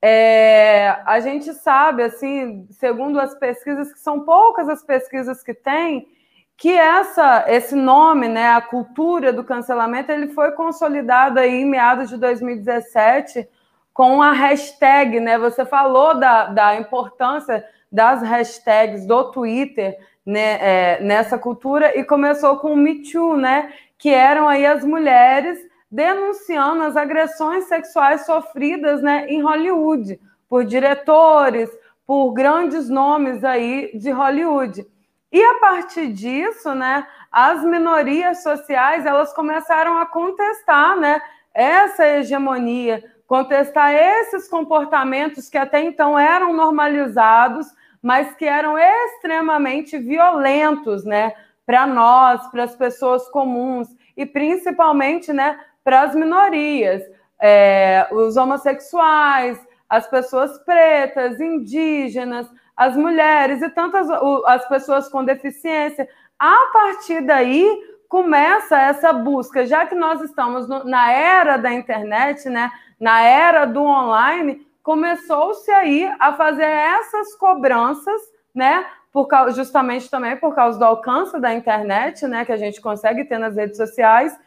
É, 0.02 0.96
a 1.06 1.20
gente 1.20 1.54
sabe, 1.54 2.04
assim, 2.04 2.68
segundo 2.72 3.20
as 3.20 3.34
pesquisas, 3.34 3.92
que 3.92 4.00
são 4.00 4.22
poucas 4.22 4.70
as 4.70 4.84
pesquisas 4.84 5.42
que 5.44 5.54
tem, 5.54 6.08
que 6.56 6.72
essa, 6.72 7.46
esse 7.48 7.76
nome, 7.76 8.28
né, 8.28 8.50
a 8.50 8.62
cultura 8.62 9.32
do 9.32 9.44
cancelamento, 9.44 10.12
ele 10.12 10.30
foi 10.30 10.52
consolidado 10.52 11.40
aí 11.40 11.62
em 11.62 11.66
meados 11.66 12.10
de 12.10 12.18
2017 12.18 13.48
com 13.94 14.22
a 14.22 14.32
hashtag, 14.32 15.20
né? 15.20 15.40
Você 15.40 15.66
falou 15.66 16.20
da, 16.20 16.46
da 16.48 16.76
importância 16.76 17.66
das 17.92 18.22
hashtags 18.22 19.06
do 19.06 19.32
Twitter 19.32 19.98
né, 20.26 20.58
é, 20.62 21.02
nessa 21.02 21.38
cultura 21.38 21.98
e 21.98 22.04
começou 22.04 22.58
com 22.58 22.74
o 22.74 22.78
Me 22.78 23.02
Too, 23.02 23.38
né? 23.38 23.74
Que 23.98 24.10
eram 24.10 24.48
aí 24.48 24.66
as 24.66 24.84
mulheres 24.84 25.58
denunciando 25.90 26.84
as 26.84 26.98
agressões 26.98 27.66
sexuais 27.66 28.26
sofridas 28.26 29.02
né, 29.02 29.26
em 29.28 29.42
Hollywood 29.42 30.20
por 30.50 30.66
diretores, 30.66 31.70
por 32.06 32.32
grandes 32.34 32.90
nomes 32.90 33.44
aí 33.44 33.92
de 33.98 34.12
Hollywood. 34.12 34.86
E 35.32 35.44
a 35.44 35.56
partir 35.56 36.12
disso, 36.12 36.74
né, 36.74 37.06
as 37.32 37.64
minorias 37.64 38.44
sociais 38.44 39.06
elas 39.06 39.34
começaram 39.34 39.98
a 39.98 40.06
contestar, 40.06 40.98
né, 40.98 41.22
essa 41.54 42.06
hegemonia, 42.06 43.04
contestar 43.26 43.94
esses 43.94 44.48
comportamentos 44.48 45.50
que 45.50 45.58
até 45.58 45.82
então 45.82 46.18
eram 46.18 46.54
normalizados 46.54 47.68
mas 48.02 48.34
que 48.36 48.46
eram 48.46 48.78
extremamente 48.78 49.98
violentos, 49.98 51.04
né, 51.04 51.34
para 51.66 51.86
nós, 51.86 52.48
para 52.50 52.64
as 52.64 52.76
pessoas 52.76 53.28
comuns 53.30 53.90
e 54.16 54.26
principalmente, 54.26 55.34
né, 55.34 55.60
para 55.88 56.02
as 56.02 56.14
minorias, 56.14 57.02
é, 57.40 58.10
os 58.12 58.36
homossexuais, 58.36 59.58
as 59.88 60.06
pessoas 60.06 60.58
pretas, 60.66 61.40
indígenas, 61.40 62.46
as 62.76 62.98
mulheres 62.98 63.62
e 63.62 63.70
tantas 63.70 64.06
as 64.48 64.68
pessoas 64.68 65.08
com 65.08 65.24
deficiência. 65.24 66.06
A 66.38 66.72
partir 66.74 67.22
daí 67.22 67.66
começa 68.10 68.78
essa 68.78 69.14
busca, 69.14 69.66
já 69.66 69.86
que 69.86 69.96
nós 69.96 70.20
estamos 70.20 70.68
no, 70.68 70.84
na 70.84 71.10
era 71.10 71.56
da 71.56 71.72
internet, 71.72 72.50
né, 72.50 72.70
na 73.00 73.22
era 73.22 73.64
do 73.64 73.82
online, 73.82 74.68
começou-se 74.84 75.72
aí 75.72 76.14
a 76.20 76.34
fazer 76.34 76.66
essas 76.66 77.34
cobranças, 77.38 78.22
né? 78.54 78.86
Por, 79.14 79.30
justamente 79.56 80.10
também 80.10 80.36
por 80.36 80.54
causa 80.54 80.78
do 80.78 80.84
alcance 80.84 81.40
da 81.40 81.54
internet, 81.54 82.28
né? 82.28 82.44
Que 82.44 82.52
a 82.52 82.58
gente 82.58 82.82
consegue 82.82 83.24
ter 83.24 83.38
nas 83.38 83.56
redes 83.56 83.78
sociais, 83.78 84.38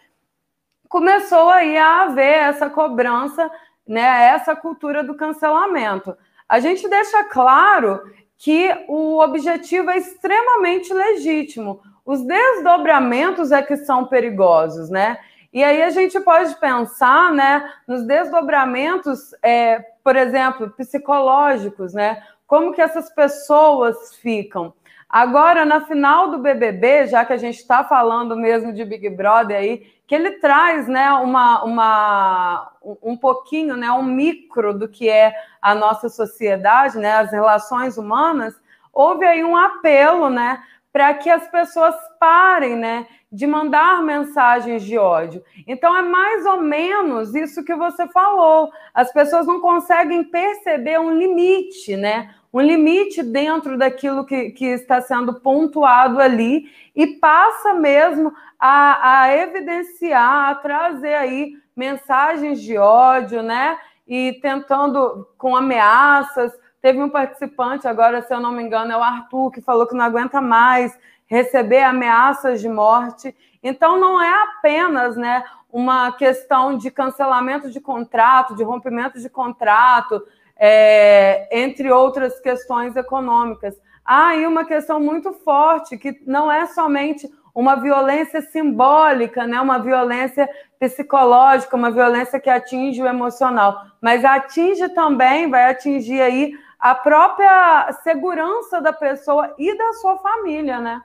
começou 0.90 1.48
aí 1.48 1.78
a 1.78 2.02
haver 2.02 2.42
essa 2.42 2.68
cobrança, 2.68 3.48
né? 3.86 4.26
Essa 4.34 4.56
cultura 4.56 5.04
do 5.04 5.14
cancelamento. 5.14 6.14
A 6.48 6.58
gente 6.58 6.86
deixa 6.88 7.24
claro 7.24 8.02
que 8.36 8.68
o 8.88 9.22
objetivo 9.22 9.88
é 9.88 9.98
extremamente 9.98 10.92
legítimo. 10.92 11.80
Os 12.04 12.22
desdobramentos 12.26 13.52
é 13.52 13.62
que 13.62 13.76
são 13.76 14.06
perigosos, 14.06 14.90
né? 14.90 15.16
E 15.52 15.62
aí 15.62 15.80
a 15.80 15.90
gente 15.90 16.18
pode 16.20 16.54
pensar, 16.56 17.32
né, 17.32 17.72
nos 17.86 18.04
desdobramentos 18.04 19.32
é, 19.42 19.78
por 20.02 20.16
exemplo, 20.16 20.70
psicológicos, 20.70 21.94
né? 21.94 22.20
Como 22.46 22.72
que 22.72 22.80
essas 22.80 23.14
pessoas 23.14 24.16
ficam? 24.16 24.74
Agora, 25.10 25.64
na 25.64 25.80
final 25.80 26.30
do 26.30 26.38
BBB, 26.38 27.08
já 27.08 27.24
que 27.24 27.32
a 27.32 27.36
gente 27.36 27.56
está 27.56 27.82
falando 27.82 28.36
mesmo 28.36 28.72
de 28.72 28.84
Big 28.84 29.10
Brother 29.10 29.56
aí, 29.56 29.92
que 30.06 30.14
ele 30.14 30.38
traz, 30.38 30.86
né, 30.86 31.10
uma, 31.12 31.64
uma, 31.64 32.72
um 33.02 33.16
pouquinho, 33.16 33.76
né, 33.76 33.90
um 33.90 34.04
micro 34.04 34.72
do 34.72 34.88
que 34.88 35.08
é 35.08 35.34
a 35.60 35.74
nossa 35.74 36.08
sociedade, 36.08 36.96
né, 36.96 37.12
as 37.14 37.32
relações 37.32 37.98
humanas, 37.98 38.54
houve 38.92 39.26
aí 39.26 39.42
um 39.42 39.56
apelo, 39.56 40.30
né, 40.30 40.62
para 40.92 41.12
que 41.14 41.28
as 41.28 41.48
pessoas 41.48 41.94
parem, 42.20 42.76
né, 42.76 43.06
de 43.32 43.46
mandar 43.46 44.02
mensagens 44.02 44.82
de 44.82 44.98
ódio. 44.98 45.42
Então 45.66 45.96
é 45.96 46.02
mais 46.02 46.44
ou 46.46 46.60
menos 46.60 47.34
isso 47.34 47.64
que 47.64 47.74
você 47.74 48.08
falou. 48.08 48.70
As 48.92 49.12
pessoas 49.12 49.46
não 49.46 49.60
conseguem 49.60 50.24
perceber 50.24 50.98
um 50.98 51.16
limite, 51.16 51.96
né? 51.96 52.34
Um 52.52 52.60
limite 52.60 53.22
dentro 53.22 53.78
daquilo 53.78 54.26
que, 54.26 54.50
que 54.50 54.64
está 54.64 55.00
sendo 55.00 55.34
pontuado 55.40 56.18
ali 56.18 56.64
e 56.96 57.06
passa 57.18 57.72
mesmo 57.74 58.32
a, 58.58 59.20
a 59.20 59.36
evidenciar, 59.36 60.50
a 60.50 60.54
trazer 60.56 61.14
aí 61.14 61.52
mensagens 61.76 62.60
de 62.60 62.76
ódio, 62.76 63.42
né? 63.42 63.78
E 64.08 64.40
tentando 64.42 65.28
com 65.38 65.54
ameaças. 65.54 66.52
Teve 66.82 67.00
um 67.00 67.08
participante 67.08 67.86
agora, 67.86 68.22
se 68.22 68.34
eu 68.34 68.40
não 68.40 68.50
me 68.50 68.62
engano, 68.62 68.90
é 68.90 68.96
o 68.96 69.02
Arthur, 69.02 69.52
que 69.52 69.60
falou 69.60 69.86
que 69.86 69.94
não 69.94 70.04
aguenta 70.04 70.40
mais 70.40 70.98
receber 71.30 71.82
ameaças 71.82 72.60
de 72.60 72.68
morte. 72.68 73.34
Então, 73.62 73.98
não 73.98 74.20
é 74.20 74.42
apenas 74.42 75.16
né, 75.16 75.44
uma 75.72 76.10
questão 76.12 76.76
de 76.76 76.90
cancelamento 76.90 77.70
de 77.70 77.80
contrato, 77.80 78.56
de 78.56 78.64
rompimento 78.64 79.20
de 79.20 79.30
contrato, 79.30 80.20
é, 80.56 81.48
entre 81.56 81.90
outras 81.90 82.40
questões 82.40 82.96
econômicas. 82.96 83.80
Há 84.04 84.28
aí 84.28 84.46
uma 84.46 84.64
questão 84.64 84.98
muito 84.98 85.32
forte, 85.32 85.96
que 85.96 86.20
não 86.26 86.50
é 86.50 86.66
somente 86.66 87.30
uma 87.54 87.76
violência 87.76 88.42
simbólica, 88.42 89.46
né, 89.46 89.60
uma 89.60 89.78
violência 89.78 90.48
psicológica, 90.78 91.76
uma 91.76 91.90
violência 91.90 92.40
que 92.40 92.50
atinge 92.50 93.02
o 93.02 93.06
emocional, 93.06 93.84
mas 94.00 94.24
atinge 94.24 94.88
também, 94.90 95.50
vai 95.50 95.70
atingir 95.70 96.20
aí 96.20 96.54
a 96.78 96.94
própria 96.94 97.92
segurança 98.02 98.80
da 98.80 98.92
pessoa 98.92 99.54
e 99.58 99.76
da 99.76 99.92
sua 99.94 100.16
família, 100.18 100.80
né? 100.80 101.02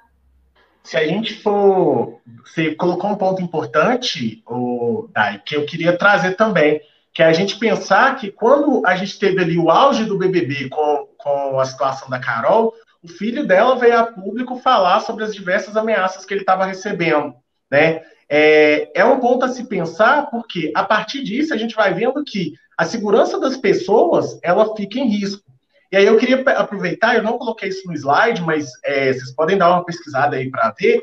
Se 0.86 0.96
a 0.96 1.06
gente 1.06 1.34
for. 1.42 2.20
Você 2.46 2.76
colocou 2.76 3.10
um 3.10 3.16
ponto 3.16 3.42
importante, 3.42 4.42
o 4.48 5.10
Dai, 5.12 5.42
que 5.44 5.58
eu 5.58 5.66
queria 5.66 5.98
trazer 5.98 6.36
também, 6.36 6.80
que 7.12 7.24
é 7.24 7.26
a 7.26 7.34
gente 7.34 7.58
pensar 7.58 8.16
que 8.16 8.32
quando 8.32 8.86
a 8.86 8.96
gente 8.96 9.18
teve 9.18 9.42
ali 9.42 9.58
o 9.58 9.70
auge 9.70 10.06
do 10.06 10.18
BBB 10.18 10.70
com, 10.70 11.08
com 11.18 11.60
a 11.60 11.66
situação 11.66 12.10
da 12.10 12.20
Carol, 12.20 12.74
o 13.02 13.08
filho 13.08 13.46
dela 13.46 13.78
veio 13.78 14.00
a 14.00 14.04
público 14.04 14.58
falar 14.58 15.00
sobre 15.00 15.24
as 15.24 15.34
diversas 15.34 15.76
ameaças 15.76 16.24
que 16.24 16.34
ele 16.34 16.42
estava 16.42 16.66
recebendo, 16.66 17.34
né? 17.70 18.02
É, 18.28 18.90
é 19.00 19.06
um 19.06 19.20
ponto 19.20 19.46
a 19.46 19.50
se 19.50 19.66
pensar, 19.66 20.30
porque 20.30 20.72
a 20.76 20.84
partir 20.84 21.24
disso 21.24 21.54
a 21.54 21.58
gente 21.58 21.76
vai 21.76 21.94
vendo 21.94 22.24
que 22.24 22.54
a 22.78 22.86
segurança 22.86 23.40
das 23.40 23.58
pessoas 23.58 24.40
ela 24.44 24.76
fica 24.76 25.00
em 25.00 25.08
risco. 25.08 25.44
E 25.96 25.98
aí 25.98 26.08
eu 26.08 26.18
queria 26.18 26.42
aproveitar, 26.58 27.16
eu 27.16 27.24
não 27.24 27.38
coloquei 27.38 27.70
isso 27.70 27.88
no 27.88 27.94
slide, 27.94 28.42
mas 28.42 28.70
é, 28.84 29.14
vocês 29.14 29.34
podem 29.34 29.58
dar 29.58 29.72
uma 29.72 29.86
pesquisada 29.86 30.36
aí 30.36 30.52
para 30.52 30.76
ver. 30.78 31.02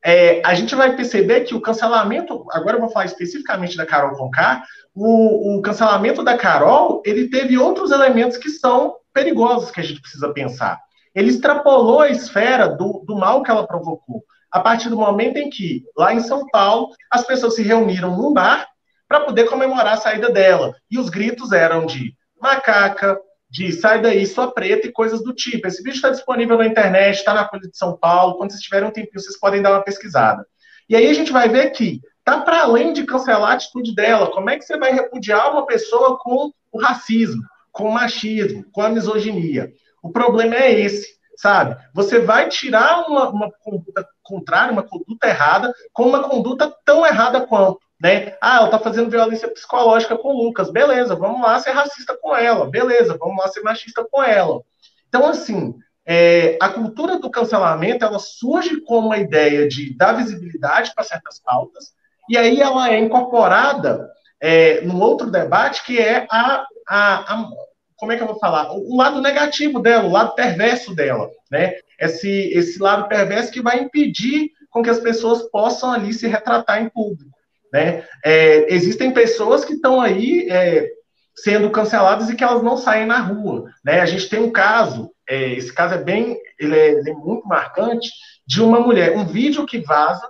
É, 0.00 0.40
a 0.44 0.54
gente 0.54 0.76
vai 0.76 0.94
perceber 0.94 1.40
que 1.40 1.56
o 1.56 1.60
cancelamento, 1.60 2.46
agora 2.52 2.76
eu 2.76 2.80
vou 2.80 2.88
falar 2.88 3.06
especificamente 3.06 3.76
da 3.76 3.84
Carol 3.84 4.16
Conká, 4.16 4.62
o, 4.94 5.56
o 5.56 5.60
cancelamento 5.60 6.22
da 6.22 6.38
Carol, 6.38 7.02
ele 7.04 7.28
teve 7.28 7.58
outros 7.58 7.90
elementos 7.90 8.36
que 8.36 8.48
são 8.48 8.94
perigosos 9.12 9.72
que 9.72 9.80
a 9.80 9.82
gente 9.82 10.00
precisa 10.00 10.32
pensar. 10.32 10.78
Ele 11.12 11.30
extrapolou 11.30 12.02
a 12.02 12.08
esfera 12.08 12.68
do, 12.68 13.02
do 13.04 13.16
mal 13.16 13.42
que 13.42 13.50
ela 13.50 13.66
provocou. 13.66 14.22
A 14.52 14.60
partir 14.60 14.88
do 14.88 14.96
momento 14.96 15.38
em 15.38 15.50
que, 15.50 15.82
lá 15.96 16.14
em 16.14 16.20
São 16.20 16.46
Paulo, 16.46 16.90
as 17.10 17.26
pessoas 17.26 17.56
se 17.56 17.62
reuniram 17.64 18.16
num 18.16 18.32
bar 18.32 18.68
para 19.08 19.18
poder 19.18 19.46
comemorar 19.46 19.94
a 19.94 19.96
saída 19.96 20.30
dela. 20.30 20.76
E 20.88 20.96
os 20.96 21.08
gritos 21.08 21.50
eram 21.50 21.86
de 21.86 22.14
macaca, 22.40 23.18
de 23.50 23.72
sai 23.72 24.02
daí, 24.02 24.26
sua 24.26 24.52
preta 24.52 24.86
e 24.86 24.92
coisas 24.92 25.22
do 25.22 25.34
tipo. 25.34 25.66
Esse 25.66 25.82
vídeo 25.82 25.96
está 25.96 26.10
disponível 26.10 26.58
na 26.58 26.66
internet, 26.66 27.16
está 27.16 27.32
na 27.32 27.48
Folha 27.48 27.68
de 27.68 27.76
São 27.76 27.96
Paulo. 27.96 28.36
Quando 28.36 28.50
vocês 28.50 28.62
tiverem 28.62 28.88
um 28.88 28.92
tempinho, 28.92 29.20
vocês 29.20 29.38
podem 29.38 29.62
dar 29.62 29.72
uma 29.72 29.82
pesquisada. 29.82 30.46
E 30.88 30.94
aí 30.94 31.08
a 31.08 31.14
gente 31.14 31.32
vai 31.32 31.48
ver 31.48 31.70
que 31.70 32.00
tá 32.24 32.40
para 32.40 32.62
além 32.62 32.92
de 32.92 33.04
cancelar 33.04 33.52
a 33.52 33.54
atitude 33.54 33.94
dela. 33.94 34.30
Como 34.30 34.50
é 34.50 34.58
que 34.58 34.64
você 34.64 34.76
vai 34.76 34.92
repudiar 34.92 35.50
uma 35.50 35.64
pessoa 35.64 36.18
com 36.18 36.52
o 36.70 36.78
racismo, 36.78 37.42
com 37.72 37.84
o 37.84 37.92
machismo, 37.92 38.64
com 38.70 38.82
a 38.82 38.88
misoginia? 38.90 39.72
O 40.02 40.10
problema 40.10 40.54
é 40.54 40.78
esse, 40.78 41.06
sabe? 41.36 41.76
Você 41.94 42.20
vai 42.20 42.48
tirar 42.48 43.08
uma, 43.08 43.30
uma 43.30 43.50
conduta 43.62 44.06
contrária, 44.22 44.72
uma 44.72 44.82
conduta 44.82 45.26
errada, 45.26 45.72
com 45.92 46.04
uma 46.04 46.28
conduta 46.28 46.74
tão 46.84 47.06
errada 47.06 47.46
quanto 47.46 47.80
né? 48.00 48.36
Ah, 48.40 48.58
ela 48.58 48.70
tá 48.70 48.78
fazendo 48.78 49.10
violência 49.10 49.48
psicológica 49.48 50.16
com 50.16 50.28
o 50.28 50.44
Lucas. 50.44 50.70
Beleza, 50.70 51.14
vamos 51.14 51.42
lá 51.42 51.58
ser 51.58 51.70
racista 51.72 52.16
com 52.20 52.36
ela. 52.36 52.70
Beleza, 52.70 53.16
vamos 53.18 53.36
lá 53.36 53.48
ser 53.48 53.60
machista 53.62 54.06
com 54.10 54.22
ela. 54.22 54.62
Então, 55.08 55.26
assim, 55.26 55.74
é, 56.06 56.56
a 56.60 56.68
cultura 56.68 57.18
do 57.18 57.30
cancelamento, 57.30 58.04
ela 58.04 58.18
surge 58.18 58.80
com 58.80 58.98
uma 58.98 59.18
ideia 59.18 59.68
de 59.68 59.94
dar 59.96 60.14
visibilidade 60.14 60.92
para 60.94 61.04
certas 61.04 61.38
pautas, 61.38 61.92
e 62.28 62.36
aí 62.36 62.60
ela 62.60 62.90
é 62.90 62.98
incorporada 62.98 64.08
é, 64.40 64.80
num 64.82 65.00
outro 65.00 65.30
debate, 65.30 65.84
que 65.84 65.98
é 65.98 66.26
a, 66.30 66.66
a, 66.88 67.34
a 67.34 67.48
como 67.96 68.12
é 68.12 68.16
que 68.16 68.22
eu 68.22 68.26
vou 68.26 68.38
falar? 68.38 68.72
O, 68.72 68.94
o 68.94 68.96
lado 68.96 69.20
negativo 69.20 69.80
dela, 69.80 70.06
o 70.06 70.12
lado 70.12 70.34
perverso 70.34 70.94
dela, 70.94 71.28
né? 71.50 71.74
Esse, 71.98 72.30
esse 72.54 72.78
lado 72.80 73.08
perverso 73.08 73.50
que 73.50 73.60
vai 73.60 73.80
impedir 73.80 74.50
com 74.70 74.82
que 74.82 74.90
as 74.90 75.00
pessoas 75.00 75.42
possam 75.50 75.92
ali 75.92 76.14
se 76.14 76.26
retratar 76.26 76.80
em 76.80 76.88
público. 76.88 77.37
Né? 77.72 78.04
É, 78.24 78.72
existem 78.72 79.12
pessoas 79.12 79.64
que 79.64 79.74
estão 79.74 80.00
aí 80.00 80.48
é, 80.50 80.88
sendo 81.36 81.70
canceladas 81.70 82.28
e 82.28 82.36
que 82.36 82.42
elas 82.42 82.62
não 82.62 82.76
saem 82.76 83.06
na 83.06 83.18
rua. 83.20 83.64
Né? 83.84 84.00
A 84.00 84.06
gente 84.06 84.28
tem 84.28 84.40
um 84.40 84.50
caso, 84.50 85.10
é, 85.28 85.52
esse 85.52 85.72
caso 85.72 85.94
é 85.94 85.98
bem, 85.98 86.38
ele 86.58 86.76
é, 86.76 86.88
ele 86.90 87.10
é, 87.10 87.14
muito 87.14 87.46
marcante, 87.46 88.10
de 88.46 88.62
uma 88.62 88.80
mulher, 88.80 89.16
um 89.16 89.26
vídeo 89.26 89.66
que 89.66 89.78
vaza, 89.78 90.26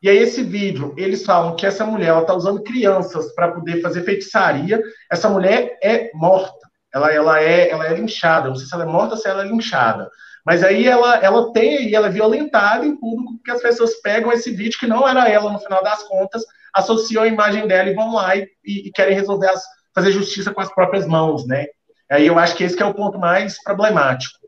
e 0.00 0.08
aí 0.08 0.16
esse 0.16 0.44
vídeo, 0.44 0.94
eles 0.96 1.24
falam 1.24 1.56
que 1.56 1.66
essa 1.66 1.84
mulher 1.84 2.16
está 2.16 2.32
usando 2.32 2.62
crianças 2.62 3.34
para 3.34 3.50
poder 3.50 3.80
fazer 3.80 4.04
feitiçaria, 4.04 4.80
essa 5.10 5.28
mulher 5.28 5.76
é 5.82 6.10
morta, 6.14 6.68
ela, 6.94 7.12
ela, 7.12 7.42
é, 7.42 7.68
ela 7.70 7.86
é 7.86 7.94
linchada, 7.94 8.48
não 8.48 8.54
sei 8.54 8.66
se 8.66 8.74
ela 8.74 8.84
é 8.84 8.86
morta 8.86 9.14
ou 9.14 9.20
se 9.20 9.28
ela 9.28 9.44
é 9.44 9.48
linchada. 9.48 10.08
Mas 10.46 10.62
aí 10.62 10.86
ela, 10.86 11.16
ela 11.16 11.52
tem, 11.52 11.88
e 11.88 11.94
ela 11.94 12.06
é 12.06 12.10
violentada 12.10 12.86
em 12.86 12.96
público, 12.96 13.34
porque 13.34 13.50
as 13.50 13.60
pessoas 13.60 14.00
pegam 14.00 14.32
esse 14.32 14.50
vídeo, 14.50 14.78
que 14.78 14.86
não 14.86 15.06
era 15.06 15.28
ela 15.28 15.52
no 15.52 15.58
final 15.58 15.82
das 15.82 16.04
contas, 16.04 16.42
associam 16.74 17.22
a 17.22 17.28
imagem 17.28 17.66
dela 17.66 17.88
e 17.88 17.94
vão 17.94 18.14
lá 18.14 18.36
e, 18.36 18.48
e 18.64 18.90
querem 18.92 19.14
resolver 19.14 19.48
as, 19.48 19.62
fazer 19.94 20.12
justiça 20.12 20.52
com 20.52 20.60
as 20.60 20.72
próprias 20.72 21.06
mãos, 21.06 21.46
né? 21.46 21.66
Aí 22.10 22.26
eu 22.26 22.38
acho 22.38 22.56
que 22.56 22.64
esse 22.64 22.76
que 22.76 22.82
é 22.82 22.86
o 22.86 22.94
ponto 22.94 23.18
mais 23.18 23.62
problemático. 23.62 24.38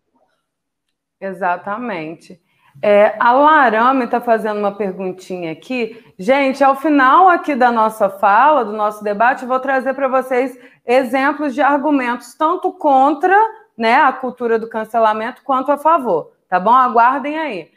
Exatamente. 1.21 2.41
É, 2.83 3.15
a 3.19 3.33
Larame 3.33 4.05
está 4.05 4.21
fazendo 4.21 4.59
uma 4.59 4.75
perguntinha 4.75 5.53
aqui. 5.53 6.03
Gente, 6.19 6.65
ao 6.65 6.77
final 6.77 7.29
aqui 7.29 7.55
da 7.55 7.71
nossa 7.71 8.09
fala, 8.09 8.65
do 8.65 8.73
nosso 8.73 9.05
debate, 9.05 9.45
vou 9.45 9.61
trazer 9.61 9.93
para 9.93 10.09
vocês 10.09 10.59
exemplos 10.87 11.55
de 11.55 11.61
argumentos, 11.61 12.35
tanto 12.35 12.73
contra 12.73 13.37
né, 13.77 13.97
a 13.97 14.13
cultura 14.13 14.59
do 14.59 14.69
cancelamento, 14.69 15.43
quanto 15.43 15.71
a 15.71 15.77
favor. 15.77 16.33
Tá 16.49 16.59
bom? 16.59 16.73
Aguardem 16.73 17.39
aí. 17.39 17.71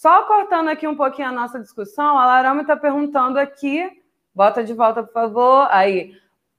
Só 0.00 0.22
cortando 0.22 0.68
aqui 0.68 0.86
um 0.86 0.94
pouquinho 0.94 1.26
a 1.26 1.32
nossa 1.32 1.58
discussão, 1.58 2.16
a 2.16 2.24
Larame 2.24 2.60
está 2.60 2.76
perguntando 2.76 3.36
aqui, 3.36 4.00
bota 4.32 4.62
de 4.62 4.72
volta, 4.72 5.02
por 5.02 5.12
favor, 5.12 5.66
aí. 5.72 6.12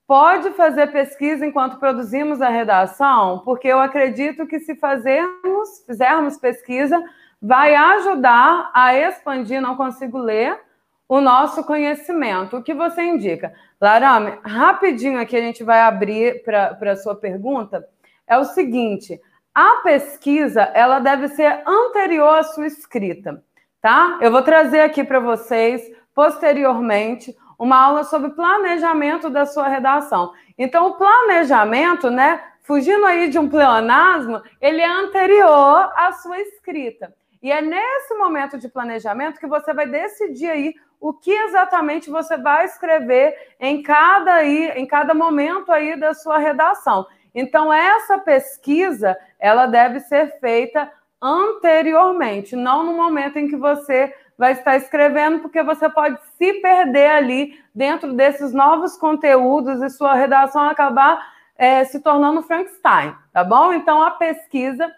Pode 0.05 0.51
fazer 0.51 0.91
pesquisa 0.91 1.45
enquanto 1.45 1.79
produzimos 1.79 2.41
a 2.41 2.49
redação? 2.49 3.39
Porque 3.45 3.69
eu 3.69 3.79
acredito 3.79 4.45
que 4.45 4.59
se 4.59 4.75
fazermos, 4.75 5.85
fizermos 5.85 6.35
pesquisa, 6.35 7.01
vai 7.41 7.75
ajudar 7.75 8.71
a 8.73 8.93
expandir, 8.93 9.61
não 9.61 9.77
consigo 9.77 10.17
ler, 10.17 10.59
o 11.07 11.21
nosso 11.21 11.63
conhecimento. 11.63 12.57
O 12.57 12.61
que 12.61 12.73
você 12.73 13.03
indica? 13.03 13.53
Larame, 13.79 14.37
rapidinho 14.43 15.17
aqui 15.17 15.37
a 15.37 15.41
gente 15.41 15.63
vai 15.63 15.79
abrir 15.79 16.43
para 16.43 16.91
a 16.91 16.97
sua 16.97 17.15
pergunta. 17.15 17.87
É 18.27 18.37
o 18.37 18.43
seguinte: 18.43 19.17
a 19.53 19.81
pesquisa, 19.83 20.61
ela 20.73 20.99
deve 20.99 21.27
ser 21.29 21.61
anterior 21.65 22.37
à 22.37 22.43
sua 22.43 22.67
escrita, 22.67 23.43
tá? 23.81 24.17
Eu 24.21 24.31
vou 24.31 24.41
trazer 24.41 24.81
aqui 24.81 25.03
para 25.03 25.19
vocês, 25.19 25.81
posteriormente, 26.13 27.35
uma 27.57 27.77
aula 27.77 28.03
sobre 28.03 28.31
planejamento 28.31 29.29
da 29.29 29.45
sua 29.45 29.67
redação. 29.67 30.31
Então, 30.57 30.87
o 30.87 30.97
planejamento, 30.97 32.09
né, 32.09 32.41
fugindo 32.63 33.05
aí 33.05 33.29
de 33.29 33.37
um 33.37 33.49
pleonasmo, 33.49 34.41
ele 34.61 34.81
é 34.81 34.87
anterior 34.87 35.91
à 35.95 36.13
sua 36.13 36.39
escrita. 36.39 37.13
E 37.41 37.51
é 37.51 37.61
nesse 37.61 38.13
momento 38.15 38.57
de 38.57 38.69
planejamento 38.69 39.39
que 39.39 39.47
você 39.47 39.73
vai 39.73 39.87
decidir 39.87 40.49
aí 40.49 40.73
o 40.99 41.13
que 41.13 41.31
exatamente 41.31 42.09
você 42.09 42.37
vai 42.37 42.65
escrever 42.65 43.33
em 43.59 43.81
cada 43.81 44.33
aí, 44.33 44.69
em 44.75 44.85
cada 44.85 45.13
momento 45.13 45.71
aí 45.71 45.97
da 45.97 46.13
sua 46.13 46.37
redação. 46.37 47.07
Então, 47.33 47.71
essa 47.71 48.17
pesquisa, 48.17 49.17
ela 49.39 49.65
deve 49.65 49.99
ser 50.01 50.39
feita 50.39 50.91
anteriormente, 51.21 52.55
não 52.55 52.83
no 52.83 52.93
momento 52.93 53.37
em 53.37 53.47
que 53.47 53.57
você 53.57 54.13
vai 54.37 54.53
estar 54.53 54.77
escrevendo, 54.77 55.39
porque 55.39 55.61
você 55.61 55.89
pode 55.89 56.17
se 56.37 56.53
perder 56.61 57.11
ali 57.11 57.59
dentro 57.75 58.13
desses 58.13 58.53
novos 58.53 58.95
conteúdos 58.95 59.81
e 59.81 59.89
sua 59.89 60.13
redação 60.13 60.63
acabar 60.63 61.33
é, 61.57 61.83
se 61.83 61.99
tornando 61.99 62.41
Frankenstein, 62.41 63.13
tá 63.33 63.43
bom? 63.43 63.73
Então, 63.73 64.01
a 64.01 64.11
pesquisa, 64.11 64.89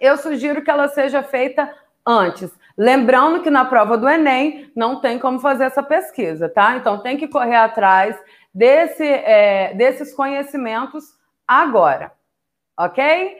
eu 0.00 0.16
sugiro 0.16 0.62
que 0.62 0.70
ela 0.70 0.86
seja 0.86 1.20
feita 1.20 1.74
antes. 2.06 2.56
Lembrando 2.78 3.42
que 3.42 3.50
na 3.50 3.64
prova 3.64 3.98
do 3.98 4.08
Enem 4.08 4.70
não 4.74 5.00
tem 5.00 5.18
como 5.18 5.40
fazer 5.40 5.64
essa 5.64 5.82
pesquisa, 5.82 6.48
tá? 6.48 6.76
Então, 6.76 7.02
tem 7.02 7.16
que 7.16 7.26
correr 7.26 7.56
atrás 7.56 8.16
desse, 8.54 9.04
é, 9.04 9.74
desses 9.74 10.14
conhecimentos 10.14 11.18
agora, 11.50 12.12
ok? 12.78 13.36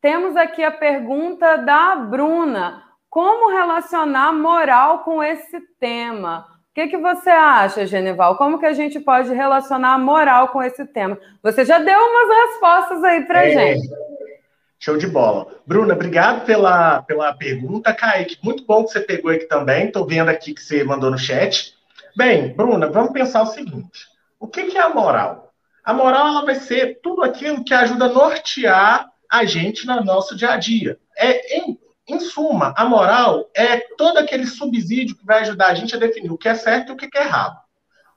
Temos 0.00 0.36
aqui 0.36 0.62
a 0.62 0.70
pergunta 0.70 1.56
da 1.56 1.96
Bruna: 1.96 2.84
como 3.10 3.50
relacionar 3.50 4.32
moral 4.32 5.00
com 5.00 5.20
esse 5.22 5.60
tema? 5.80 6.46
O 6.70 6.74
que, 6.74 6.86
que 6.86 6.96
você 6.96 7.30
acha, 7.30 7.84
Genival? 7.84 8.36
Como 8.36 8.60
que 8.60 8.66
a 8.66 8.72
gente 8.72 9.00
pode 9.00 9.34
relacionar 9.34 9.98
moral 9.98 10.48
com 10.48 10.62
esse 10.62 10.86
tema? 10.86 11.18
Você 11.42 11.64
já 11.64 11.80
deu 11.80 11.98
umas 11.98 12.36
respostas 12.36 13.02
aí 13.02 13.24
para 13.24 13.46
é, 13.46 13.50
gente. 13.50 13.88
Show 14.78 14.96
de 14.96 15.08
bola. 15.08 15.48
Bruna, 15.66 15.94
obrigado 15.94 16.46
pela, 16.46 17.02
pela 17.02 17.32
pergunta. 17.32 17.92
Kaique, 17.92 18.38
muito 18.44 18.64
bom 18.64 18.84
que 18.84 18.92
você 18.92 19.00
pegou 19.00 19.32
aqui 19.32 19.46
também. 19.46 19.86
Estou 19.86 20.06
vendo 20.06 20.28
aqui 20.28 20.54
que 20.54 20.62
você 20.62 20.84
mandou 20.84 21.10
no 21.10 21.18
chat. 21.18 21.74
Bem, 22.16 22.54
Bruna, 22.54 22.88
vamos 22.88 23.10
pensar 23.10 23.42
o 23.42 23.46
seguinte: 23.46 24.06
o 24.38 24.46
que, 24.46 24.64
que 24.64 24.78
é 24.78 24.82
a 24.82 24.90
moral? 24.90 25.47
A 25.88 25.94
moral 25.94 26.28
ela 26.28 26.44
vai 26.44 26.56
ser 26.56 27.00
tudo 27.02 27.22
aquilo 27.22 27.64
que 27.64 27.72
ajuda 27.72 28.04
a 28.04 28.12
nortear 28.12 29.10
a 29.26 29.46
gente 29.46 29.86
no 29.86 30.04
nosso 30.04 30.36
dia 30.36 30.50
a 30.50 30.56
dia. 30.58 30.98
É, 31.16 31.56
em, 31.56 31.78
em 32.06 32.20
suma, 32.20 32.74
a 32.76 32.84
moral 32.84 33.48
é 33.56 33.78
todo 33.96 34.18
aquele 34.18 34.46
subsídio 34.46 35.16
que 35.16 35.24
vai 35.24 35.40
ajudar 35.40 35.68
a 35.68 35.74
gente 35.74 35.96
a 35.96 35.98
definir 35.98 36.30
o 36.30 36.36
que 36.36 36.46
é 36.46 36.54
certo 36.54 36.90
e 36.90 36.92
o 36.92 36.96
que 36.98 37.08
é 37.16 37.22
errado. 37.22 37.56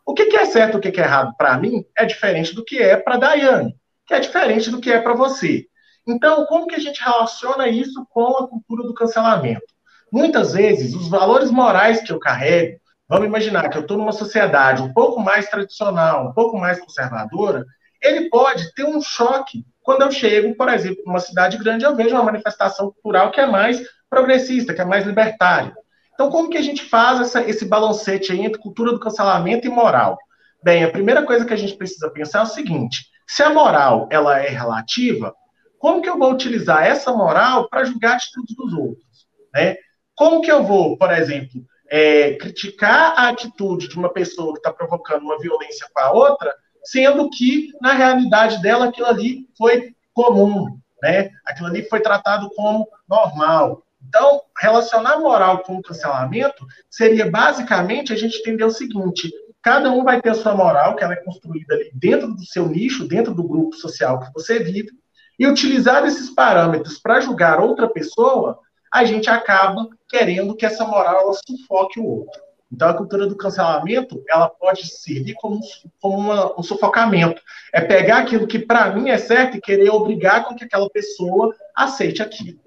O 0.05 0.13
que 0.13 0.23
é 0.35 0.43
certo 0.43 0.75
e 0.75 0.77
o 0.79 0.81
que 0.81 0.99
é 0.99 1.03
errado 1.05 1.33
para 1.37 1.57
mim 1.57 1.85
é 1.97 2.03
diferente 2.03 2.53
do 2.53 2.61
que 2.61 2.77
é 2.77 2.97
para 2.97 3.15
Daiane, 3.15 3.73
que 4.05 4.13
é 4.13 4.19
diferente 4.19 4.69
do 4.69 4.81
que 4.81 4.91
é 4.91 4.99
para 4.99 5.13
você. 5.13 5.65
Então, 6.05 6.45
como 6.47 6.67
que 6.67 6.75
a 6.75 6.79
gente 6.79 7.01
relaciona 7.01 7.69
isso 7.69 8.05
com 8.09 8.35
a 8.35 8.49
cultura 8.49 8.83
do 8.83 8.93
cancelamento? 8.93 9.73
Muitas 10.11 10.51
vezes, 10.51 10.93
os 10.93 11.07
valores 11.07 11.49
morais 11.49 12.01
que 12.01 12.11
eu 12.11 12.19
carrego, 12.19 12.80
Vamos 13.11 13.27
imaginar 13.27 13.69
que 13.69 13.77
eu 13.77 13.81
estou 13.81 13.97
numa 13.97 14.13
sociedade 14.13 14.81
um 14.81 14.93
pouco 14.93 15.19
mais 15.19 15.49
tradicional, 15.49 16.29
um 16.29 16.31
pouco 16.31 16.57
mais 16.57 16.79
conservadora, 16.79 17.65
ele 18.01 18.29
pode 18.29 18.73
ter 18.73 18.85
um 18.85 19.01
choque 19.01 19.65
quando 19.83 20.03
eu 20.03 20.11
chego, 20.13 20.55
por 20.55 20.69
exemplo, 20.69 21.03
numa 21.05 21.19
cidade 21.19 21.57
grande, 21.57 21.83
eu 21.83 21.93
vejo 21.93 22.15
uma 22.15 22.23
manifestação 22.23 22.89
cultural 22.89 23.29
que 23.29 23.41
é 23.41 23.45
mais 23.45 23.81
progressista, 24.09 24.73
que 24.73 24.79
é 24.79 24.85
mais 24.85 25.05
libertária. 25.05 25.75
Então, 26.13 26.29
como 26.29 26.49
que 26.49 26.57
a 26.57 26.61
gente 26.61 26.85
faz 26.85 27.19
essa, 27.19 27.41
esse 27.41 27.65
balancete 27.65 28.31
aí 28.31 28.45
entre 28.45 28.61
cultura 28.61 28.93
do 28.93 28.99
cancelamento 28.99 29.67
e 29.67 29.69
moral? 29.69 30.17
Bem, 30.63 30.85
a 30.85 30.89
primeira 30.89 31.23
coisa 31.23 31.43
que 31.43 31.53
a 31.53 31.57
gente 31.57 31.75
precisa 31.75 32.09
pensar 32.09 32.39
é 32.39 32.43
o 32.43 32.45
seguinte: 32.45 33.07
se 33.27 33.43
a 33.43 33.49
moral 33.49 34.07
ela 34.09 34.39
é 34.39 34.47
relativa, 34.47 35.35
como 35.77 36.01
que 36.01 36.09
eu 36.09 36.17
vou 36.17 36.31
utilizar 36.31 36.85
essa 36.85 37.11
moral 37.11 37.67
para 37.67 37.83
julgar 37.83 38.15
atitudes 38.15 38.55
dos 38.55 38.71
outros? 38.71 39.27
Né? 39.53 39.75
Como 40.15 40.41
que 40.41 40.51
eu 40.51 40.63
vou, 40.63 40.97
por 40.97 41.11
exemplo, 41.11 41.61
é, 41.91 42.35
criticar 42.35 43.13
a 43.17 43.27
atitude 43.27 43.89
de 43.89 43.97
uma 43.97 44.07
pessoa 44.07 44.53
que 44.53 44.59
está 44.59 44.71
provocando 44.71 45.23
uma 45.23 45.37
violência 45.37 45.85
com 45.93 45.99
a 45.99 46.13
outra, 46.13 46.55
sendo 46.81 47.29
que, 47.29 47.69
na 47.81 47.91
realidade 47.91 48.61
dela, 48.61 48.85
aquilo 48.85 49.07
ali 49.07 49.45
foi 49.57 49.93
comum, 50.13 50.79
né? 51.03 51.29
Aquilo 51.45 51.67
ali 51.67 51.83
foi 51.89 51.99
tratado 51.99 52.49
como 52.55 52.87
normal. 53.09 53.83
Então, 54.07 54.41
relacionar 54.57 55.19
moral 55.19 55.59
com 55.59 55.81
cancelamento 55.81 56.65
seria 56.89 57.29
basicamente 57.29 58.13
a 58.13 58.15
gente 58.15 58.39
entender 58.39 58.63
o 58.63 58.71
seguinte: 58.71 59.29
cada 59.61 59.91
um 59.91 60.05
vai 60.05 60.21
ter 60.21 60.29
a 60.29 60.33
sua 60.33 60.55
moral, 60.55 60.95
que 60.95 61.03
ela 61.03 61.13
é 61.13 61.23
construída 61.23 61.75
ali 61.75 61.91
dentro 61.93 62.33
do 62.33 62.45
seu 62.45 62.69
nicho, 62.69 63.05
dentro 63.05 63.33
do 63.33 63.43
grupo 63.43 63.75
social 63.75 64.19
que 64.21 64.31
você 64.33 64.59
vive, 64.59 64.89
e 65.37 65.45
utilizar 65.45 66.05
esses 66.05 66.29
parâmetros 66.29 66.97
para 66.97 67.19
julgar 67.19 67.59
outra 67.59 67.89
pessoa, 67.89 68.59
a 68.93 69.05
gente 69.05 69.29
acaba 69.29 69.87
querendo 70.09 70.55
que 70.55 70.65
essa 70.65 70.85
moral 70.85 71.21
ela 71.21 71.33
sufoque 71.33 71.99
o 71.99 72.05
outro. 72.05 72.41
Então, 72.71 72.87
a 72.87 72.93
cultura 72.93 73.27
do 73.27 73.35
cancelamento, 73.35 74.23
ela 74.29 74.47
pode 74.47 74.87
servir 74.87 75.33
como, 75.33 75.59
como 75.99 76.17
uma, 76.17 76.59
um 76.59 76.63
sufocamento. 76.63 77.41
É 77.73 77.81
pegar 77.81 78.19
aquilo 78.19 78.47
que, 78.47 78.59
para 78.59 78.91
mim, 78.91 79.09
é 79.09 79.17
certo 79.17 79.57
e 79.57 79.61
querer 79.61 79.89
obrigar 79.89 80.45
com 80.45 80.55
que 80.55 80.63
aquela 80.63 80.89
pessoa 80.89 81.53
aceite 81.75 82.21
aquilo. 82.21 82.59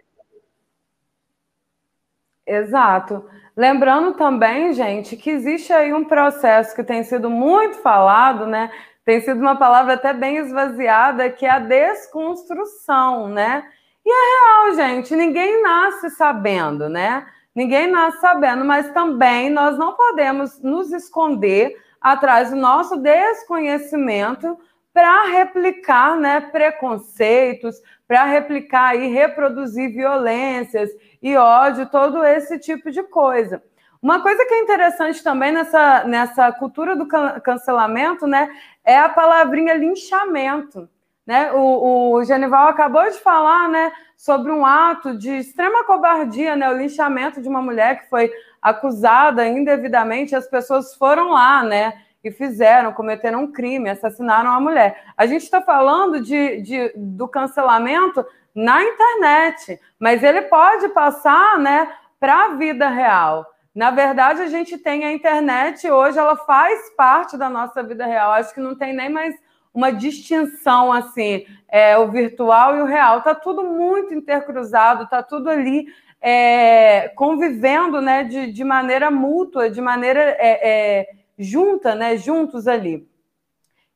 Exato. 2.46 3.24
Lembrando 3.56 4.14
também, 4.14 4.74
gente, 4.74 5.16
que 5.16 5.30
existe 5.30 5.72
aí 5.72 5.94
um 5.94 6.04
processo 6.04 6.74
que 6.76 6.84
tem 6.84 7.02
sido 7.02 7.30
muito 7.30 7.78
falado, 7.78 8.46
né? 8.46 8.70
Tem 9.04 9.20
sido 9.22 9.40
uma 9.40 9.56
palavra 9.56 9.94
até 9.94 10.12
bem 10.12 10.36
esvaziada, 10.36 11.30
que 11.30 11.46
é 11.46 11.50
a 11.50 11.58
desconstrução, 11.58 13.28
né? 13.28 13.64
E 14.04 14.10
é 14.10 14.68
real, 14.68 14.74
gente, 14.74 15.16
ninguém 15.16 15.62
nasce 15.62 16.10
sabendo, 16.10 16.88
né? 16.88 17.26
Ninguém 17.54 17.90
nasce 17.90 18.20
sabendo, 18.20 18.64
mas 18.64 18.90
também 18.90 19.48
nós 19.48 19.78
não 19.78 19.94
podemos 19.94 20.60
nos 20.60 20.92
esconder 20.92 21.74
atrás 22.00 22.50
do 22.50 22.56
nosso 22.56 22.96
desconhecimento 22.96 24.58
para 24.92 25.24
replicar 25.24 26.16
né, 26.16 26.40
preconceitos, 26.40 27.76
para 28.06 28.24
replicar 28.24 28.94
e 28.94 29.08
reproduzir 29.08 29.92
violências 29.92 30.90
e 31.22 31.36
ódio, 31.36 31.88
todo 31.88 32.22
esse 32.22 32.58
tipo 32.58 32.90
de 32.90 33.02
coisa. 33.02 33.62
Uma 34.02 34.20
coisa 34.20 34.44
que 34.44 34.52
é 34.52 34.60
interessante 34.60 35.24
também 35.24 35.50
nessa, 35.50 36.04
nessa 36.04 36.52
cultura 36.52 36.94
do 36.94 37.08
cancelamento 37.42 38.26
né, 38.26 38.50
é 38.84 38.98
a 38.98 39.08
palavrinha 39.08 39.72
linchamento. 39.72 40.88
Né? 41.26 41.50
O, 41.52 42.16
o 42.16 42.24
Genival 42.24 42.68
acabou 42.68 43.02
de 43.10 43.18
falar 43.18 43.68
né, 43.68 43.92
sobre 44.16 44.52
um 44.52 44.64
ato 44.64 45.16
de 45.16 45.30
extrema 45.30 45.84
cobardia, 45.84 46.54
né, 46.54 46.68
o 46.68 46.76
linchamento 46.76 47.40
de 47.40 47.48
uma 47.48 47.62
mulher 47.62 48.00
que 48.00 48.10
foi 48.10 48.30
acusada 48.60 49.46
indevidamente, 49.46 50.34
as 50.34 50.46
pessoas 50.46 50.94
foram 50.94 51.30
lá, 51.30 51.62
né? 51.62 52.00
E 52.22 52.30
fizeram, 52.30 52.94
cometeram 52.94 53.42
um 53.42 53.52
crime, 53.52 53.90
assassinaram 53.90 54.50
a 54.50 54.58
mulher. 54.58 55.04
A 55.14 55.26
gente 55.26 55.42
está 55.42 55.60
falando 55.60 56.22
de, 56.22 56.62
de, 56.62 56.92
do 56.96 57.28
cancelamento 57.28 58.24
na 58.54 58.82
internet, 58.82 59.78
mas 59.98 60.22
ele 60.22 60.42
pode 60.42 60.88
passar 60.88 61.58
né, 61.58 61.92
para 62.18 62.46
a 62.46 62.48
vida 62.54 62.88
real. 62.88 63.44
Na 63.74 63.90
verdade, 63.90 64.40
a 64.40 64.46
gente 64.46 64.78
tem 64.78 65.04
a 65.04 65.12
internet 65.12 65.90
hoje, 65.90 66.18
ela 66.18 66.36
faz 66.36 66.88
parte 66.96 67.36
da 67.36 67.50
nossa 67.50 67.82
vida 67.82 68.06
real. 68.06 68.32
Acho 68.32 68.54
que 68.54 68.60
não 68.60 68.74
tem 68.74 68.94
nem 68.94 69.10
mais 69.10 69.34
uma 69.74 69.90
distinção 69.90 70.92
assim, 70.92 71.44
é, 71.68 71.98
o 71.98 72.08
virtual 72.08 72.76
e 72.76 72.80
o 72.80 72.86
real. 72.86 73.18
Está 73.18 73.34
tudo 73.34 73.64
muito 73.64 74.14
intercruzado, 74.14 75.02
está 75.04 75.20
tudo 75.20 75.50
ali 75.50 75.88
é, 76.20 77.08
convivendo 77.16 78.00
né, 78.00 78.22
de, 78.22 78.52
de 78.52 78.62
maneira 78.64 79.10
mútua, 79.10 79.68
de 79.68 79.80
maneira 79.80 80.20
é, 80.38 81.00
é, 81.00 81.08
junta, 81.36 81.94
né, 81.94 82.16
juntos 82.16 82.68
ali. 82.68 83.06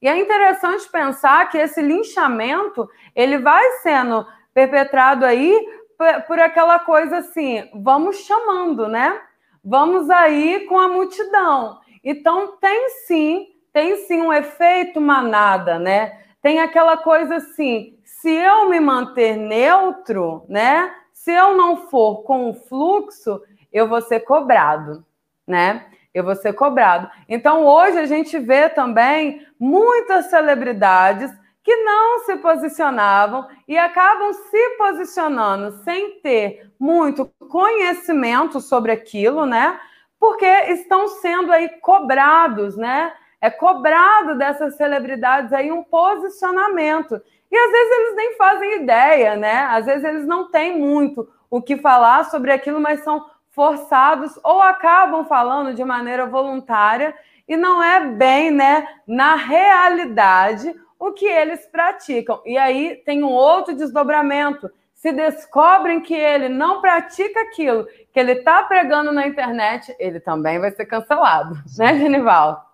E 0.02 0.08
é 0.08 0.16
interessante 0.18 0.88
pensar 0.90 1.48
que 1.48 1.56
esse 1.56 1.80
linchamento 1.80 2.88
ele 3.14 3.38
vai 3.38 3.64
sendo 3.82 4.26
perpetrado 4.52 5.24
aí 5.24 5.56
por, 5.96 6.22
por 6.22 6.38
aquela 6.40 6.78
coisa 6.80 7.18
assim, 7.18 7.68
vamos 7.74 8.18
chamando, 8.18 8.88
né? 8.88 9.20
Vamos 9.64 10.10
aí 10.10 10.66
com 10.68 10.78
a 10.78 10.88
multidão. 10.88 11.80
Então 12.04 12.56
tem 12.58 12.90
sim 13.06 13.46
tem 13.78 13.96
sim 14.08 14.20
um 14.20 14.32
efeito 14.32 15.00
manada, 15.00 15.78
né? 15.78 16.18
Tem 16.42 16.58
aquela 16.58 16.96
coisa 16.96 17.36
assim, 17.36 17.96
se 18.02 18.28
eu 18.28 18.68
me 18.68 18.80
manter 18.80 19.36
neutro, 19.36 20.44
né? 20.48 20.92
Se 21.12 21.30
eu 21.30 21.56
não 21.56 21.88
for 21.88 22.24
com 22.24 22.50
o 22.50 22.54
fluxo, 22.54 23.40
eu 23.72 23.86
vou 23.86 24.02
ser 24.02 24.20
cobrado, 24.20 25.06
né? 25.46 25.86
Eu 26.12 26.24
vou 26.24 26.34
ser 26.34 26.54
cobrado. 26.54 27.08
Então, 27.28 27.64
hoje 27.64 27.98
a 27.98 28.06
gente 28.06 28.36
vê 28.36 28.68
também 28.68 29.46
muitas 29.60 30.24
celebridades 30.24 31.30
que 31.62 31.76
não 31.76 32.24
se 32.24 32.36
posicionavam 32.38 33.46
e 33.68 33.78
acabam 33.78 34.32
se 34.32 34.70
posicionando 34.70 35.84
sem 35.84 36.18
ter 36.20 36.68
muito 36.80 37.30
conhecimento 37.48 38.60
sobre 38.60 38.90
aquilo, 38.90 39.46
né? 39.46 39.78
Porque 40.18 40.46
estão 40.46 41.06
sendo 41.06 41.52
aí 41.52 41.68
cobrados, 41.80 42.76
né? 42.76 43.12
É 43.40 43.50
cobrado 43.50 44.36
dessas 44.36 44.76
celebridades 44.76 45.52
aí 45.52 45.70
um 45.70 45.82
posicionamento. 45.84 47.20
E 47.50 47.56
às 47.56 47.70
vezes 47.70 47.98
eles 47.98 48.16
nem 48.16 48.36
fazem 48.36 48.82
ideia, 48.82 49.36
né? 49.36 49.68
Às 49.70 49.86
vezes 49.86 50.04
eles 50.04 50.26
não 50.26 50.50
têm 50.50 50.78
muito 50.78 51.28
o 51.50 51.62
que 51.62 51.76
falar 51.76 52.24
sobre 52.24 52.52
aquilo, 52.52 52.80
mas 52.80 53.02
são 53.02 53.24
forçados 53.50 54.38
ou 54.44 54.62
acabam 54.62 55.24
falando 55.24 55.74
de 55.74 55.84
maneira 55.84 56.26
voluntária 56.26 57.14
e 57.48 57.56
não 57.56 57.82
é 57.82 58.06
bem, 58.06 58.50
né, 58.50 58.86
na 59.06 59.34
realidade 59.34 60.72
o 60.98 61.12
que 61.12 61.26
eles 61.26 61.66
praticam. 61.66 62.40
E 62.44 62.58
aí 62.58 63.02
tem 63.04 63.24
um 63.24 63.30
outro 63.30 63.74
desdobramento. 63.74 64.70
Se 64.94 65.12
descobrem 65.12 66.00
que 66.00 66.14
ele 66.14 66.48
não 66.48 66.80
pratica 66.80 67.40
aquilo 67.40 67.86
que 68.12 68.18
ele 68.20 68.32
está 68.32 68.62
pregando 68.64 69.10
na 69.12 69.26
internet, 69.26 69.94
ele 69.98 70.20
também 70.20 70.58
vai 70.58 70.70
ser 70.72 70.86
cancelado, 70.86 71.54
né, 71.78 71.96
Genival? 71.96 72.67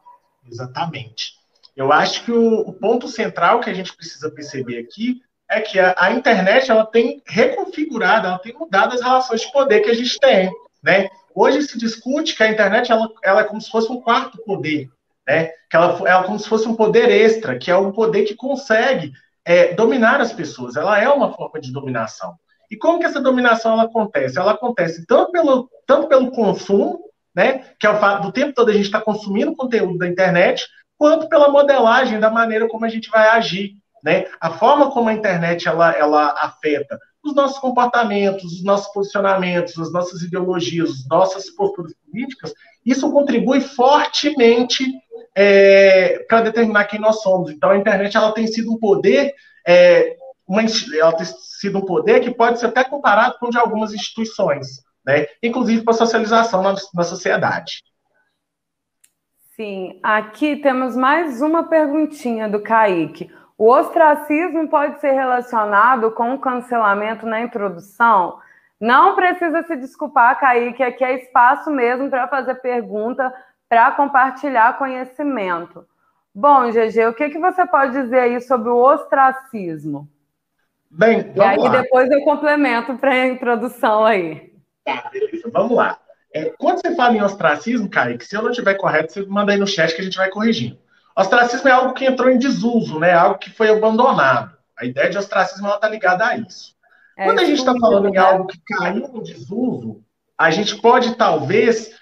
Exatamente. 0.50 1.34
Eu 1.76 1.92
acho 1.92 2.24
que 2.24 2.32
o, 2.32 2.60
o, 2.60 2.72
ponto 2.72 3.08
central 3.08 3.60
que 3.60 3.70
a 3.70 3.74
gente 3.74 3.94
precisa 3.96 4.30
perceber 4.30 4.78
aqui 4.78 5.20
é 5.50 5.60
que 5.60 5.78
a, 5.78 5.94
a, 5.98 6.12
internet 6.12 6.70
ela 6.70 6.86
tem 6.86 7.22
reconfigurado, 7.26 8.28
ela 8.28 8.38
tem 8.38 8.54
mudado 8.54 8.94
as 8.94 9.00
relações 9.00 9.40
de 9.40 9.52
poder 9.52 9.80
que 9.80 9.90
a 9.90 9.94
gente 9.94 10.18
tem, 10.18 10.50
né? 10.82 11.08
Hoje 11.34 11.62
se 11.62 11.76
discute 11.76 12.36
que 12.36 12.42
a 12.42 12.50
internet 12.50 12.92
ela, 12.92 13.08
ela 13.22 13.40
é 13.40 13.44
como 13.44 13.60
se 13.60 13.68
fosse 13.68 13.90
um 13.90 14.00
quarto 14.00 14.38
poder, 14.44 14.88
né? 15.26 15.46
Que 15.68 15.76
ela, 15.76 15.98
ela 16.08 16.22
é 16.22 16.26
como 16.26 16.38
se 16.38 16.48
fosse 16.48 16.68
um 16.68 16.76
poder 16.76 17.10
extra, 17.10 17.58
que 17.58 17.70
é 17.70 17.76
um 17.76 17.90
poder 17.90 18.24
que 18.24 18.36
consegue 18.36 19.12
é, 19.44 19.74
dominar 19.74 20.20
as 20.20 20.32
pessoas. 20.32 20.76
Ela 20.76 21.00
é 21.00 21.08
uma 21.08 21.32
forma 21.34 21.60
de 21.60 21.72
dominação. 21.72 22.36
E 22.70 22.76
como 22.76 22.98
que 22.98 23.04
essa 23.04 23.20
dominação 23.20 23.72
ela 23.72 23.84
acontece? 23.84 24.38
Ela 24.38 24.52
acontece 24.52 25.04
tanto 25.06 25.32
pelo, 25.32 25.68
tanto 25.86 26.08
pelo 26.08 26.30
consumo, 26.30 27.04
né? 27.34 27.64
Que 27.78 27.86
é 27.86 27.90
o 27.90 27.98
fato 27.98 28.22
do 28.22 28.32
tempo 28.32 28.54
todo 28.54 28.70
a 28.70 28.72
gente 28.72 28.84
está 28.84 29.00
consumindo 29.00 29.56
conteúdo 29.56 29.98
da 29.98 30.08
internet, 30.08 30.66
quanto 30.96 31.28
pela 31.28 31.48
modelagem 31.48 32.20
da 32.20 32.30
maneira 32.30 32.68
como 32.68 32.84
a 32.84 32.88
gente 32.88 33.10
vai 33.10 33.28
agir, 33.28 33.72
né? 34.02 34.26
A 34.40 34.50
forma 34.50 34.90
como 34.90 35.08
a 35.08 35.14
internet 35.14 35.66
ela, 35.66 35.92
ela 35.92 36.34
afeta 36.40 36.98
os 37.24 37.34
nossos 37.34 37.58
comportamentos, 37.58 38.44
os 38.44 38.62
nossos 38.62 38.92
posicionamentos, 38.92 39.78
as 39.78 39.90
nossas 39.90 40.22
ideologias, 40.22 40.90
as 40.90 41.06
nossas 41.08 41.50
posturas 41.50 41.94
políticas, 42.04 42.52
isso 42.84 43.10
contribui 43.10 43.62
fortemente 43.62 44.84
é, 45.34 46.18
para 46.28 46.42
determinar 46.42 46.84
quem 46.84 47.00
nós 47.00 47.22
somos. 47.22 47.50
Então, 47.50 47.70
a 47.70 47.78
internet 47.78 48.14
ela 48.14 48.32
tem 48.32 48.46
sido 48.46 48.72
um 48.72 48.78
poder, 48.78 49.32
é, 49.66 50.16
uma, 50.46 50.62
ela 51.00 51.12
tem 51.14 51.24
sido 51.24 51.78
um 51.78 51.84
poder 51.84 52.20
que 52.20 52.30
pode 52.30 52.60
ser 52.60 52.66
até 52.66 52.84
comparado 52.84 53.38
com 53.38 53.46
o 53.46 53.50
de 53.50 53.56
algumas 53.56 53.94
instituições 53.94 54.84
né? 55.04 55.26
inclusive 55.42 55.82
para 55.82 55.94
socialização 55.94 56.62
na, 56.62 56.74
na 56.94 57.02
sociedade. 57.02 57.82
Sim, 59.56 60.00
aqui 60.02 60.56
temos 60.56 60.96
mais 60.96 61.40
uma 61.40 61.64
perguntinha 61.64 62.48
do 62.48 62.60
Kaique. 62.60 63.30
O 63.56 63.70
ostracismo 63.70 64.68
pode 64.68 65.00
ser 65.00 65.12
relacionado 65.12 66.10
com 66.10 66.34
o 66.34 66.40
cancelamento 66.40 67.24
na 67.24 67.40
introdução? 67.40 68.38
Não 68.80 69.14
precisa 69.14 69.62
se 69.62 69.76
desculpar, 69.76 70.40
Kaique, 70.40 70.82
aqui 70.82 71.04
é 71.04 71.20
espaço 71.20 71.70
mesmo 71.70 72.10
para 72.10 72.26
fazer 72.26 72.56
pergunta, 72.56 73.32
para 73.68 73.92
compartilhar 73.92 74.76
conhecimento. 74.76 75.86
Bom, 76.34 76.68
GG, 76.70 77.06
o 77.06 77.14
que, 77.14 77.30
que 77.30 77.38
você 77.38 77.64
pode 77.64 77.92
dizer 77.92 78.18
aí 78.18 78.40
sobre 78.40 78.68
o 78.68 78.76
ostracismo? 78.76 80.08
Bem, 80.90 81.32
e 81.34 81.40
aí 81.40 81.58
lá. 81.58 81.80
depois 81.80 82.10
eu 82.10 82.22
complemento 82.22 82.96
para 82.96 83.12
a 83.12 83.26
introdução 83.26 84.04
aí. 84.04 84.53
Tá, 84.84 85.10
beleza, 85.12 85.50
vamos 85.50 85.76
lá. 85.76 85.98
É, 86.32 86.52
quando 86.58 86.80
você 86.80 86.94
fala 86.94 87.16
em 87.16 87.22
ostracismo, 87.22 87.88
Kaique, 87.88 88.26
se 88.26 88.36
eu 88.36 88.42
não 88.42 88.50
estiver 88.50 88.74
correto, 88.74 89.12
você 89.12 89.22
manda 89.24 89.52
aí 89.52 89.58
no 89.58 89.66
chat 89.66 89.94
que 89.94 90.00
a 90.00 90.04
gente 90.04 90.16
vai 90.16 90.28
corrigindo. 90.28 90.78
Ostracismo 91.16 91.68
é 91.68 91.72
algo 91.72 91.94
que 91.94 92.04
entrou 92.04 92.28
em 92.28 92.38
desuso, 92.38 92.98
né? 92.98 93.12
Algo 93.12 93.38
que 93.38 93.50
foi 93.50 93.70
abandonado, 93.70 94.56
A 94.76 94.84
ideia 94.84 95.08
de 95.08 95.16
ostracismo 95.16 95.68
está 95.68 95.88
ligada 95.88 96.26
a 96.26 96.36
isso. 96.36 96.74
É, 97.16 97.24
Quando 97.24 97.38
a 97.38 97.44
gente 97.44 97.58
está 97.58 97.72
falando 97.78 98.08
em 98.08 98.16
algo 98.16 98.48
que 98.48 98.58
caiu 98.66 99.08
no 99.08 99.22
desuso, 99.22 100.02
a 100.36 100.50
gente 100.50 100.76
pode 100.80 101.14
talvez 101.14 101.92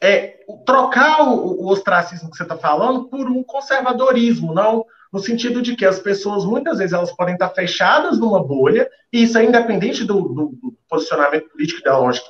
é, 0.00 0.38
trocar 0.64 1.28
o, 1.28 1.64
o 1.64 1.68
ostracismo 1.68 2.30
que 2.30 2.36
você 2.38 2.44
está 2.44 2.56
falando 2.56 3.08
por 3.08 3.28
um 3.28 3.42
conservadorismo, 3.42 4.54
não 4.54 4.86
no 5.12 5.18
sentido 5.18 5.62
de 5.62 5.76
que 5.76 5.84
as 5.84 5.98
pessoas 5.98 6.44
muitas 6.44 6.78
vezes 6.78 6.92
elas 6.92 7.12
podem 7.12 7.34
estar 7.34 7.50
fechadas 7.50 8.18
numa 8.18 8.42
bolha, 8.42 8.88
e 9.12 9.22
isso 9.22 9.38
é 9.38 9.44
independente 9.44 10.04
do, 10.04 10.20
do, 10.20 10.46
do 10.62 10.74
posicionamento 10.88 11.48
político 11.50 11.80
ideológico, 11.80 12.28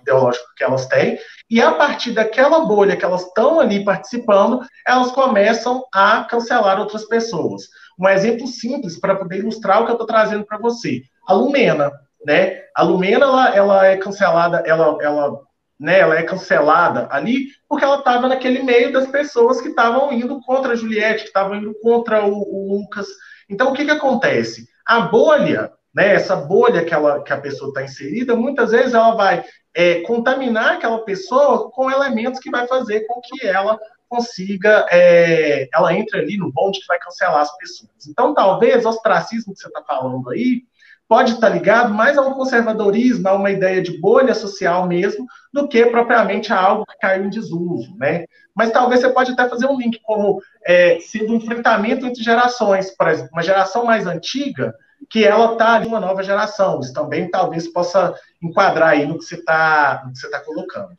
ideológico 0.00 0.46
que 0.56 0.64
elas 0.64 0.86
têm, 0.86 1.18
e 1.50 1.60
a 1.62 1.72
partir 1.72 2.12
daquela 2.12 2.60
bolha 2.60 2.96
que 2.96 3.04
elas 3.04 3.22
estão 3.22 3.58
ali 3.58 3.84
participando, 3.84 4.60
elas 4.86 5.10
começam 5.12 5.84
a 5.92 6.24
cancelar 6.24 6.78
outras 6.78 7.04
pessoas. 7.06 7.62
Um 7.98 8.08
exemplo 8.08 8.46
simples 8.46 8.98
para 8.98 9.16
poder 9.16 9.38
ilustrar 9.38 9.82
o 9.82 9.84
que 9.84 9.90
eu 9.90 9.94
estou 9.94 10.06
trazendo 10.06 10.44
para 10.44 10.58
você. 10.58 11.02
A 11.26 11.32
Lumena, 11.32 11.90
né? 12.24 12.62
A 12.74 12.82
Lumena, 12.82 13.24
ela, 13.24 13.56
ela 13.56 13.86
é 13.86 13.96
cancelada, 13.96 14.62
ela, 14.66 14.98
ela 15.00 15.40
né, 15.78 16.00
ela 16.00 16.18
é 16.18 16.22
cancelada 16.22 17.06
ali 17.10 17.48
porque 17.68 17.84
ela 17.84 17.98
estava 17.98 18.28
naquele 18.28 18.62
meio 18.62 18.92
das 18.92 19.06
pessoas 19.06 19.60
que 19.60 19.68
estavam 19.68 20.12
indo 20.12 20.40
contra 20.40 20.72
a 20.72 20.76
Juliette, 20.76 21.22
que 21.22 21.28
estavam 21.28 21.56
indo 21.56 21.74
contra 21.80 22.24
o, 22.24 22.32
o, 22.32 22.78
Lucas. 22.78 23.06
Então, 23.48 23.70
o 23.70 23.72
que, 23.72 23.84
que 23.84 23.90
acontece? 23.90 24.68
A 24.84 25.00
bolha, 25.00 25.72
né, 25.94 26.14
essa 26.14 26.34
bolha 26.34 26.84
que, 26.84 26.92
ela, 26.92 27.22
que 27.22 27.32
a 27.32 27.40
pessoa 27.40 27.68
está 27.68 27.82
inserida, 27.82 28.34
muitas 28.34 28.72
vezes 28.72 28.94
ela 28.94 29.14
vai 29.14 29.44
é, 29.74 30.00
contaminar 30.00 30.74
aquela 30.74 31.04
pessoa 31.04 31.70
com 31.70 31.90
elementos 31.90 32.40
que 32.40 32.50
vai 32.50 32.66
fazer 32.66 33.06
com 33.06 33.20
que 33.20 33.46
ela 33.46 33.78
consiga, 34.08 34.86
é, 34.90 35.68
ela 35.72 35.94
entre 35.94 36.18
ali 36.18 36.36
no 36.36 36.50
bonde 36.50 36.80
que 36.80 36.86
vai 36.86 36.98
cancelar 36.98 37.42
as 37.42 37.56
pessoas. 37.56 38.06
Então, 38.08 38.34
talvez 38.34 38.84
o 38.84 38.88
ostracismo 38.88 39.52
que 39.52 39.60
você 39.60 39.68
está 39.68 39.82
falando 39.82 40.30
aí, 40.30 40.62
pode 41.08 41.32
estar 41.32 41.48
ligado 41.48 41.94
mais 41.94 42.18
a 42.18 42.22
um 42.22 42.34
conservadorismo, 42.34 43.26
a 43.26 43.34
uma 43.34 43.50
ideia 43.50 43.82
de 43.82 43.98
bolha 43.98 44.34
social 44.34 44.86
mesmo, 44.86 45.26
do 45.52 45.66
que 45.66 45.86
propriamente 45.86 46.52
a 46.52 46.60
algo 46.60 46.84
que 46.84 46.98
caiu 46.98 47.24
em 47.24 47.30
desuso, 47.30 47.96
né? 47.96 48.26
Mas 48.54 48.70
talvez 48.70 49.00
você 49.00 49.08
pode 49.08 49.32
até 49.32 49.48
fazer 49.48 49.66
um 49.66 49.78
link 49.78 49.98
como 50.02 50.40
é, 50.66 50.98
sendo 51.00 51.32
um 51.32 51.36
enfrentamento 51.36 52.06
entre 52.06 52.22
gerações, 52.22 52.94
por 52.94 53.08
exemplo, 53.08 53.30
uma 53.32 53.42
geração 53.42 53.84
mais 53.84 54.06
antiga 54.06 54.74
que 55.08 55.24
ela 55.24 55.52
está 55.52 55.82
em 55.82 55.86
uma 55.86 56.00
nova 56.00 56.22
geração. 56.22 56.80
Isso 56.80 56.92
também 56.92 57.30
talvez 57.30 57.66
possa 57.72 58.14
enquadrar 58.42 58.90
aí 58.90 59.06
no 59.06 59.16
que 59.16 59.24
você 59.24 59.36
está 59.36 60.02
tá 60.30 60.40
colocando. 60.44 60.96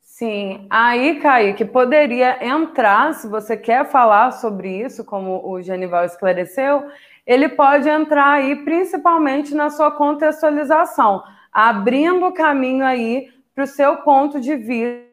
Sim, 0.00 0.66
aí, 0.70 1.20
Kaique, 1.20 1.62
poderia 1.66 2.42
entrar, 2.42 3.12
se 3.12 3.28
você 3.28 3.54
quer 3.54 3.84
falar 3.84 4.30
sobre 4.30 4.80
isso, 4.80 5.04
como 5.04 5.46
o 5.46 5.60
Genival 5.60 6.06
esclareceu, 6.06 6.84
ele 7.26 7.48
pode 7.48 7.88
entrar 7.88 8.34
aí 8.34 8.64
principalmente 8.64 9.54
na 9.54 9.68
sua 9.68 9.90
contextualização, 9.90 11.24
abrindo 11.52 12.26
o 12.26 12.32
caminho 12.32 12.84
aí 12.84 13.28
para 13.54 13.64
o 13.64 13.66
seu 13.66 13.96
ponto 13.98 14.40
de 14.40 14.54
vista. 14.54 15.04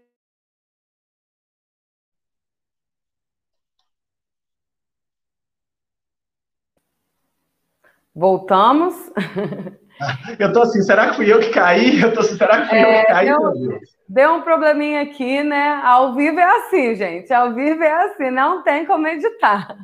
Voltamos. 8.15 8.93
Eu 10.39 10.51
tô 10.51 10.63
assim, 10.63 10.81
será 10.81 11.09
que 11.09 11.15
fui 11.15 11.31
eu 11.31 11.39
que 11.39 11.51
caí? 11.51 12.01
Eu 12.01 12.13
tô 12.13 12.21
assim, 12.21 12.35
será 12.35 12.61
que 12.61 12.69
fui 12.69 12.77
é, 12.77 13.01
eu 13.01 13.05
que 13.05 13.11
caí? 13.13 13.27
Deu, 13.27 13.79
deu 14.09 14.33
um 14.33 14.41
probleminha 14.41 15.01
aqui, 15.03 15.43
né? 15.43 15.79
Ao 15.83 16.13
vivo 16.15 16.39
é 16.39 16.43
assim, 16.43 16.95
gente. 16.95 17.31
Ao 17.31 17.53
vivo 17.53 17.83
é 17.83 18.05
assim, 18.05 18.31
não 18.31 18.63
tem 18.63 18.85
como 18.85 19.07
editar. 19.07 19.77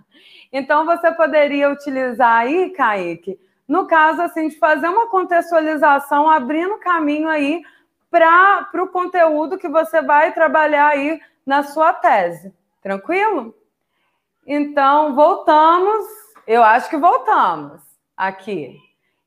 Então, 0.52 0.86
você 0.86 1.12
poderia 1.12 1.70
utilizar 1.70 2.38
aí, 2.38 2.72
Kaique, 2.72 3.40
no 3.68 3.86
caso 3.86 4.22
assim, 4.22 4.48
de 4.48 4.58
fazer 4.58 4.88
uma 4.88 5.08
contextualização, 5.08 6.30
abrindo 6.30 6.80
caminho 6.80 7.30
aí 7.30 7.62
para 8.10 8.68
o 8.84 8.88
conteúdo 8.88 9.58
que 9.58 9.70
você 9.70 10.02
vai 10.02 10.34
trabalhar 10.34 10.88
aí 10.88 11.22
na 11.46 11.64
sua 11.64 11.94
tese. 11.94 12.54
Tranquilo? 12.82 13.54
Então, 14.46 15.14
voltamos. 15.14 16.06
Eu 16.48 16.64
acho 16.64 16.90
que 16.90 16.98
voltamos 16.98 17.82
aqui. 18.18 18.76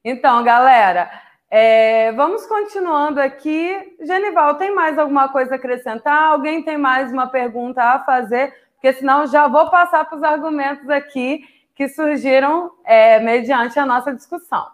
Então, 0.05 0.43
galera, 0.43 1.09
é, 1.49 2.11
vamos 2.13 2.45
continuando 2.47 3.21
aqui. 3.21 3.97
Genival, 4.01 4.57
tem 4.57 4.75
mais 4.75 4.99
alguma 4.99 5.29
coisa 5.29 5.55
a 5.55 5.57
acrescentar? 5.57 6.33
Alguém 6.33 6.65
tem 6.65 6.77
mais 6.77 7.13
uma 7.13 7.29
pergunta 7.29 7.83
a 7.83 8.01
fazer? 8.01 8.53
Porque 8.83 8.95
senão 8.95 9.29
já 9.29 9.47
vou 9.47 9.71
passar 9.71 10.05
para 10.05 10.19
os 10.19 10.25
argumentos 10.25 10.91
aqui 10.91 11.45
que 11.73 11.89
surgiram 11.89 12.73
é, 12.85 13.21
mediante 13.21 13.79
a 13.79 13.87
nossa 13.87 14.13
discussão. 14.13 14.67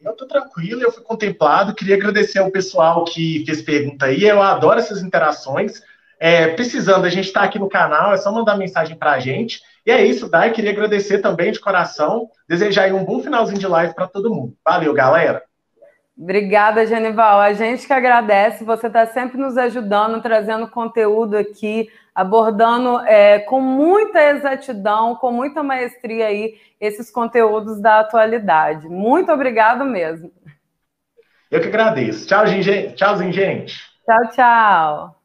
Eu 0.00 0.10
estou 0.10 0.26
tranquilo, 0.26 0.82
eu 0.82 0.90
fui 0.90 1.04
contemplado. 1.04 1.72
Queria 1.72 1.94
agradecer 1.94 2.40
ao 2.40 2.50
pessoal 2.50 3.04
que 3.04 3.44
fez 3.46 3.62
pergunta 3.62 4.06
aí. 4.06 4.24
Eu 4.24 4.42
adoro 4.42 4.80
essas 4.80 5.04
interações. 5.04 5.80
É, 6.18 6.48
precisando, 6.48 7.04
a 7.04 7.08
gente 7.08 7.26
está 7.26 7.42
aqui 7.42 7.60
no 7.60 7.68
canal, 7.68 8.12
é 8.12 8.16
só 8.16 8.32
mandar 8.32 8.56
mensagem 8.56 8.96
para 8.96 9.12
a 9.12 9.20
gente. 9.20 9.62
E 9.86 9.92
é 9.92 10.04
isso, 10.04 10.28
Dai. 10.28 10.50
Queria 10.50 10.72
agradecer 10.72 11.18
também 11.18 11.52
de 11.52 11.60
coração. 11.60 12.28
Desejar 12.48 12.92
um 12.92 13.04
bom 13.04 13.22
finalzinho 13.22 13.60
de 13.60 13.68
live 13.68 13.94
para 13.94 14.08
todo 14.08 14.34
mundo. 14.34 14.56
Valeu, 14.64 14.92
galera. 14.92 15.44
Obrigada, 16.20 16.84
Genival. 16.84 17.40
A 17.40 17.54
gente 17.54 17.86
que 17.86 17.92
agradece. 17.94 18.62
Você 18.62 18.88
está 18.88 19.06
sempre 19.06 19.38
nos 19.38 19.56
ajudando, 19.56 20.20
trazendo 20.20 20.68
conteúdo 20.68 21.34
aqui, 21.34 21.88
abordando 22.14 23.00
é, 23.06 23.38
com 23.38 23.58
muita 23.58 24.22
exatidão, 24.22 25.16
com 25.16 25.32
muita 25.32 25.62
maestria 25.62 26.26
aí, 26.26 26.60
esses 26.78 27.10
conteúdos 27.10 27.80
da 27.80 28.00
atualidade. 28.00 28.86
Muito 28.86 29.32
obrigado 29.32 29.82
mesmo. 29.82 30.30
Eu 31.50 31.58
que 31.58 31.68
agradeço. 31.68 32.26
Tchauzinho, 32.26 32.62
gente. 32.62 32.96
Tchauzinho, 32.96 33.32
gente. 33.32 33.74
Tchau, 34.04 34.30
tchau. 34.32 35.22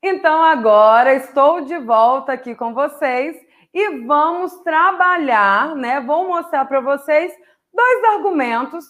Então, 0.00 0.44
agora 0.44 1.12
estou 1.12 1.62
de 1.62 1.78
volta 1.78 2.32
aqui 2.32 2.54
com 2.54 2.72
vocês 2.72 3.34
e 3.74 3.98
vamos 4.06 4.54
trabalhar, 4.60 5.74
né? 5.74 6.00
Vou 6.00 6.28
mostrar 6.28 6.66
para 6.66 6.78
vocês 6.80 7.32
dois 7.74 8.04
argumentos 8.14 8.84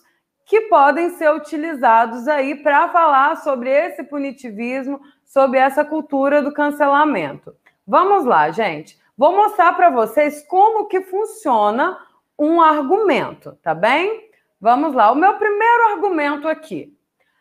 que 0.44 0.62
podem 0.62 1.10
ser 1.10 1.30
utilizados 1.32 2.28
aí 2.28 2.56
para 2.62 2.88
falar 2.88 3.36
sobre 3.36 3.70
esse 3.70 4.02
punitivismo, 4.04 5.00
sobre 5.24 5.58
essa 5.58 5.84
cultura 5.84 6.42
do 6.42 6.52
cancelamento. 6.52 7.54
Vamos 7.86 8.24
lá, 8.24 8.50
gente. 8.50 9.00
Vou 9.16 9.32
mostrar 9.34 9.74
para 9.74 9.90
vocês 9.90 10.44
como 10.46 10.86
que 10.86 11.00
funciona 11.02 11.98
um 12.38 12.60
argumento, 12.60 13.56
tá 13.62 13.74
bem? 13.74 14.30
Vamos 14.60 14.94
lá. 14.94 15.10
O 15.10 15.16
meu 15.16 15.34
primeiro 15.34 15.92
argumento 15.92 16.48
aqui. 16.48 16.96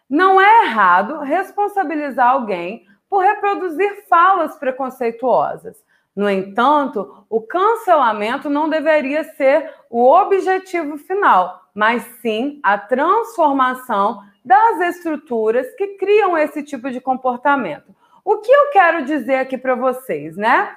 Não 0.09 0.41
é 0.41 0.65
errado 0.65 1.19
responsabilizar 1.19 2.31
alguém 2.31 2.85
por 3.09 3.23
reproduzir 3.23 4.05
falas 4.07 4.55
preconceituosas. 4.57 5.83
No 6.15 6.29
entanto, 6.29 7.25
o 7.29 7.41
cancelamento 7.41 8.49
não 8.49 8.69
deveria 8.69 9.23
ser 9.23 9.73
o 9.89 10.05
objetivo 10.11 10.97
final, 10.97 11.60
mas 11.73 12.03
sim 12.21 12.59
a 12.63 12.77
transformação 12.77 14.21
das 14.43 14.95
estruturas 14.95 15.67
que 15.75 15.95
criam 15.97 16.37
esse 16.37 16.63
tipo 16.63 16.89
de 16.89 16.99
comportamento. 16.99 17.95
O 18.23 18.37
que 18.37 18.51
eu 18.51 18.69
quero 18.71 19.05
dizer 19.05 19.35
aqui 19.35 19.57
para 19.57 19.75
vocês, 19.75 20.35
né? 20.35 20.75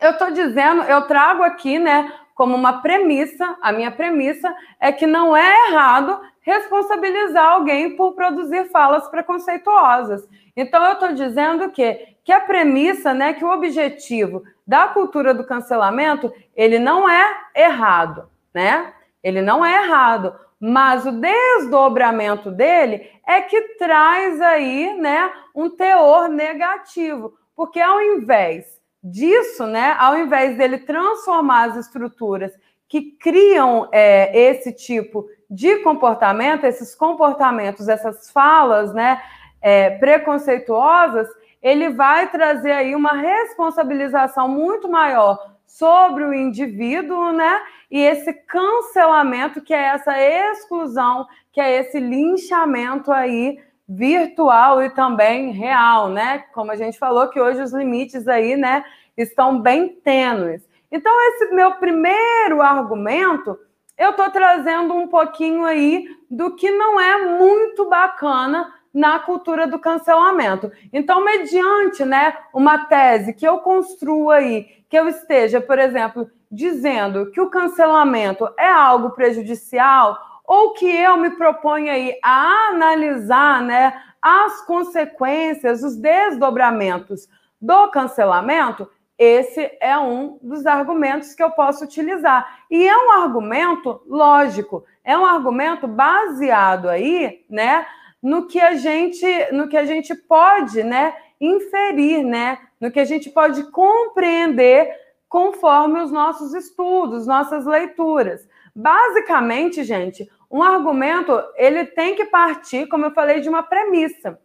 Eu 0.00 0.12
estou 0.12 0.30
dizendo, 0.30 0.82
eu 0.82 1.02
trago 1.02 1.42
aqui, 1.42 1.78
né, 1.78 2.12
como 2.34 2.54
uma 2.54 2.80
premissa, 2.80 3.56
a 3.60 3.72
minha 3.72 3.90
premissa 3.90 4.54
é 4.78 4.92
que 4.92 5.06
não 5.06 5.36
é 5.36 5.68
errado 5.68 6.20
responsabilizar 6.40 7.44
alguém 7.44 7.96
por 7.96 8.14
produzir 8.14 8.70
falas 8.70 9.08
preconceituosas. 9.08 10.26
Então 10.56 10.84
eu 10.86 10.92
estou 10.92 11.12
dizendo 11.12 11.70
que, 11.70 12.16
que 12.22 12.32
a 12.32 12.40
premissa, 12.40 13.12
né, 13.12 13.34
que 13.34 13.44
o 13.44 13.52
objetivo 13.52 14.44
da 14.66 14.86
cultura 14.86 15.34
do 15.34 15.44
cancelamento, 15.44 16.32
ele 16.54 16.78
não 16.78 17.08
é 17.08 17.36
errado, 17.54 18.30
né? 18.54 18.94
Ele 19.22 19.42
não 19.42 19.64
é 19.64 19.84
errado, 19.84 20.34
mas 20.60 21.06
o 21.06 21.12
desdobramento 21.12 22.50
dele 22.50 23.10
é 23.26 23.40
que 23.40 23.60
traz 23.76 24.40
aí, 24.40 24.94
né, 24.98 25.30
um 25.54 25.70
teor 25.70 26.28
negativo, 26.28 27.34
porque 27.54 27.80
ao 27.80 28.00
invés 28.00 28.78
disso, 29.02 29.66
né, 29.66 29.96
ao 29.98 30.16
invés 30.16 30.56
dele 30.56 30.78
transformar 30.78 31.70
as 31.70 31.76
estruturas 31.76 32.52
que 32.88 33.12
criam 33.12 33.88
é, 33.92 34.36
esse 34.50 34.72
tipo 34.72 35.28
de 35.48 35.76
comportamento, 35.78 36.64
esses 36.64 36.94
comportamentos, 36.94 37.88
essas 37.88 38.30
falas, 38.30 38.92
né, 38.92 39.22
é, 39.60 39.90
preconceituosas, 39.90 41.28
ele 41.62 41.90
vai 41.90 42.30
trazer 42.30 42.72
aí 42.72 42.94
uma 42.94 43.12
responsabilização 43.12 44.48
muito 44.48 44.88
maior 44.88 45.56
sobre 45.66 46.24
o 46.24 46.32
indivíduo, 46.32 47.32
né? 47.32 47.60
E 47.90 47.98
esse 48.00 48.32
cancelamento, 48.32 49.62
que 49.62 49.72
é 49.72 49.82
essa 49.82 50.18
exclusão, 50.20 51.26
que 51.52 51.60
é 51.60 51.80
esse 51.80 51.98
linchamento 51.98 53.10
aí 53.10 53.58
virtual 53.88 54.82
e 54.82 54.90
também 54.90 55.50
real, 55.52 56.10
né? 56.10 56.44
Como 56.52 56.70
a 56.70 56.76
gente 56.76 56.98
falou 56.98 57.28
que 57.28 57.40
hoje 57.40 57.62
os 57.62 57.72
limites 57.72 58.28
aí, 58.28 58.56
né, 58.56 58.84
estão 59.16 59.58
bem 59.60 59.88
tênues. 59.88 60.62
Então, 60.92 61.12
esse 61.28 61.52
meu 61.54 61.72
primeiro 61.72 62.60
argumento, 62.60 63.58
eu 63.96 64.10
estou 64.10 64.30
trazendo 64.30 64.94
um 64.94 65.08
pouquinho 65.08 65.64
aí 65.64 66.06
do 66.30 66.54
que 66.54 66.70
não 66.70 67.00
é 67.00 67.38
muito 67.38 67.88
bacana 67.88 68.72
na 68.92 69.18
cultura 69.18 69.66
do 69.66 69.78
cancelamento. 69.78 70.70
Então, 70.92 71.24
mediante 71.24 72.04
né, 72.04 72.36
uma 72.52 72.86
tese 72.86 73.32
que 73.32 73.46
eu 73.46 73.58
construo 73.58 74.30
aí, 74.30 74.66
que 74.88 74.98
eu 74.98 75.08
esteja, 75.08 75.60
por 75.60 75.78
exemplo, 75.78 76.30
dizendo 76.50 77.30
que 77.30 77.40
o 77.40 77.50
cancelamento 77.50 78.48
é 78.58 78.68
algo 78.68 79.10
prejudicial, 79.10 80.18
ou 80.46 80.72
que 80.72 80.86
eu 80.86 81.16
me 81.18 81.30
proponho 81.30 81.92
aí 81.92 82.18
a 82.24 82.68
analisar 82.70 83.62
né, 83.62 84.02
as 84.22 84.64
consequências, 84.64 85.82
os 85.82 85.96
desdobramentos 85.96 87.28
do 87.60 87.88
cancelamento, 87.88 88.88
esse 89.18 89.76
é 89.80 89.98
um 89.98 90.38
dos 90.40 90.64
argumentos 90.64 91.34
que 91.34 91.42
eu 91.42 91.50
posso 91.50 91.84
utilizar. 91.84 92.60
E 92.70 92.86
é 92.86 92.96
um 92.96 93.10
argumento 93.10 94.00
lógico, 94.06 94.84
é 95.04 95.18
um 95.18 95.26
argumento 95.26 95.88
baseado 95.88 96.88
aí, 96.88 97.44
né, 97.50 97.84
no 98.22 98.46
que 98.46 98.60
a 98.60 98.74
gente, 98.76 99.26
no 99.52 99.68
que 99.68 99.76
a 99.76 99.84
gente 99.84 100.14
pode, 100.14 100.84
né, 100.84 101.14
inferir, 101.40 102.24
né, 102.24 102.58
no 102.80 102.90
que 102.90 103.00
a 103.00 103.04
gente 103.04 103.28
pode 103.28 103.70
compreender 103.70 104.88
conforme 105.28 106.00
os 106.00 106.10
nossos 106.10 106.54
estudos, 106.54 107.26
nossas 107.26 107.66
leituras. 107.66 108.48
Basicamente, 108.74 109.84
gente, 109.84 110.28
um 110.50 110.62
argumento 110.62 111.42
ele 111.56 111.84
tem 111.84 112.14
que 112.14 112.24
partir, 112.26 112.86
como 112.86 113.04
eu 113.04 113.10
falei, 113.10 113.40
de 113.40 113.48
uma 113.48 113.62
premissa. 113.62 114.38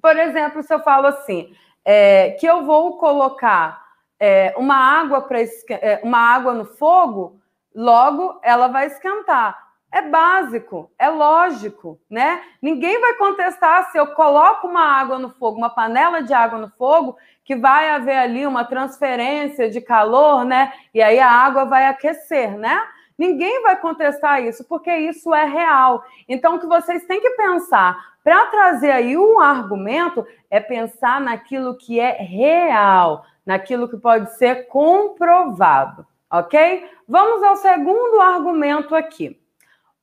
Por 0.00 0.16
exemplo, 0.16 0.62
se 0.62 0.72
eu 0.72 0.80
falo 0.80 1.06
assim, 1.06 1.54
é, 1.84 2.30
que 2.32 2.46
eu 2.46 2.64
vou 2.64 2.96
colocar 2.96 3.84
é, 4.18 4.54
uma 4.56 4.76
água 4.76 5.20
para 5.20 5.40
é, 5.40 6.00
uma 6.02 6.18
água 6.18 6.54
no 6.54 6.64
fogo, 6.64 7.40
logo 7.74 8.40
ela 8.42 8.68
vai 8.68 8.86
esquentar. 8.86 9.62
É 9.92 10.02
básico, 10.02 10.90
é 10.98 11.08
lógico, 11.08 12.00
né? 12.10 12.42
Ninguém 12.60 13.00
vai 13.00 13.14
contestar 13.14 13.92
se 13.92 13.98
eu 13.98 14.08
coloco 14.08 14.66
uma 14.66 14.82
água 14.82 15.20
no 15.20 15.30
fogo, 15.30 15.56
uma 15.56 15.70
panela 15.70 16.20
de 16.20 16.34
água 16.34 16.58
no 16.58 16.68
fogo, 16.70 17.16
que 17.44 17.54
vai 17.54 17.90
haver 17.90 18.16
ali 18.16 18.46
uma 18.46 18.64
transferência 18.64 19.68
de 19.70 19.80
calor, 19.80 20.44
né? 20.44 20.72
E 20.92 21.02
aí 21.02 21.20
a 21.20 21.30
água 21.30 21.64
vai 21.64 21.86
aquecer, 21.86 22.56
né? 22.56 22.82
Ninguém 23.16 23.62
vai 23.62 23.76
contestar 23.80 24.42
isso, 24.42 24.64
porque 24.64 24.92
isso 24.92 25.32
é 25.32 25.44
real. 25.44 26.02
Então, 26.28 26.56
o 26.56 26.58
que 26.58 26.66
vocês 26.66 27.04
têm 27.04 27.20
que 27.20 27.30
pensar 27.30 27.96
para 28.24 28.46
trazer 28.46 28.90
aí 28.90 29.16
um 29.16 29.38
argumento 29.38 30.26
é 30.50 30.58
pensar 30.58 31.20
naquilo 31.20 31.76
que 31.76 32.00
é 32.00 32.12
real, 32.12 33.24
naquilo 33.44 33.88
que 33.88 33.98
pode 33.98 34.34
ser 34.36 34.66
comprovado, 34.66 36.06
ok? 36.30 36.88
Vamos 37.06 37.42
ao 37.42 37.56
segundo 37.56 38.20
argumento 38.20 38.96
aqui. 38.96 39.38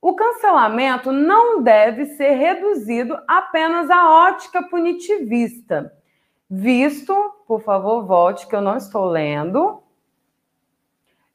O 0.00 0.14
cancelamento 0.14 1.12
não 1.12 1.62
deve 1.62 2.06
ser 2.06 2.30
reduzido 2.30 3.18
apenas 3.28 3.90
à 3.90 4.08
ótica 4.08 4.62
punitivista, 4.62 5.92
visto, 6.54 7.14
por 7.48 7.62
favor, 7.62 8.04
volte 8.04 8.46
que 8.46 8.54
eu 8.54 8.60
não 8.60 8.76
estou 8.76 9.06
lendo, 9.06 9.82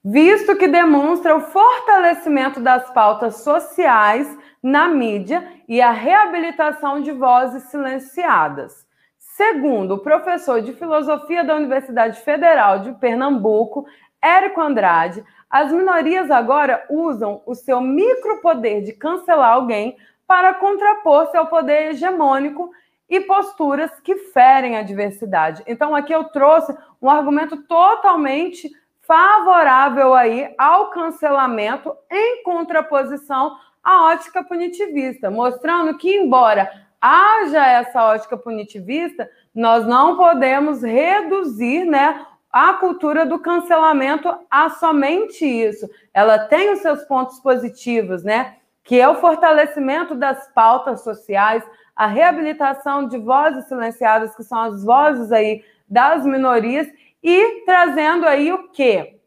visto 0.06 0.56
que 0.56 0.68
demonstra 0.68 1.36
o 1.36 1.42
fortalecimento 1.42 2.60
das 2.60 2.92
pautas 2.92 3.38
sociais 3.38 4.28
na 4.62 4.88
mídia 4.88 5.44
e 5.68 5.82
a 5.82 5.90
reabilitação 5.90 7.02
de 7.02 7.12
vozes 7.12 7.64
silenciadas. 7.64 8.86
Segundo 9.18 9.96
o 9.96 10.00
professor 10.00 10.62
de 10.62 10.74
filosofia 10.74 11.44
da 11.44 11.56
Universidade 11.56 12.22
Federal 12.22 12.80
de 12.80 12.92
Pernambuco, 12.94 13.88
Érico 14.22 14.62
Andrade, 14.62 15.26
as 15.50 15.72
minorias 15.72 16.30
agora 16.30 16.86
usam 16.92 17.42
o 17.44 17.56
seu 17.56 17.82
micropoder 17.82 18.84
de 18.84 18.94
cancelar 18.94 19.54
alguém 19.54 19.98
para 20.28 20.54
contrapor-se 20.54 21.36
ao 21.36 21.48
poder 21.48 21.90
hegemônico 21.90 22.70
e 23.10 23.22
posturas 23.22 23.92
que 24.02 24.16
ferem 24.16 24.78
a 24.78 24.84
diversidade. 24.84 25.64
Então, 25.66 25.96
aqui 25.96 26.14
eu 26.14 26.26
trouxe 26.26 26.76
um 27.02 27.10
argumento 27.10 27.58
totalmente 27.64 28.70
favorável 29.02 30.14
aí 30.14 30.54
ao 30.58 30.90
cancelamento 30.90 31.96
em 32.12 32.44
contraposição 32.44 33.56
à 33.82 34.06
ótica 34.08 34.44
punitivista, 34.44 35.32
mostrando 35.32 35.98
que, 35.98 36.14
embora 36.14 36.70
haja 37.02 37.66
essa 37.66 38.04
ótica 38.04 38.38
punitivista, 38.38 39.30
nós 39.56 39.86
não 39.86 40.18
podemos 40.18 40.84
reduzir 40.84 41.86
né, 41.86 42.26
a 42.52 42.74
cultura 42.74 43.26
do 43.26 43.40
cancelamento 43.40 44.30
a 44.50 44.70
somente 44.70 45.46
isso. 45.46 45.90
Ela 46.14 46.40
tem 46.40 46.74
os 46.74 46.80
seus 46.80 47.04
pontos 47.04 47.40
positivos, 47.40 48.24
né? 48.24 48.58
Que 48.84 49.00
é 49.00 49.08
o 49.08 49.16
fortalecimento 49.16 50.16
das 50.16 50.52
pautas 50.54 51.04
sociais, 51.04 51.64
a 51.98 52.06
reabilitação 52.06 53.08
de 53.08 53.18
vozes 53.18 53.68
silenciadas, 53.68 54.36
que 54.36 54.44
são 54.44 54.60
as 54.60 54.84
vozes 54.84 55.32
aí 55.32 55.64
das 55.90 56.24
minorias, 56.24 56.88
e 57.24 57.64
trazendo 57.66 58.28
aí 58.28 58.54
o 58.54 58.70
quê? 58.70 59.20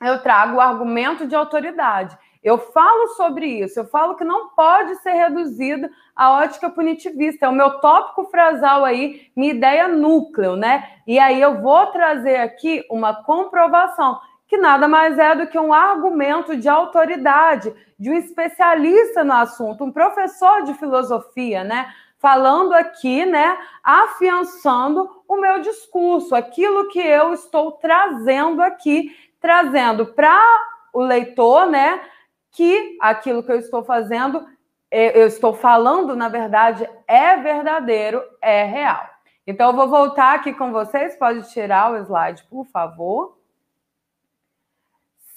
Eu 0.00 0.22
trago 0.22 0.56
o 0.56 0.60
argumento 0.60 1.26
de 1.26 1.34
autoridade. 1.34 2.16
Eu 2.44 2.58
falo 2.58 3.08
sobre 3.16 3.46
isso, 3.46 3.80
eu 3.80 3.86
falo 3.86 4.14
que 4.14 4.24
não 4.24 4.50
pode 4.50 4.94
ser 4.96 5.12
reduzido 5.12 5.88
a 6.14 6.32
ótica 6.32 6.70
punitivista. 6.70 7.46
É 7.46 7.48
o 7.48 7.52
meu 7.52 7.80
tópico 7.80 8.24
frasal 8.30 8.84
aí, 8.84 9.30
minha 9.34 9.52
ideia 9.52 9.88
núcleo, 9.88 10.54
né? 10.54 10.88
E 11.06 11.18
aí 11.18 11.40
eu 11.40 11.60
vou 11.60 11.86
trazer 11.86 12.36
aqui 12.36 12.84
uma 12.90 13.24
comprovação, 13.24 14.20
que 14.46 14.56
nada 14.56 14.86
mais 14.86 15.18
é 15.18 15.34
do 15.34 15.46
que 15.46 15.58
um 15.58 15.72
argumento 15.72 16.56
de 16.56 16.68
autoridade, 16.68 17.74
de 17.98 18.10
um 18.10 18.14
especialista 18.14 19.24
no 19.24 19.32
assunto, 19.32 19.82
um 19.82 19.92
professor 19.92 20.62
de 20.62 20.74
filosofia, 20.74 21.64
né? 21.64 21.92
Falando 22.18 22.72
aqui, 22.74 23.24
né? 23.24 23.56
Afiançando 23.82 25.22
o 25.26 25.36
meu 25.36 25.60
discurso, 25.60 26.34
aquilo 26.34 26.88
que 26.88 27.00
eu 27.00 27.32
estou 27.32 27.72
trazendo 27.72 28.60
aqui, 28.62 29.16
trazendo 29.40 30.06
para 30.06 30.40
o 30.92 31.00
leitor, 31.00 31.66
né? 31.66 32.00
que 32.58 32.96
aquilo 33.00 33.42
que 33.42 33.52
eu 33.52 33.58
estou 33.58 33.84
fazendo, 33.84 34.44
é, 34.90 35.20
eu 35.20 35.28
estou 35.28 35.54
falando, 35.54 36.16
na 36.16 36.28
verdade, 36.28 36.88
é 37.06 37.36
verdadeiro, 37.36 38.22
é 38.42 38.64
real. 38.64 39.08
Então, 39.46 39.70
eu 39.70 39.76
vou 39.76 39.88
voltar 39.88 40.34
aqui 40.34 40.52
com 40.52 40.72
vocês. 40.72 41.16
Pode 41.16 41.48
tirar 41.52 41.92
o 41.92 41.96
slide, 41.98 42.44
por 42.50 42.66
favor. 42.66 43.38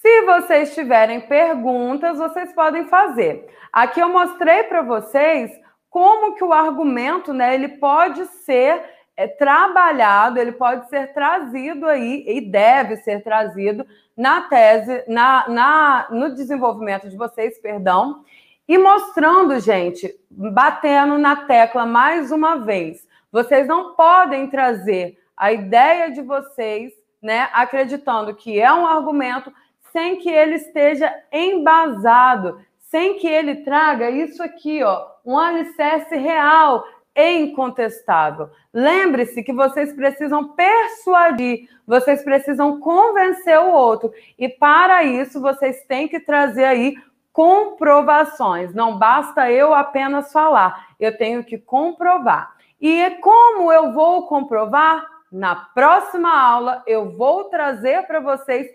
Se 0.02 0.22
vocês 0.24 0.74
tiverem 0.74 1.22
perguntas, 1.22 2.18
vocês 2.18 2.52
podem 2.54 2.86
fazer. 2.86 3.48
Aqui 3.72 4.00
eu 4.00 4.10
mostrei 4.10 4.64
para 4.64 4.82
vocês 4.82 5.52
como 5.92 6.36
que 6.36 6.44
o 6.44 6.54
argumento, 6.54 7.34
né, 7.34 7.54
ele 7.54 7.68
pode 7.68 8.26
ser 8.26 8.82
é, 9.16 9.28
trabalhado, 9.28 10.40
ele 10.40 10.54
pode 10.54 10.88
ser 10.88 11.14
trazido 11.14 11.86
aí 11.86 12.24
e 12.26 12.40
deve 12.40 12.96
ser 12.96 13.22
trazido 13.22 13.86
na 14.16 14.44
tese, 14.44 15.04
na, 15.08 15.50
na, 15.50 16.08
no 16.10 16.34
desenvolvimento 16.34 17.10
de 17.10 17.18
vocês, 17.18 17.60
perdão, 17.60 18.24
e 18.66 18.78
mostrando, 18.78 19.60
gente, 19.60 20.18
batendo 20.30 21.18
na 21.18 21.36
tecla 21.36 21.86
mais 21.86 22.32
uma 22.32 22.56
vez, 22.56 23.06
vocês 23.30 23.68
não 23.68 23.94
podem 23.94 24.48
trazer 24.48 25.20
a 25.36 25.52
ideia 25.52 26.10
de 26.10 26.22
vocês, 26.22 26.94
né, 27.22 27.50
acreditando 27.52 28.34
que 28.34 28.58
é 28.62 28.72
um 28.72 28.88
argumento 28.88 29.52
sem 29.92 30.16
que 30.20 30.30
ele 30.30 30.56
esteja 30.56 31.14
embasado, 31.34 32.62
sem 32.92 33.18
que 33.18 33.28
ele 33.28 33.64
traga 33.64 34.10
isso 34.10 34.44
aqui, 34.44 34.84
ó, 34.84 35.08
um 35.26 35.38
alicerce 35.38 36.14
real, 36.18 36.84
é 37.16 37.34
incontestável. 37.34 38.50
Lembre-se 38.74 39.42
que 39.44 39.54
vocês 39.54 39.94
precisam 39.94 40.50
persuadir, 40.50 41.70
vocês 41.88 42.22
precisam 42.22 42.82
convencer 42.82 43.58
o 43.60 43.72
outro. 43.72 44.14
E 44.38 44.50
para 44.50 45.04
isso, 45.06 45.40
vocês 45.40 45.86
têm 45.86 46.10
que 46.10 46.20
trazer 46.20 46.66
aí 46.66 46.96
comprovações. 47.32 48.74
Não 48.74 48.98
basta 48.98 49.50
eu 49.50 49.74
apenas 49.74 50.32
falar, 50.34 50.88
eu 51.00 51.18
tenho 51.18 51.46
que 51.46 51.58
comprovar. 51.58 52.54
E 52.80 53.10
como 53.22 53.72
eu 53.72 53.94
vou 53.94 54.28
comprovar? 54.28 55.10
Na 55.32 55.56
próxima 55.56 56.30
aula, 56.38 56.84
eu 56.86 57.16
vou 57.16 57.46
trazer 57.46 58.06
para 58.06 58.20
vocês 58.20 58.68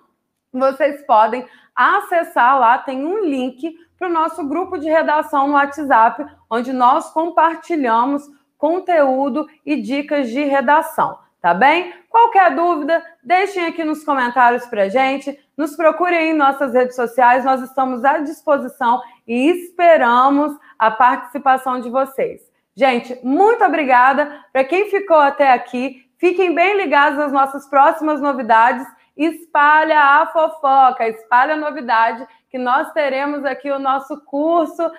vocês 0.52 1.04
podem 1.06 1.44
acessar 1.74 2.56
lá, 2.56 2.78
tem 2.78 3.04
um 3.04 3.24
link 3.24 3.76
para 3.98 4.08
o 4.08 4.12
nosso 4.12 4.46
grupo 4.46 4.78
de 4.78 4.88
redação 4.88 5.48
no 5.48 5.54
WhatsApp, 5.54 6.24
onde 6.48 6.72
nós 6.72 7.12
compartilhamos 7.12 8.22
conteúdo 8.56 9.48
e 9.66 9.82
dicas 9.82 10.28
de 10.28 10.44
redação, 10.44 11.18
tá 11.40 11.54
bem? 11.54 11.92
Qualquer 12.08 12.54
dúvida, 12.54 13.02
deixem 13.22 13.66
aqui 13.66 13.84
nos 13.84 14.04
comentários 14.04 14.66
para 14.66 14.88
gente, 14.88 15.38
nos 15.56 15.76
procurem 15.76 16.30
em 16.30 16.36
nossas 16.36 16.74
redes 16.74 16.96
sociais, 16.96 17.44
nós 17.44 17.62
estamos 17.62 18.04
à 18.04 18.18
disposição 18.18 19.00
e 19.26 19.50
esperamos 19.50 20.56
a 20.78 20.90
participação 20.90 21.80
de 21.80 21.88
vocês. 21.88 22.40
Gente, 22.74 23.18
muito 23.22 23.64
obrigada 23.64 24.44
para 24.52 24.64
quem 24.64 24.90
ficou 24.90 25.18
até 25.18 25.52
aqui. 25.52 26.06
Fiquem 26.18 26.54
bem 26.54 26.76
ligados 26.76 27.18
nas 27.18 27.32
nossas 27.32 27.68
próximas 27.68 28.20
novidades. 28.20 28.86
Espalha 29.16 30.00
a 30.00 30.26
fofoca, 30.26 31.08
espalha 31.08 31.54
a 31.54 31.58
novidade 31.58 32.26
que 32.50 32.58
nós 32.58 32.92
teremos 32.92 33.44
aqui 33.44 33.70
o 33.70 33.78
nosso 33.78 34.24
curso 34.24 34.90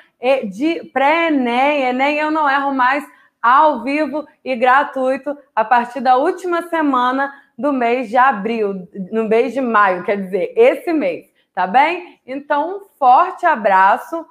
de 0.50 0.90
pré-ENEM. 0.94 1.90
ENEM 1.90 2.18
eu 2.18 2.32
não 2.32 2.50
erro 2.50 2.74
mais 2.74 3.04
ao 3.42 3.84
vivo 3.84 4.26
e 4.44 4.56
gratuito 4.56 5.36
a 5.56 5.66
partir 5.66 6.00
da 6.00 6.18
última 6.18 6.64
semana 6.70 7.34
do 7.58 7.74
mês 7.74 8.10
de 8.10 8.18
abril, 8.18 8.88
no 9.12 9.28
mês 9.28 9.54
de 9.54 9.62
maio, 9.62 10.04
quer 10.04 10.18
dizer, 10.18 10.54
esse 10.56 10.92
mês, 10.94 11.26
tá 11.54 11.68
bem? 11.68 12.20
Então, 12.26 12.78
um 12.78 12.80
forte 12.98 13.46
abraço. 13.46 14.26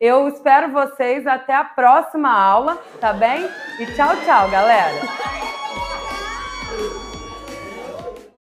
Eu 0.00 0.28
espero 0.28 0.72
vocês 0.72 1.26
até 1.26 1.54
a 1.54 1.64
próxima 1.64 2.30
aula, 2.30 2.76
tá 3.00 3.12
bem? 3.12 3.48
E 3.80 3.86
tchau, 3.94 4.14
tchau, 4.24 4.50
galera. 4.50 5.83